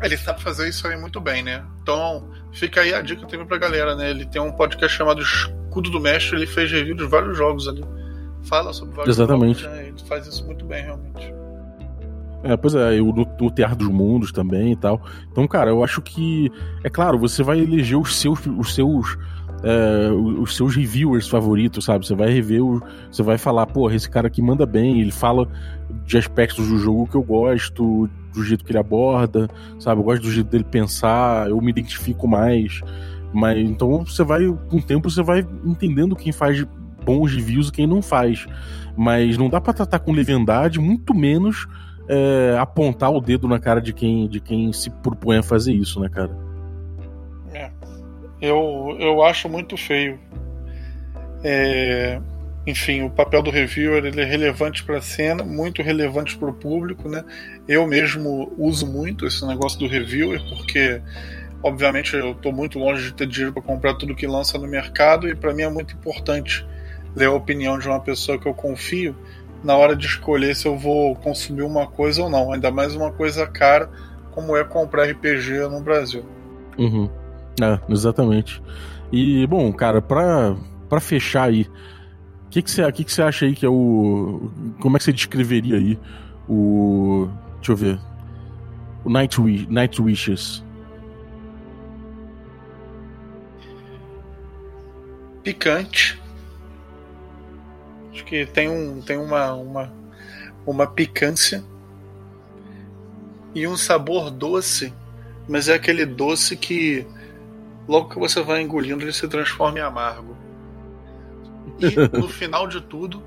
Ele 0.03 0.17
sabe 0.17 0.43
fazer 0.43 0.69
isso 0.69 0.87
aí 0.87 0.97
muito 0.97 1.21
bem, 1.21 1.43
né? 1.43 1.65
Então, 1.83 2.29
fica 2.53 2.83
aí 2.83 2.95
a 2.95 3.01
dica 3.01 3.27
também 3.27 3.47
pra 3.47 3.59
galera, 3.59 3.95
né? 3.95 4.11
Ele 4.11 4.27
tem 4.27 4.41
um 4.41 4.53
podcast 4.53 4.97
chamado 4.97 5.23
Escudo 5.23 5.91
do 5.91 6.01
Mestre, 6.01 6.37
ele 6.37 6.47
fez 6.47 6.71
review 6.71 6.95
de 6.95 7.07
vários 7.07 7.37
jogos 7.37 7.67
ali. 7.67 7.85
Fala 8.43 8.73
sobre 8.73 8.95
vários 8.95 9.17
Exatamente. 9.17 9.61
jogos, 9.61 9.77
né? 9.77 9.89
Ele 9.89 9.99
faz 10.07 10.27
isso 10.27 10.45
muito 10.47 10.65
bem, 10.65 10.83
realmente. 10.85 11.35
É, 12.43 12.57
pois 12.57 12.75
é, 12.75 13.01
o 13.01 13.13
no 13.13 13.51
Teatro 13.51 13.77
dos 13.77 13.89
Mundos 13.89 14.33
também 14.33 14.73
e 14.73 14.77
tal. 14.77 15.03
Então, 15.31 15.47
cara, 15.47 15.71
eu 15.71 15.85
acho 15.85 16.01
que. 16.01 16.51
É 16.83 16.89
claro, 16.89 17.19
você 17.19 17.43
vai 17.43 17.61
eleger 17.61 17.99
os 17.99 18.17
seus. 18.17 18.41
Os 18.47 18.75
seus 18.75 19.19
é, 19.63 20.11
os 20.11 20.57
seus 20.57 20.75
reviewers 20.75 21.29
favoritos, 21.29 21.85
sabe? 21.85 22.07
Você 22.07 22.15
vai 22.15 22.31
rever, 22.31 22.63
o, 22.63 22.83
você 23.11 23.23
vai 23.23 23.39
falar, 23.39 23.67
porra, 23.67 23.95
esse 23.95 24.09
cara 24.09 24.29
aqui 24.29 24.41
manda 24.41 24.65
bem, 24.65 25.01
ele 25.01 25.13
fala 25.13 25.49
de 26.05 26.17
aspectos 26.17 26.69
do 26.69 26.79
jogo 26.79 27.07
que 27.07 27.17
eu 27.17 27.23
gosto, 27.23 28.09
do 28.33 28.45
jeito 28.45 28.65
que 28.65 28.73
ele 28.73 28.79
aborda, 28.79 29.49
sabe? 29.79 30.01
Eu 30.01 30.05
gosto 30.05 30.23
do 30.23 30.31
jeito 30.31 30.49
dele 30.49 30.65
pensar, 30.65 31.49
eu 31.49 31.61
me 31.61 31.71
identifico 31.71 32.27
mais. 32.27 32.81
Mas 33.33 33.59
então 33.59 34.05
você 34.05 34.25
vai, 34.25 34.47
com 34.47 34.79
o 34.79 34.83
tempo, 34.83 35.11
você 35.11 35.23
vai 35.23 35.47
entendendo 35.65 36.17
quem 36.17 36.33
faz 36.33 36.65
bons 37.05 37.33
reviews 37.33 37.69
e 37.69 37.73
quem 37.73 37.87
não 37.87 38.03
faz. 38.03 38.47
Mas 38.97 39.37
não 39.37 39.49
dá 39.49 39.61
para 39.61 39.73
tratar 39.73 40.01
com 40.01 40.13
leviandade, 40.13 40.79
muito 40.79 41.15
menos 41.15 41.67
é, 42.09 42.57
apontar 42.59 43.11
o 43.13 43.21
dedo 43.21 43.47
na 43.47 43.59
cara 43.59 43.81
de 43.81 43.93
quem, 43.93 44.29
de 44.29 44.41
quem 44.41 44.73
se 44.73 44.91
propõe 44.91 45.39
a 45.39 45.43
fazer 45.43 45.73
isso, 45.73 46.01
né, 46.01 46.09
cara? 46.09 46.37
É. 47.53 47.71
Eu, 48.41 48.97
eu 48.99 49.23
acho 49.23 49.49
muito 49.49 49.77
feio. 49.77 50.19
É, 51.43 52.21
enfim, 52.67 53.03
o 53.03 53.11
papel 53.11 53.43
do 53.43 53.51
reviewer 53.51 54.05
ele 54.05 54.21
é 54.21 54.25
relevante 54.25 54.85
para 54.85 54.99
a 54.99 55.03
cena, 55.03 55.43
muito 55.43 55.83
relevante 55.83 56.37
para 56.37 56.51
o 56.51 56.53
público, 56.53 57.09
né? 57.09 57.25
Eu 57.67 57.87
mesmo 57.87 58.53
uso 58.59 58.87
muito 58.87 59.27
esse 59.27 59.47
negócio 59.47 59.79
do 59.79 59.87
reviewer 59.87 60.41
porque, 60.49 61.01
obviamente, 61.63 62.15
eu 62.15 62.33
estou 62.33 62.53
muito 62.53 62.79
longe 62.79 63.05
de 63.05 63.15
ter 63.15 63.27
dinheiro 63.27 63.53
para 63.53 63.63
comprar 63.63 63.95
tudo 63.95 64.15
que 64.15 64.27
lança 64.27 64.59
no 64.59 64.67
mercado 64.67 65.29
e 65.29 65.35
para 65.35 65.55
mim 65.55 65.63
é 65.63 65.71
muito 65.71 65.95
importante 65.95 66.67
ler 67.17 67.27
a 67.27 67.33
opinião 67.33 67.79
de 67.79 67.89
uma 67.89 68.01
pessoa 68.01 68.39
que 68.39 68.47
eu 68.47 68.55
confio 68.55 69.17
na 69.65 69.77
hora 69.77 69.97
de 69.97 70.07
escolher 70.07 70.55
se 70.55 70.67
eu 70.67 70.77
vou 70.77 71.15
consumir 71.17 71.63
uma 71.63 71.87
coisa 71.87 72.23
ou 72.23 72.31
não, 72.31 72.53
ainda 72.53 72.71
mais 72.71 72.95
uma 72.95 73.11
coisa 73.11 73.47
cara 73.47 73.91
como 74.31 74.57
é 74.57 74.65
comprar 74.65 75.05
RPG 75.11 75.69
no 75.69 75.81
Brasil. 75.81 76.25
Uhum. 76.79 77.11
É, 77.61 77.81
exatamente. 77.89 78.63
E, 79.13 79.47
bom, 79.47 79.73
cara, 79.73 80.01
pra, 80.01 80.57
pra 80.89 81.01
fechar 81.01 81.49
aí, 81.49 81.63
o 82.47 82.51
que, 82.51 82.63
que, 82.63 82.71
você, 82.71 82.91
que, 82.93 83.05
que 83.05 83.23
acha 83.23 83.47
aí 83.47 83.55
que 83.55 83.67
é 83.67 83.69
o. 83.69 84.51
Como 84.81 84.97
é 84.97 84.99
que 84.99 85.05
você 85.05 85.13
descreveria 85.13 85.77
aí 85.77 85.99
o. 86.49 87.29
Deixa 87.57 87.73
eu 87.73 87.77
ver. 87.77 88.01
O 89.05 89.11
Night, 89.11 89.41
Night 89.69 90.01
Wishes. 90.01 90.65
Picante. 95.43 96.21
Acho 98.13 98.25
que 98.25 98.45
tem, 98.47 98.69
um, 98.69 99.01
tem 99.01 99.17
uma, 99.17 99.55
uma, 99.55 99.93
uma 100.67 100.87
picância 100.87 101.65
e 103.55 103.67
um 103.67 103.77
sabor 103.77 104.31
doce, 104.31 104.93
mas 105.49 105.69
é 105.69 105.75
aquele 105.75 106.05
doce 106.05 106.57
que 106.57 107.07
logo 107.91 108.09
que 108.09 108.19
você 108.19 108.41
vai 108.41 108.63
engolindo 108.63 109.03
ele 109.03 109.13
se 109.13 109.27
transforma 109.27 109.81
em 109.81 109.83
amargo 109.83 110.37
e, 111.81 111.97
no 112.17 112.29
final 112.29 112.69
de 112.69 112.81
tudo, 112.81 113.21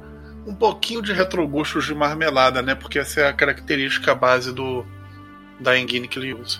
um 0.48 0.56
pouquinho 0.56 1.02
de 1.02 1.12
retrogustos 1.12 1.86
de 1.86 1.94
marmelada, 1.94 2.62
né? 2.62 2.74
Porque 2.74 2.98
essa 2.98 3.22
é 3.22 3.28
a 3.28 3.34
característica 3.34 4.16
base 4.16 4.54
do 4.54 4.86
da 5.60 5.78
engine 5.78 6.08
que 6.08 6.18
ele 6.18 6.34
usa. 6.34 6.60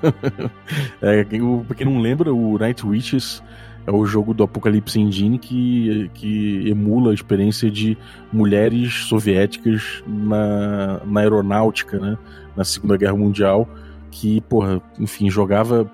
é, 1.00 1.24
pra 1.66 1.76
quem 1.76 1.86
não 1.86 2.00
lembra, 2.00 2.32
o 2.32 2.58
Night 2.58 2.86
Witches 2.86 3.42
é 3.86 3.90
o 3.90 4.04
jogo 4.04 4.34
do 4.34 4.42
Apocalipse 4.42 5.00
Engine 5.00 5.38
que, 5.38 6.10
que 6.14 6.68
emula 6.68 7.10
a 7.10 7.14
experiência 7.14 7.70
de 7.70 7.96
mulheres 8.32 9.06
soviéticas 9.06 10.02
na, 10.06 11.00
na 11.04 11.20
aeronáutica, 11.20 11.98
né? 11.98 12.18
Na 12.56 12.64
Segunda 12.64 12.96
Guerra 12.96 13.16
Mundial, 13.16 13.68
que, 14.10 14.40
porra, 14.42 14.82
enfim, 14.98 15.30
jogava, 15.30 15.90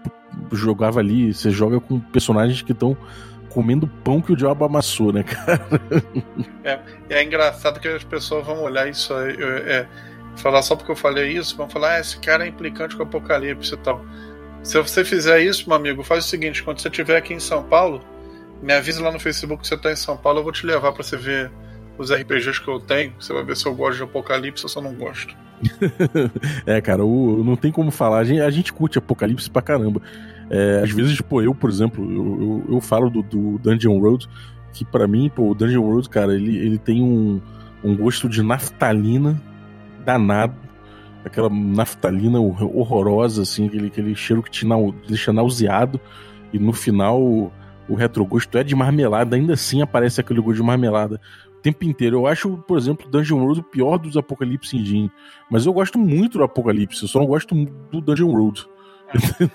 jogava 0.53 1.01
ali, 1.01 1.33
você 1.33 1.51
joga 1.51 1.81
com 1.81 1.99
personagens 1.99 2.63
que 2.63 2.73
estão 2.73 2.97
comendo 3.49 3.87
pão 3.87 4.21
que 4.21 4.33
o 4.33 4.37
diabo 4.37 4.65
amassou, 4.65 5.13
né, 5.13 5.23
cara? 5.23 5.61
É, 6.63 6.79
é 7.09 7.23
engraçado 7.23 7.81
que 7.81 7.89
as 7.89 8.05
pessoas 8.05 8.45
vão 8.45 8.63
olhar 8.63 8.89
isso 8.89 9.15
aí, 9.15 9.37
é, 9.41 9.87
falar 10.37 10.63
só 10.63 10.77
porque 10.77 10.93
eu 10.93 10.97
falei 10.97 11.33
isso, 11.33 11.57
vão 11.57 11.69
falar, 11.69 11.95
ah, 11.95 12.01
esse 12.01 12.19
cara 12.19 12.45
é 12.45 12.49
implicante 12.49 12.97
com 12.97 13.03
o 13.03 13.07
apocalipse 13.07 13.73
e 13.73 13.77
tal. 13.79 14.05
Se 14.63 14.77
você 14.83 15.05
fizer 15.05 15.41
isso, 15.41 15.69
meu 15.69 15.77
amigo, 15.77 16.03
faz 16.03 16.25
o 16.25 16.29
seguinte: 16.29 16.63
quando 16.63 16.81
você 16.81 16.89
estiver 16.89 17.17
aqui 17.17 17.33
em 17.33 17.41
São 17.41 17.63
Paulo, 17.63 18.05
me 18.61 18.73
avisa 18.73 19.03
lá 19.03 19.13
no 19.13 19.21
Facebook 19.21 19.63
que 19.63 19.69
você 19.69 19.77
está 19.77 19.93
em 19.93 19.97
São 19.97 20.17
Paulo, 20.17 20.41
eu 20.41 20.43
vou 20.43 20.53
te 20.53 20.67
levar 20.67 20.93
para 20.93 21.03
você 21.03 21.17
ver 21.17 21.51
os 21.99 22.13
RPGs 22.13 22.61
que 22.61 22.69
eu 22.69 22.81
tenho. 22.81 23.13
Você 23.19 23.33
vai 23.33 23.45
ver 23.45 23.57
se 23.57 23.67
eu 23.67 23.75
gosto 23.75 23.99
de 23.99 24.03
Apocalipse 24.05 24.65
ou 24.65 24.69
se 24.69 24.77
eu 24.77 24.83
não 24.83 24.95
gosto. 24.95 25.35
é, 26.67 26.81
cara, 26.81 27.05
o, 27.05 27.43
não 27.43 27.57
tem 27.57 27.73
como 27.73 27.91
falar. 27.91 28.19
A 28.19 28.25
gente, 28.25 28.41
a 28.41 28.51
gente 28.51 28.73
curte 28.73 28.99
Apocalipse 28.99 29.51
pra 29.51 29.63
caramba. 29.63 30.01
É, 30.51 30.81
às 30.83 30.91
vezes, 30.91 31.21
pô, 31.21 31.43
eu, 31.43 31.55
por 31.55 31.71
exemplo, 31.71 32.05
eu, 32.05 32.65
eu, 32.69 32.75
eu 32.75 32.81
falo 32.81 33.11
do, 33.11 33.23
do, 33.23 33.59
Dungeon 33.59 33.99
Road, 33.99 34.29
que 34.73 34.85
para 34.85 35.07
mim, 35.07 35.31
pô, 35.35 35.51
o 35.51 35.55
Dungeon 35.55 35.83
Road, 35.83 36.09
cara, 36.09 36.35
ele, 36.35 36.57
ele 36.57 36.79
tem 36.79 37.03
um, 37.03 37.41
um 37.83 37.97
gosto 37.97 38.29
de 38.29 38.43
naftalina 38.43 39.41
danado. 40.05 40.55
Aquela 41.25 41.51
naftalina 41.51 42.39
horrorosa, 42.39 43.43
assim, 43.43 43.67
aquele, 43.67 43.89
aquele 43.89 44.15
cheiro 44.15 44.43
que 44.43 44.51
te 44.51 44.65
nau, 44.65 44.95
deixa 45.09 45.33
nauseado. 45.33 46.01
E 46.53 46.59
no 46.59 46.73
final, 46.73 47.21
o, 47.21 47.95
retrogosto 47.97 48.57
é 48.57 48.63
de 48.63 48.77
marmelada, 48.77 49.35
ainda 49.35 49.55
assim 49.55 49.83
aparece 49.83 50.21
aquele 50.21 50.41
gosto 50.41 50.59
de 50.59 50.63
marmelada 50.63 51.21
tempo 51.63 51.85
inteiro. 51.85 52.19
Eu 52.19 52.27
acho, 52.27 52.57
por 52.59 52.79
exemplo, 52.79 53.09
Dungeon 53.09 53.39
Road 53.39 53.61
o 53.61 53.65
pior 53.65 53.99
dos 53.99 54.17
Apocalipse 54.17 54.77
Engine. 54.77 55.11
Mas 55.51 55.67
eu 55.67 55.73
gosto 55.73 55.99
muito 55.99 56.39
do 56.39 56.45
Apocalipse, 56.45 57.03
eu 57.03 57.09
só 57.09 57.19
não 57.19 57.27
gosto 57.27 57.55
do 57.55 58.01
Dungeon 58.01 58.31
Road. 58.31 58.67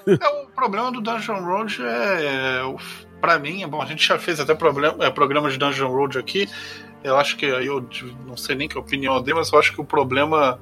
É, 0.08 0.44
o 0.44 0.48
problema 0.56 0.92
do 0.92 1.02
Dungeon 1.02 1.44
Road 1.44 1.82
é, 1.82 2.26
é 2.26 2.76
para 3.20 3.38
mim, 3.38 3.64
é 3.64 3.68
bom, 3.68 3.82
a 3.82 3.86
gente 3.86 4.08
já 4.08 4.18
fez 4.18 4.40
até 4.40 4.56
problema, 4.56 5.06
é, 5.06 5.10
programa 5.10 5.50
de 5.50 5.58
Dungeon 5.58 5.90
Road 5.90 6.18
aqui. 6.18 6.50
Eu 7.04 7.18
acho 7.18 7.36
que 7.38 7.46
eu 7.46 7.86
não 8.26 8.38
sei 8.38 8.56
nem 8.56 8.68
que 8.68 8.78
opinião 8.78 9.22
dele, 9.22 9.38
mas 9.38 9.52
eu 9.52 9.60
acho 9.60 9.74
que 9.74 9.82
o 9.82 9.86
problema 9.86 10.60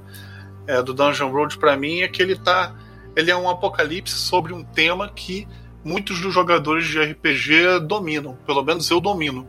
é, 0.68 0.82
do 0.82 0.94
Dungeon 0.94 1.32
Road 1.32 1.58
para 1.58 1.76
mim 1.76 2.02
é 2.02 2.08
que 2.08 2.22
ele 2.22 2.36
tá, 2.36 2.76
ele 3.16 3.32
é 3.32 3.36
um 3.36 3.50
apocalipse 3.50 4.16
sobre 4.16 4.54
um 4.54 4.64
tema 4.64 5.10
que 5.10 5.48
muitos 5.84 6.22
dos 6.22 6.34
jogadores 6.34 6.88
de 6.88 7.00
RPG 7.00 7.80
dominam, 7.88 8.38
pelo 8.46 8.64
menos 8.64 8.90
eu 8.90 9.00
domino. 9.00 9.48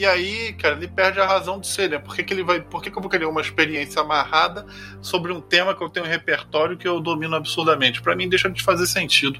E 0.00 0.06
aí, 0.06 0.54
cara, 0.54 0.76
ele 0.76 0.88
perde 0.88 1.20
a 1.20 1.26
razão 1.26 1.60
de 1.60 1.66
ser, 1.66 1.90
né? 1.90 1.98
Por 1.98 2.16
que, 2.16 2.22
que 2.22 2.32
ele 2.32 2.42
vai. 2.42 2.58
Por 2.58 2.82
que, 2.82 2.90
que 2.90 2.96
eu 2.96 3.02
vou 3.02 3.10
querer 3.10 3.26
uma 3.26 3.42
experiência 3.42 4.00
amarrada 4.00 4.64
sobre 5.02 5.30
um 5.30 5.42
tema 5.42 5.74
que 5.74 5.84
eu 5.84 5.90
tenho 5.90 6.06
um 6.06 6.08
repertório 6.08 6.74
que 6.74 6.88
eu 6.88 6.98
domino 7.02 7.36
absurdamente? 7.36 8.00
Para 8.00 8.16
mim, 8.16 8.26
deixa 8.26 8.48
de 8.48 8.62
fazer 8.62 8.86
sentido. 8.86 9.38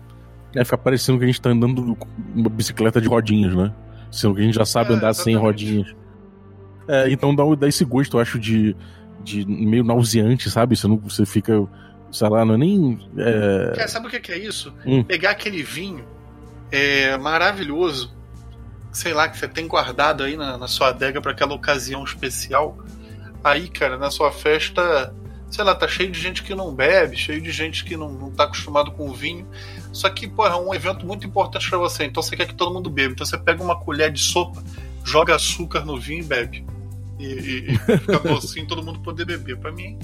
É, 0.54 0.62
fica 0.62 0.76
parecendo 0.76 1.16
que 1.16 1.24
a 1.24 1.26
gente 1.28 1.40
tá 1.40 1.48
andando 1.48 1.96
uma 2.34 2.50
bicicleta 2.50 3.00
de 3.00 3.08
rodinhas, 3.08 3.54
né? 3.54 3.72
Sendo 4.12 4.34
que 4.34 4.42
a 4.42 4.44
gente 4.44 4.54
já 4.54 4.66
sabe 4.66 4.92
é, 4.92 4.96
andar 4.96 5.08
exatamente. 5.08 5.34
sem 5.34 5.34
rodinhas. 5.34 5.96
É, 6.86 7.10
então 7.10 7.34
dá, 7.34 7.42
dá 7.58 7.66
esse 7.66 7.82
gosto, 7.86 8.18
eu 8.18 8.20
acho, 8.20 8.38
de, 8.38 8.76
de 9.24 9.46
meio 9.46 9.82
nauseante, 9.82 10.50
sabe? 10.50 10.76
Você, 10.76 10.86
não, 10.86 10.98
você 10.98 11.24
fica, 11.24 11.54
sei 12.12 12.28
lá, 12.28 12.44
não 12.44 12.56
é 12.56 12.58
nem. 12.58 12.98
É... 13.16 13.72
Cara, 13.76 13.88
sabe 13.88 14.08
o 14.08 14.10
que 14.10 14.30
é 14.30 14.36
isso? 14.36 14.74
Hum. 14.84 15.02
Pegar 15.04 15.30
aquele 15.30 15.62
vinho 15.62 16.04
é, 16.70 17.16
maravilhoso 17.16 18.19
sei 18.92 19.12
lá, 19.12 19.28
que 19.28 19.38
você 19.38 19.48
tem 19.48 19.66
guardado 19.66 20.22
aí 20.22 20.36
na, 20.36 20.58
na 20.58 20.66
sua 20.66 20.88
adega 20.88 21.20
para 21.20 21.32
aquela 21.32 21.54
ocasião 21.54 22.02
especial. 22.04 22.78
Aí, 23.42 23.68
cara, 23.68 23.96
na 23.96 24.10
sua 24.10 24.30
festa, 24.32 25.14
sei 25.50 25.64
lá, 25.64 25.74
tá 25.74 25.88
cheio 25.88 26.10
de 26.10 26.20
gente 26.20 26.42
que 26.42 26.54
não 26.54 26.74
bebe, 26.74 27.16
cheio 27.16 27.40
de 27.40 27.50
gente 27.50 27.84
que 27.84 27.96
não, 27.96 28.12
não 28.12 28.30
tá 28.30 28.44
acostumado 28.44 28.90
com 28.92 29.12
vinho. 29.12 29.46
Só 29.92 30.08
que, 30.10 30.28
pô, 30.28 30.46
é 30.46 30.56
um 30.56 30.74
evento 30.74 31.06
muito 31.06 31.26
importante 31.26 31.68
para 31.68 31.78
você, 31.78 32.04
então 32.04 32.22
você 32.22 32.36
quer 32.36 32.46
que 32.46 32.54
todo 32.54 32.72
mundo 32.72 32.90
beba. 32.90 33.12
Então 33.12 33.26
você 33.26 33.38
pega 33.38 33.62
uma 33.62 33.78
colher 33.78 34.12
de 34.12 34.20
sopa, 34.20 34.62
joga 35.04 35.34
açúcar 35.34 35.84
no 35.84 35.98
vinho 35.98 36.20
e 36.20 36.26
bebe. 36.26 36.66
E, 37.18 37.24
e, 37.24 37.74
e 37.74 37.78
fica 37.98 38.18
docinho 38.18 38.66
todo 38.66 38.82
mundo 38.82 39.00
poder 39.00 39.24
beber. 39.24 39.56
Para 39.58 39.72
mim, 39.72 39.98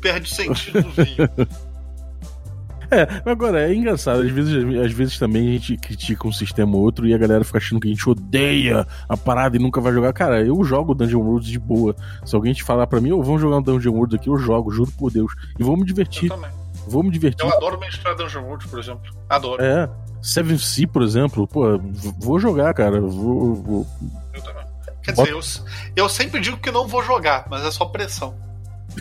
perde 0.00 0.34
sentido 0.34 0.80
no 0.82 0.90
vinho. 0.90 1.28
É, 2.90 3.30
agora, 3.30 3.70
é 3.70 3.74
engraçado, 3.74 4.22
às 4.22 4.30
vezes, 4.30 4.54
às 4.78 4.92
vezes 4.92 5.18
também 5.18 5.48
a 5.48 5.52
gente 5.52 5.76
critica 5.76 6.26
um 6.26 6.32
sistema 6.32 6.76
ou 6.76 6.82
outro 6.82 7.06
e 7.06 7.14
a 7.14 7.18
galera 7.18 7.44
fica 7.44 7.58
achando 7.58 7.80
que 7.80 7.88
a 7.88 7.90
gente 7.90 8.08
odeia 8.08 8.86
a 9.08 9.16
parada 9.16 9.56
e 9.56 9.60
nunca 9.60 9.80
vai 9.80 9.92
jogar. 9.92 10.12
Cara, 10.12 10.44
eu 10.44 10.62
jogo 10.64 10.94
Dungeon 10.94 11.20
World 11.20 11.50
de 11.50 11.58
boa. 11.58 11.94
Se 12.24 12.34
alguém 12.34 12.52
te 12.52 12.64
falar 12.64 12.86
pra 12.86 13.00
mim, 13.00 13.12
oh, 13.12 13.22
vamos 13.22 13.40
jogar 13.40 13.58
um 13.58 13.62
Dungeon 13.62 13.92
World 13.92 14.16
aqui, 14.16 14.28
eu 14.28 14.38
jogo, 14.38 14.70
juro 14.70 14.90
por 14.98 15.12
Deus. 15.12 15.32
E 15.58 15.62
vou 15.62 15.76
me 15.76 15.84
divertir. 15.84 16.30
Eu 16.30 16.36
também. 16.36 16.50
Vou 16.86 17.02
me 17.02 17.10
divertir. 17.10 17.46
Eu 17.46 17.54
adoro 17.54 17.78
mestrar 17.78 18.16
Dungeon 18.16 18.42
World, 18.42 18.66
por 18.66 18.78
exemplo. 18.78 19.12
Adoro. 19.28 19.62
É. 19.62 19.88
Seven 20.22 20.58
Sea, 20.58 20.86
por 20.86 21.02
exemplo, 21.02 21.46
pô, 21.46 21.80
vou 22.18 22.38
jogar, 22.38 22.74
cara. 22.74 23.00
Vou, 23.00 23.54
vou... 23.54 23.86
Eu 24.34 24.42
também. 24.42 24.64
Quer 25.02 25.12
dizer, 25.12 25.30
eu, 25.30 25.40
eu 25.96 26.08
sempre 26.08 26.40
digo 26.40 26.58
que 26.58 26.70
não 26.70 26.86
vou 26.86 27.02
jogar, 27.02 27.46
mas 27.48 27.64
é 27.64 27.70
só 27.70 27.86
pressão. 27.86 28.34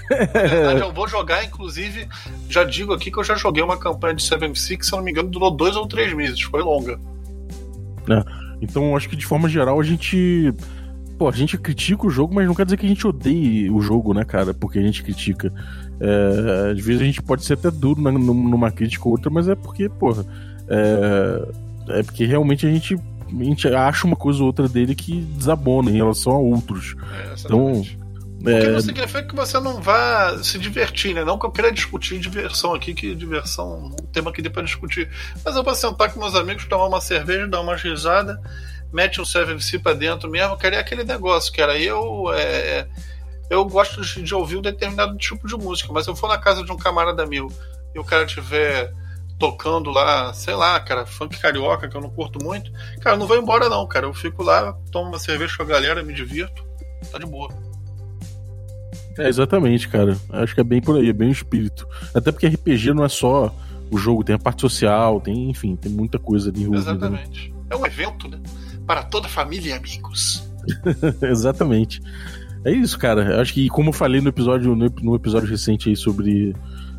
Na 0.10 0.42
verdade, 0.42 0.82
eu 0.82 0.94
vou 0.94 1.08
jogar, 1.08 1.44
inclusive, 1.44 2.08
já 2.50 2.64
digo 2.64 2.94
aqui 2.94 3.12
que 3.12 3.18
eu 3.18 3.24
já 3.24 3.36
joguei 3.36 3.64
uma 3.64 3.78
campanha 3.78 4.16
de 4.16 4.24
7 4.24 4.78
que, 4.78 4.86
se 4.86 4.94
eu 4.94 4.98
não 4.98 5.04
me 5.04 5.12
engano, 5.12 5.30
durou 5.30 5.52
dois 5.52 5.76
ou 5.76 5.88
três 5.88 6.14
meses, 6.14 6.42
foi 6.42 6.62
longa. 6.62 7.00
É, 8.10 8.24
então, 8.62 8.96
acho 8.96 9.10
que 9.10 9.16
de 9.16 9.26
forma 9.26 9.48
geral 9.48 9.80
a 9.80 9.84
gente. 9.84 10.54
Pô, 11.18 11.28
a 11.28 11.34
gente 11.34 11.58
critica 11.58 12.08
o 12.08 12.10
jogo, 12.10 12.34
mas 12.34 12.48
não 12.48 12.56
quer 12.56 12.66
dizer 12.66 12.78
que 12.78 12.86
a 12.86 12.90
gente 12.90 13.06
odeie 13.06 13.70
o 13.70 13.82
jogo, 13.82 14.14
né, 14.14 14.24
cara? 14.24 14.54
Porque 14.54 14.80
a 14.80 14.82
gente 14.82 15.04
critica. 15.04 15.54
É, 16.00 16.72
às 16.72 16.80
vezes 16.80 17.02
a 17.02 17.06
gente 17.06 17.22
pode 17.22 17.44
ser 17.44 17.54
até 17.54 17.70
duro 17.70 18.02
numa 18.02 18.72
crítica 18.72 19.06
ou 19.06 19.12
outra, 19.12 19.30
mas 19.30 19.48
é 19.48 19.56
porque, 19.56 19.90
porra. 19.90 20.26
É, 20.70 22.00
é 22.00 22.04
porque 22.04 22.26
realmente 22.26 22.66
a 22.66 22.70
gente, 22.70 22.96
a 22.96 23.44
gente 23.44 23.68
acha 23.68 24.06
uma 24.06 24.16
coisa 24.16 24.40
ou 24.40 24.46
outra 24.46 24.70
dele 24.70 24.96
que 24.96 25.22
desabona 25.22 25.90
em 25.90 25.96
relação 25.96 26.34
a 26.34 26.38
outros. 26.38 26.96
É, 27.12 27.34
então. 27.38 27.84
Porque 28.42 28.66
é... 28.66 28.70
não 28.70 28.80
significa 28.80 29.24
que 29.24 29.36
você 29.36 29.60
não 29.60 29.82
vá 29.82 30.42
se 30.42 30.58
divertir, 30.58 31.14
né? 31.14 31.26
Não 31.26 31.38
que 31.38 31.46
eu 31.46 31.52
queira 31.52 31.72
discutir 31.72 32.20
diversão 32.20 32.74
aqui, 32.74 32.94
que 32.94 33.14
diversão 33.14 33.74
é 33.74 34.02
um 34.02 34.08
tema 34.08 34.32
que 34.32 34.42
dê 34.42 34.50
pra 34.50 34.64
discutir. 34.64 35.10
Mas 35.44 35.56
eu 35.56 35.64
vou 35.64 35.76
sentar 35.76 36.12
com 36.12 36.20
meus 36.20 36.36
amigos, 36.36 36.66
tomar 36.66 36.88
uma 36.88 37.02
cerveja, 37.02 37.48
dar 37.48 37.60
uma 37.60 37.76
risada, 37.76 38.40
mete 38.94 39.20
um 39.20 39.26
7MC 39.26 39.82
pra 39.82 39.94
dentro 39.94 40.30
mesmo. 40.30 40.58
Queria 40.58 40.80
aquele 40.80 41.04
negócio, 41.04 41.52
que 41.52 41.62
era 41.62 41.78
eu. 41.78 42.32
É, 42.34 42.88
eu 43.50 43.66
gosto 43.66 44.02
de 44.02 44.34
ouvir 44.34 44.58
um 44.58 44.62
determinado 44.62 45.18
tipo 45.18 45.46
de 45.46 45.56
música, 45.56 45.92
mas 45.92 46.06
se 46.06 46.12
eu 46.12 46.16
for 46.16 46.30
na 46.30 46.38
casa 46.38 46.64
de 46.64 46.72
um 46.72 46.78
camarada 46.78 47.26
meu 47.26 47.52
e 47.94 48.00
o 48.00 48.06
cara 48.06 48.26
tiver 48.26 48.94
tocando 49.38 49.90
lá, 49.90 50.34
sei 50.34 50.54
lá, 50.54 50.80
cara, 50.80 51.06
funk 51.06 51.40
carioca, 51.40 51.88
que 51.88 51.96
eu 51.96 52.02
não 52.02 52.10
curto 52.10 52.44
muito, 52.44 52.72
cara, 53.02 53.16
eu 53.16 53.20
não 53.20 53.28
vou 53.28 53.38
embora 53.38 53.68
não, 53.68 53.86
cara. 53.88 54.06
Eu 54.06 54.14
fico 54.14 54.44
lá, 54.44 54.74
tomo 54.92 55.10
uma 55.10 55.20
cerveja 55.20 55.58
com 55.58 55.64
a 55.64 55.66
galera, 55.66 56.04
me 56.04 56.14
divirto, 56.14 56.64
tá 57.12 57.18
de 57.18 57.26
boa. 57.26 57.50
É, 59.20 59.28
exatamente, 59.28 59.88
cara. 59.90 60.18
Acho 60.30 60.56
que 60.56 60.62
é 60.62 60.64
bem 60.64 60.82
por 60.82 60.98
aí, 60.98 61.10
é 61.10 61.14
bem 61.14 61.28
o 61.28 61.32
espírito. 61.32 61.86
Até 62.14 62.32
porque 62.32 62.48
RPG 62.48 62.94
não 62.94 63.04
é 63.04 63.10
só 63.10 63.54
o 63.92 63.98
jogo, 63.98 64.24
tem 64.24 64.36
a 64.36 64.40
parte 64.40 64.62
social, 64.62 65.20
tem, 65.20 65.50
enfim, 65.50 65.76
tem 65.76 65.92
muita 65.92 66.18
coisa 66.18 66.50
ali 66.50 66.64
envolvida. 66.64 66.94
Né? 66.94 66.98
Exatamente. 66.98 67.50
Né? 67.50 67.56
É 67.70 67.76
um 67.76 67.86
evento, 67.86 68.28
né? 68.28 68.40
Para 68.88 69.04
toda 69.04 69.28
a 69.28 69.30
família 69.30 69.72
e 69.72 69.74
amigos. 69.74 70.50
exatamente. 71.22 72.02
É 72.64 72.72
isso, 72.72 72.98
cara. 72.98 73.42
Acho 73.42 73.54
que, 73.54 73.68
como 73.70 73.90
eu 73.90 73.94
falei 73.94 74.22
no 74.22 74.30
episódio, 74.30 74.76
no, 74.76 75.16
episódio 75.16 75.50
recente 75.50 75.90
aí 75.90 75.96
sobre, 75.96 76.56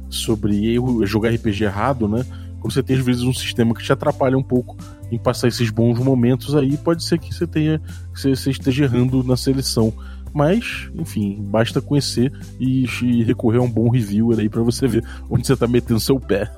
sobre 0.08 0.72
erro, 0.74 1.04
jogar 1.06 1.30
RPG 1.30 1.64
errado, 1.64 2.08
né? 2.08 2.24
Quando 2.60 2.72
você 2.72 2.82
tem 2.82 2.96
às 2.96 3.04
vezes 3.04 3.22
um 3.22 3.32
sistema 3.32 3.74
que 3.74 3.82
te 3.82 3.92
atrapalha 3.92 4.36
um 4.36 4.42
pouco 4.42 4.76
em 5.10 5.18
passar 5.18 5.48
esses 5.48 5.70
bons 5.70 5.98
momentos 5.98 6.54
aí, 6.54 6.76
pode 6.76 7.02
ser 7.02 7.18
que 7.18 7.34
você 7.34 7.46
tenha 7.46 7.78
que 8.12 8.20
você, 8.20 8.36
você 8.36 8.50
esteja 8.50 8.84
errando 8.84 9.22
na 9.24 9.36
seleção. 9.36 9.92
Mas, 10.32 10.88
enfim, 10.94 11.36
basta 11.40 11.80
conhecer 11.80 12.32
e, 12.58 12.84
e 13.02 13.24
recorrer 13.24 13.58
a 13.58 13.62
um 13.62 13.70
bom 13.70 13.88
reviewer 13.90 14.38
aí 14.38 14.48
para 14.48 14.62
você 14.62 14.86
ver 14.86 15.04
onde 15.28 15.46
você 15.46 15.56
tá 15.56 15.66
metendo 15.66 16.00
seu 16.00 16.18
pé. 16.20 16.50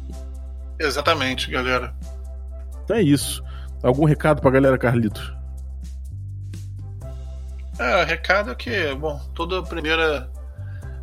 Exatamente, 0.78 1.50
galera. 1.50 1.94
Então 2.84 2.96
é 2.96 3.02
isso. 3.02 3.42
Algum 3.82 4.04
recado 4.04 4.40
pra 4.40 4.50
galera, 4.50 4.76
Carlitos? 4.76 5.34
É, 7.78 8.04
recado 8.04 8.50
é 8.50 8.54
que, 8.54 8.94
bom, 8.94 9.18
toda 9.34 9.62
primeira 9.62 10.30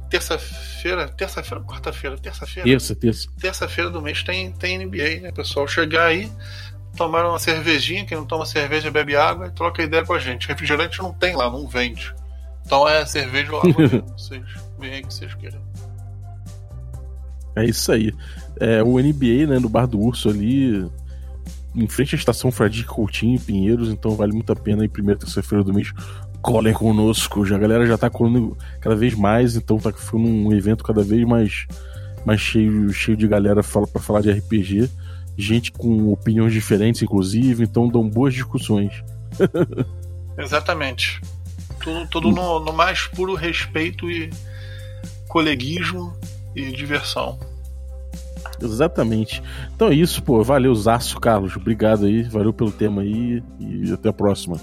terça-feira, 0.10 1.10
terça-feira 1.10 1.63
quarta-feira? 1.63 2.17
Terça-feira. 2.17 2.69
Terça, 2.69 2.95
terça. 2.95 3.27
Terça-feira 3.39 3.89
do 3.89 4.01
mês 4.01 4.23
tem, 4.23 4.51
tem 4.51 4.77
NBA, 4.86 5.21
né? 5.21 5.31
Pessoal 5.31 5.67
chegar 5.67 6.05
aí, 6.05 6.31
tomar 6.97 7.25
uma 7.25 7.39
cervejinha, 7.39 8.05
quem 8.05 8.17
não 8.17 8.25
toma 8.25 8.45
cerveja 8.45 8.91
bebe 8.91 9.15
água 9.15 9.47
e 9.47 9.51
troca 9.51 9.83
ideia 9.83 10.03
com 10.03 10.13
a 10.13 10.19
gente. 10.19 10.47
Refrigerante 10.47 10.99
não 10.99 11.13
tem 11.13 11.36
lá, 11.36 11.49
não 11.49 11.67
vende. 11.67 12.13
Então 12.65 12.88
é 12.88 13.05
cerveja 13.05 13.53
ou 13.53 13.60
água. 13.60 14.03
Vocês 14.17 14.43
veem 14.77 14.93
aí 14.95 15.01
que 15.03 15.13
vocês 15.13 15.33
queiram. 15.36 15.62
É 17.55 17.65
isso 17.65 17.91
aí. 17.91 18.13
É, 18.60 18.83
o 18.83 18.99
NBA, 18.99 19.47
né, 19.47 19.60
no 19.60 19.69
Bar 19.69 19.88
do 19.88 19.99
Urso 19.99 20.29
ali, 20.29 20.86
em 21.75 21.88
frente 21.88 22.15
à 22.15 22.17
estação 22.17 22.51
Fradique 22.51 22.88
Coutinho 22.88 23.36
em 23.36 23.39
Pinheiros, 23.39 23.89
então 23.89 24.15
vale 24.15 24.33
muito 24.33 24.51
a 24.51 24.55
pena 24.55 24.83
em 24.83 24.89
primeira 24.89 25.19
terça-feira 25.19 25.63
do 25.63 25.73
mês. 25.73 25.91
Colhem 26.41 26.73
conosco, 26.73 27.45
já, 27.45 27.55
a 27.55 27.60
galera 27.60 27.86
já 27.86 27.97
tá 27.97 28.10
colando 28.10 28.55
cada 28.79 28.95
vez 28.95 29.15
mais, 29.15 29.55
então 29.55 29.77
tá 29.77 29.91
ficando 29.91 30.27
um 30.27 30.53
evento 30.53 30.83
cada 30.83 31.01
vez 31.01 31.25
mais, 31.25 31.65
mais 32.25 32.39
cheio, 32.39 32.91
cheio 32.93 33.17
de 33.17 33.27
galera 33.27 33.62
para 33.63 34.01
falar 34.01 34.21
de 34.21 34.31
RPG 34.31 34.89
gente 35.38 35.71
com 35.71 36.12
opiniões 36.12 36.52
diferentes, 36.52 37.02
inclusive, 37.02 37.63
então 37.63 37.88
dão 37.88 38.10
boas 38.10 38.34
discussões. 38.34 39.04
Exatamente. 40.38 41.21
Tudo, 41.82 42.08
tudo 42.08 42.32
no, 42.32 42.60
no, 42.60 42.73
mais 42.73 43.06
puro 43.08 43.36
respeito 43.36 44.10
e 44.10 44.32
coleguismo 45.28 46.13
e 46.56 46.71
diversão. 46.71 47.39
Exatamente. 48.62 49.43
Então 49.76 49.89
é 49.89 49.93
isso, 49.93 50.23
pô. 50.23 50.43
Valeu, 50.43 50.73
Zaço, 50.73 51.19
Carlos. 51.19 51.56
Obrigado 51.56 52.06
aí. 52.06 52.23
Valeu 52.23 52.52
pelo 52.52 52.71
tema 52.71 53.04
aí 53.04 53.43
e 53.60 53.91
até 53.91 54.10
a 54.10 54.13
próxima. 54.13 54.58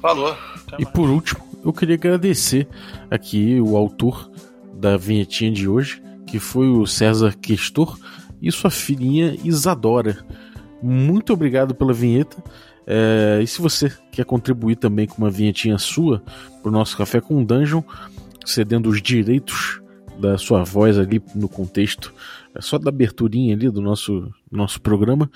Falou. 0.00 0.36
e 0.78 0.84
por 0.84 1.08
último, 1.08 1.40
eu 1.64 1.72
queria 1.72 1.94
agradecer 1.94 2.68
aqui 3.10 3.60
o 3.60 3.76
autor 3.76 4.30
da 4.74 4.96
vinhetinha 4.96 5.50
de 5.50 5.68
hoje, 5.68 6.02
que 6.26 6.38
foi 6.38 6.68
o 6.68 6.86
César 6.86 7.34
Questor 7.40 7.98
e 8.46 8.52
sua 8.52 8.70
filhinha 8.70 9.36
Isadora. 9.44 10.24
Muito 10.82 11.32
obrigado 11.32 11.74
pela 11.74 11.92
vinheta. 11.92 12.42
É, 12.86 13.40
e 13.42 13.46
se 13.46 13.60
você 13.60 13.92
quer 14.12 14.24
contribuir 14.24 14.76
também 14.76 15.06
com 15.06 15.18
uma 15.18 15.30
vinhetinha 15.30 15.78
sua 15.78 16.22
para 16.62 16.68
o 16.68 16.72
nosso 16.72 16.96
Café 16.96 17.20
com 17.20 17.42
Dungeon, 17.42 17.82
cedendo 18.44 18.88
os 18.88 19.02
direitos 19.02 19.80
da 20.20 20.38
sua 20.38 20.62
voz 20.62 20.98
ali 20.98 21.20
no 21.34 21.48
contexto 21.48 22.14
só 22.60 22.78
da 22.78 22.88
aberturinha 22.88 23.54
ali 23.54 23.70
do 23.70 23.80
nosso, 23.80 24.30
nosso 24.50 24.80
programa, 24.80 25.30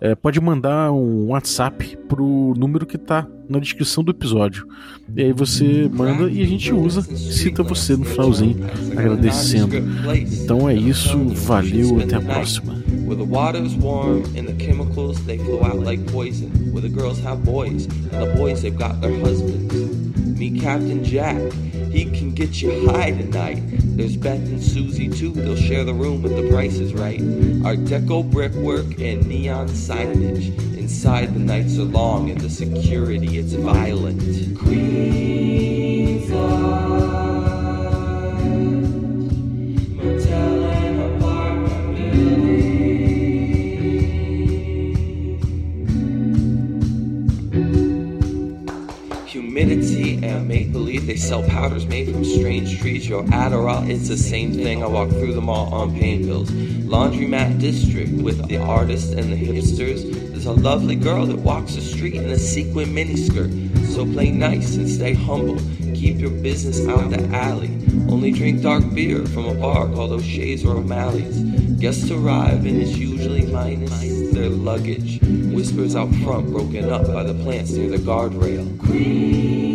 é, 0.00 0.14
pode 0.14 0.40
mandar 0.40 0.90
um 0.92 1.28
WhatsApp 1.28 1.96
pro 2.08 2.54
número 2.56 2.84
que 2.84 2.98
tá 2.98 3.26
na 3.48 3.58
descrição 3.58 4.02
do 4.02 4.10
episódio. 4.10 4.66
E 5.14 5.22
aí 5.22 5.32
você 5.32 5.88
manda 5.92 6.30
e 6.30 6.42
a 6.42 6.46
gente 6.46 6.72
usa, 6.72 7.02
cita 7.02 7.62
você 7.62 7.96
no 7.96 8.04
finalzinho, 8.04 8.56
agradecendo. 8.96 9.76
Então 10.42 10.68
é 10.68 10.74
isso, 10.74 11.18
valeu, 11.28 12.00
até 12.00 12.16
a 12.16 12.20
próxima. 12.20 12.82
Where 13.06 13.16
the 13.16 13.24
water's 13.24 13.74
warm 13.74 14.22
and 14.36 14.46
the 14.46 14.54
chemicals 14.54 15.20
they 15.26 15.38
flow 15.38 15.62
out 15.64 15.84
like 15.84 16.02
poison. 16.10 16.48
Where 16.72 16.80
the 16.80 16.88
girls 16.88 17.20
have 17.20 17.44
boys 17.44 17.86
and 18.10 18.22
the 18.22 18.34
boys 18.36 18.62
they've 18.62 18.74
got 18.74 19.00
their 19.00 19.12
husbands. 19.20 19.74
Meet 20.38 20.62
Captain 20.62 21.04
Jack. 21.04 21.36
He 21.90 22.06
can 22.06 22.32
get 22.32 22.62
you 22.62 22.88
high 22.88 23.10
tonight. 23.10 23.60
There's 23.96 24.16
Beth 24.16 24.38
and 24.38 24.62
Susie 24.62 25.08
too. 25.10 25.32
They'll 25.32 25.56
share 25.56 25.84
the 25.84 25.92
room 25.92 26.24
if 26.24 26.34
the 26.34 26.48
price 26.52 26.78
is 26.78 26.92
right. 26.92 27.18
Art 27.64 27.78
Deco 27.88 28.30
brickwork 28.30 29.00
and 29.00 29.26
neon 29.26 29.68
signage. 29.68 30.54
Inside 30.76 31.32
the 31.32 31.40
nights 31.40 31.78
are 31.78 31.84
long 31.84 32.28
and 32.28 32.38
the 32.38 32.50
security 32.50 33.38
it's 33.38 33.54
violent. 33.54 34.20
Queens 34.58 36.30
make 50.40 50.72
believe 50.72 51.06
they 51.06 51.16
sell 51.16 51.42
powders 51.42 51.86
made 51.86 52.10
from 52.10 52.24
strange 52.24 52.78
trees. 52.80 53.08
Your 53.08 53.24
Adderall, 53.24 53.88
it's 53.88 54.08
the 54.08 54.16
same 54.16 54.52
thing. 54.52 54.82
I 54.82 54.86
walk 54.86 55.10
through 55.10 55.34
them 55.34 55.48
all 55.48 55.72
on 55.72 55.92
pain 55.98 56.24
pills. 56.24 56.50
Laundromat 56.50 57.58
district 57.58 58.12
with 58.12 58.48
the 58.48 58.58
artists 58.58 59.12
and 59.12 59.32
the 59.32 59.36
hipsters. 59.36 60.02
There's 60.30 60.46
a 60.46 60.52
lovely 60.52 60.96
girl 60.96 61.26
that 61.26 61.38
walks 61.38 61.74
the 61.74 61.80
street 61.80 62.14
in 62.14 62.30
a 62.30 62.38
sequin 62.38 62.94
miniskirt. 62.94 63.86
So 63.88 64.04
play 64.04 64.30
nice 64.30 64.76
and 64.76 64.88
stay 64.88 65.14
humble. 65.14 65.58
Keep 65.94 66.18
your 66.18 66.30
business 66.30 66.86
out 66.88 67.10
the 67.10 67.24
alley. 67.36 67.68
Only 68.08 68.32
drink 68.32 68.62
dark 68.62 68.82
beer 68.94 69.24
from 69.26 69.46
a 69.46 69.54
bar 69.54 69.86
called 69.88 70.12
O'Shea's 70.12 70.64
or 70.64 70.76
O'Malley's. 70.76 71.40
Guests 71.78 72.10
arrive 72.10 72.64
and 72.64 72.80
it's 72.80 72.96
usually 72.96 73.46
minus 73.46 74.32
their 74.32 74.48
luggage. 74.48 75.20
Whispers 75.52 75.94
out 75.94 76.12
front 76.16 76.50
broken 76.50 76.90
up 76.90 77.06
by 77.06 77.22
the 77.22 77.34
plants 77.42 77.72
near 77.72 77.90
the 77.90 77.98
guardrail. 77.98 78.78
Queen. 78.80 79.71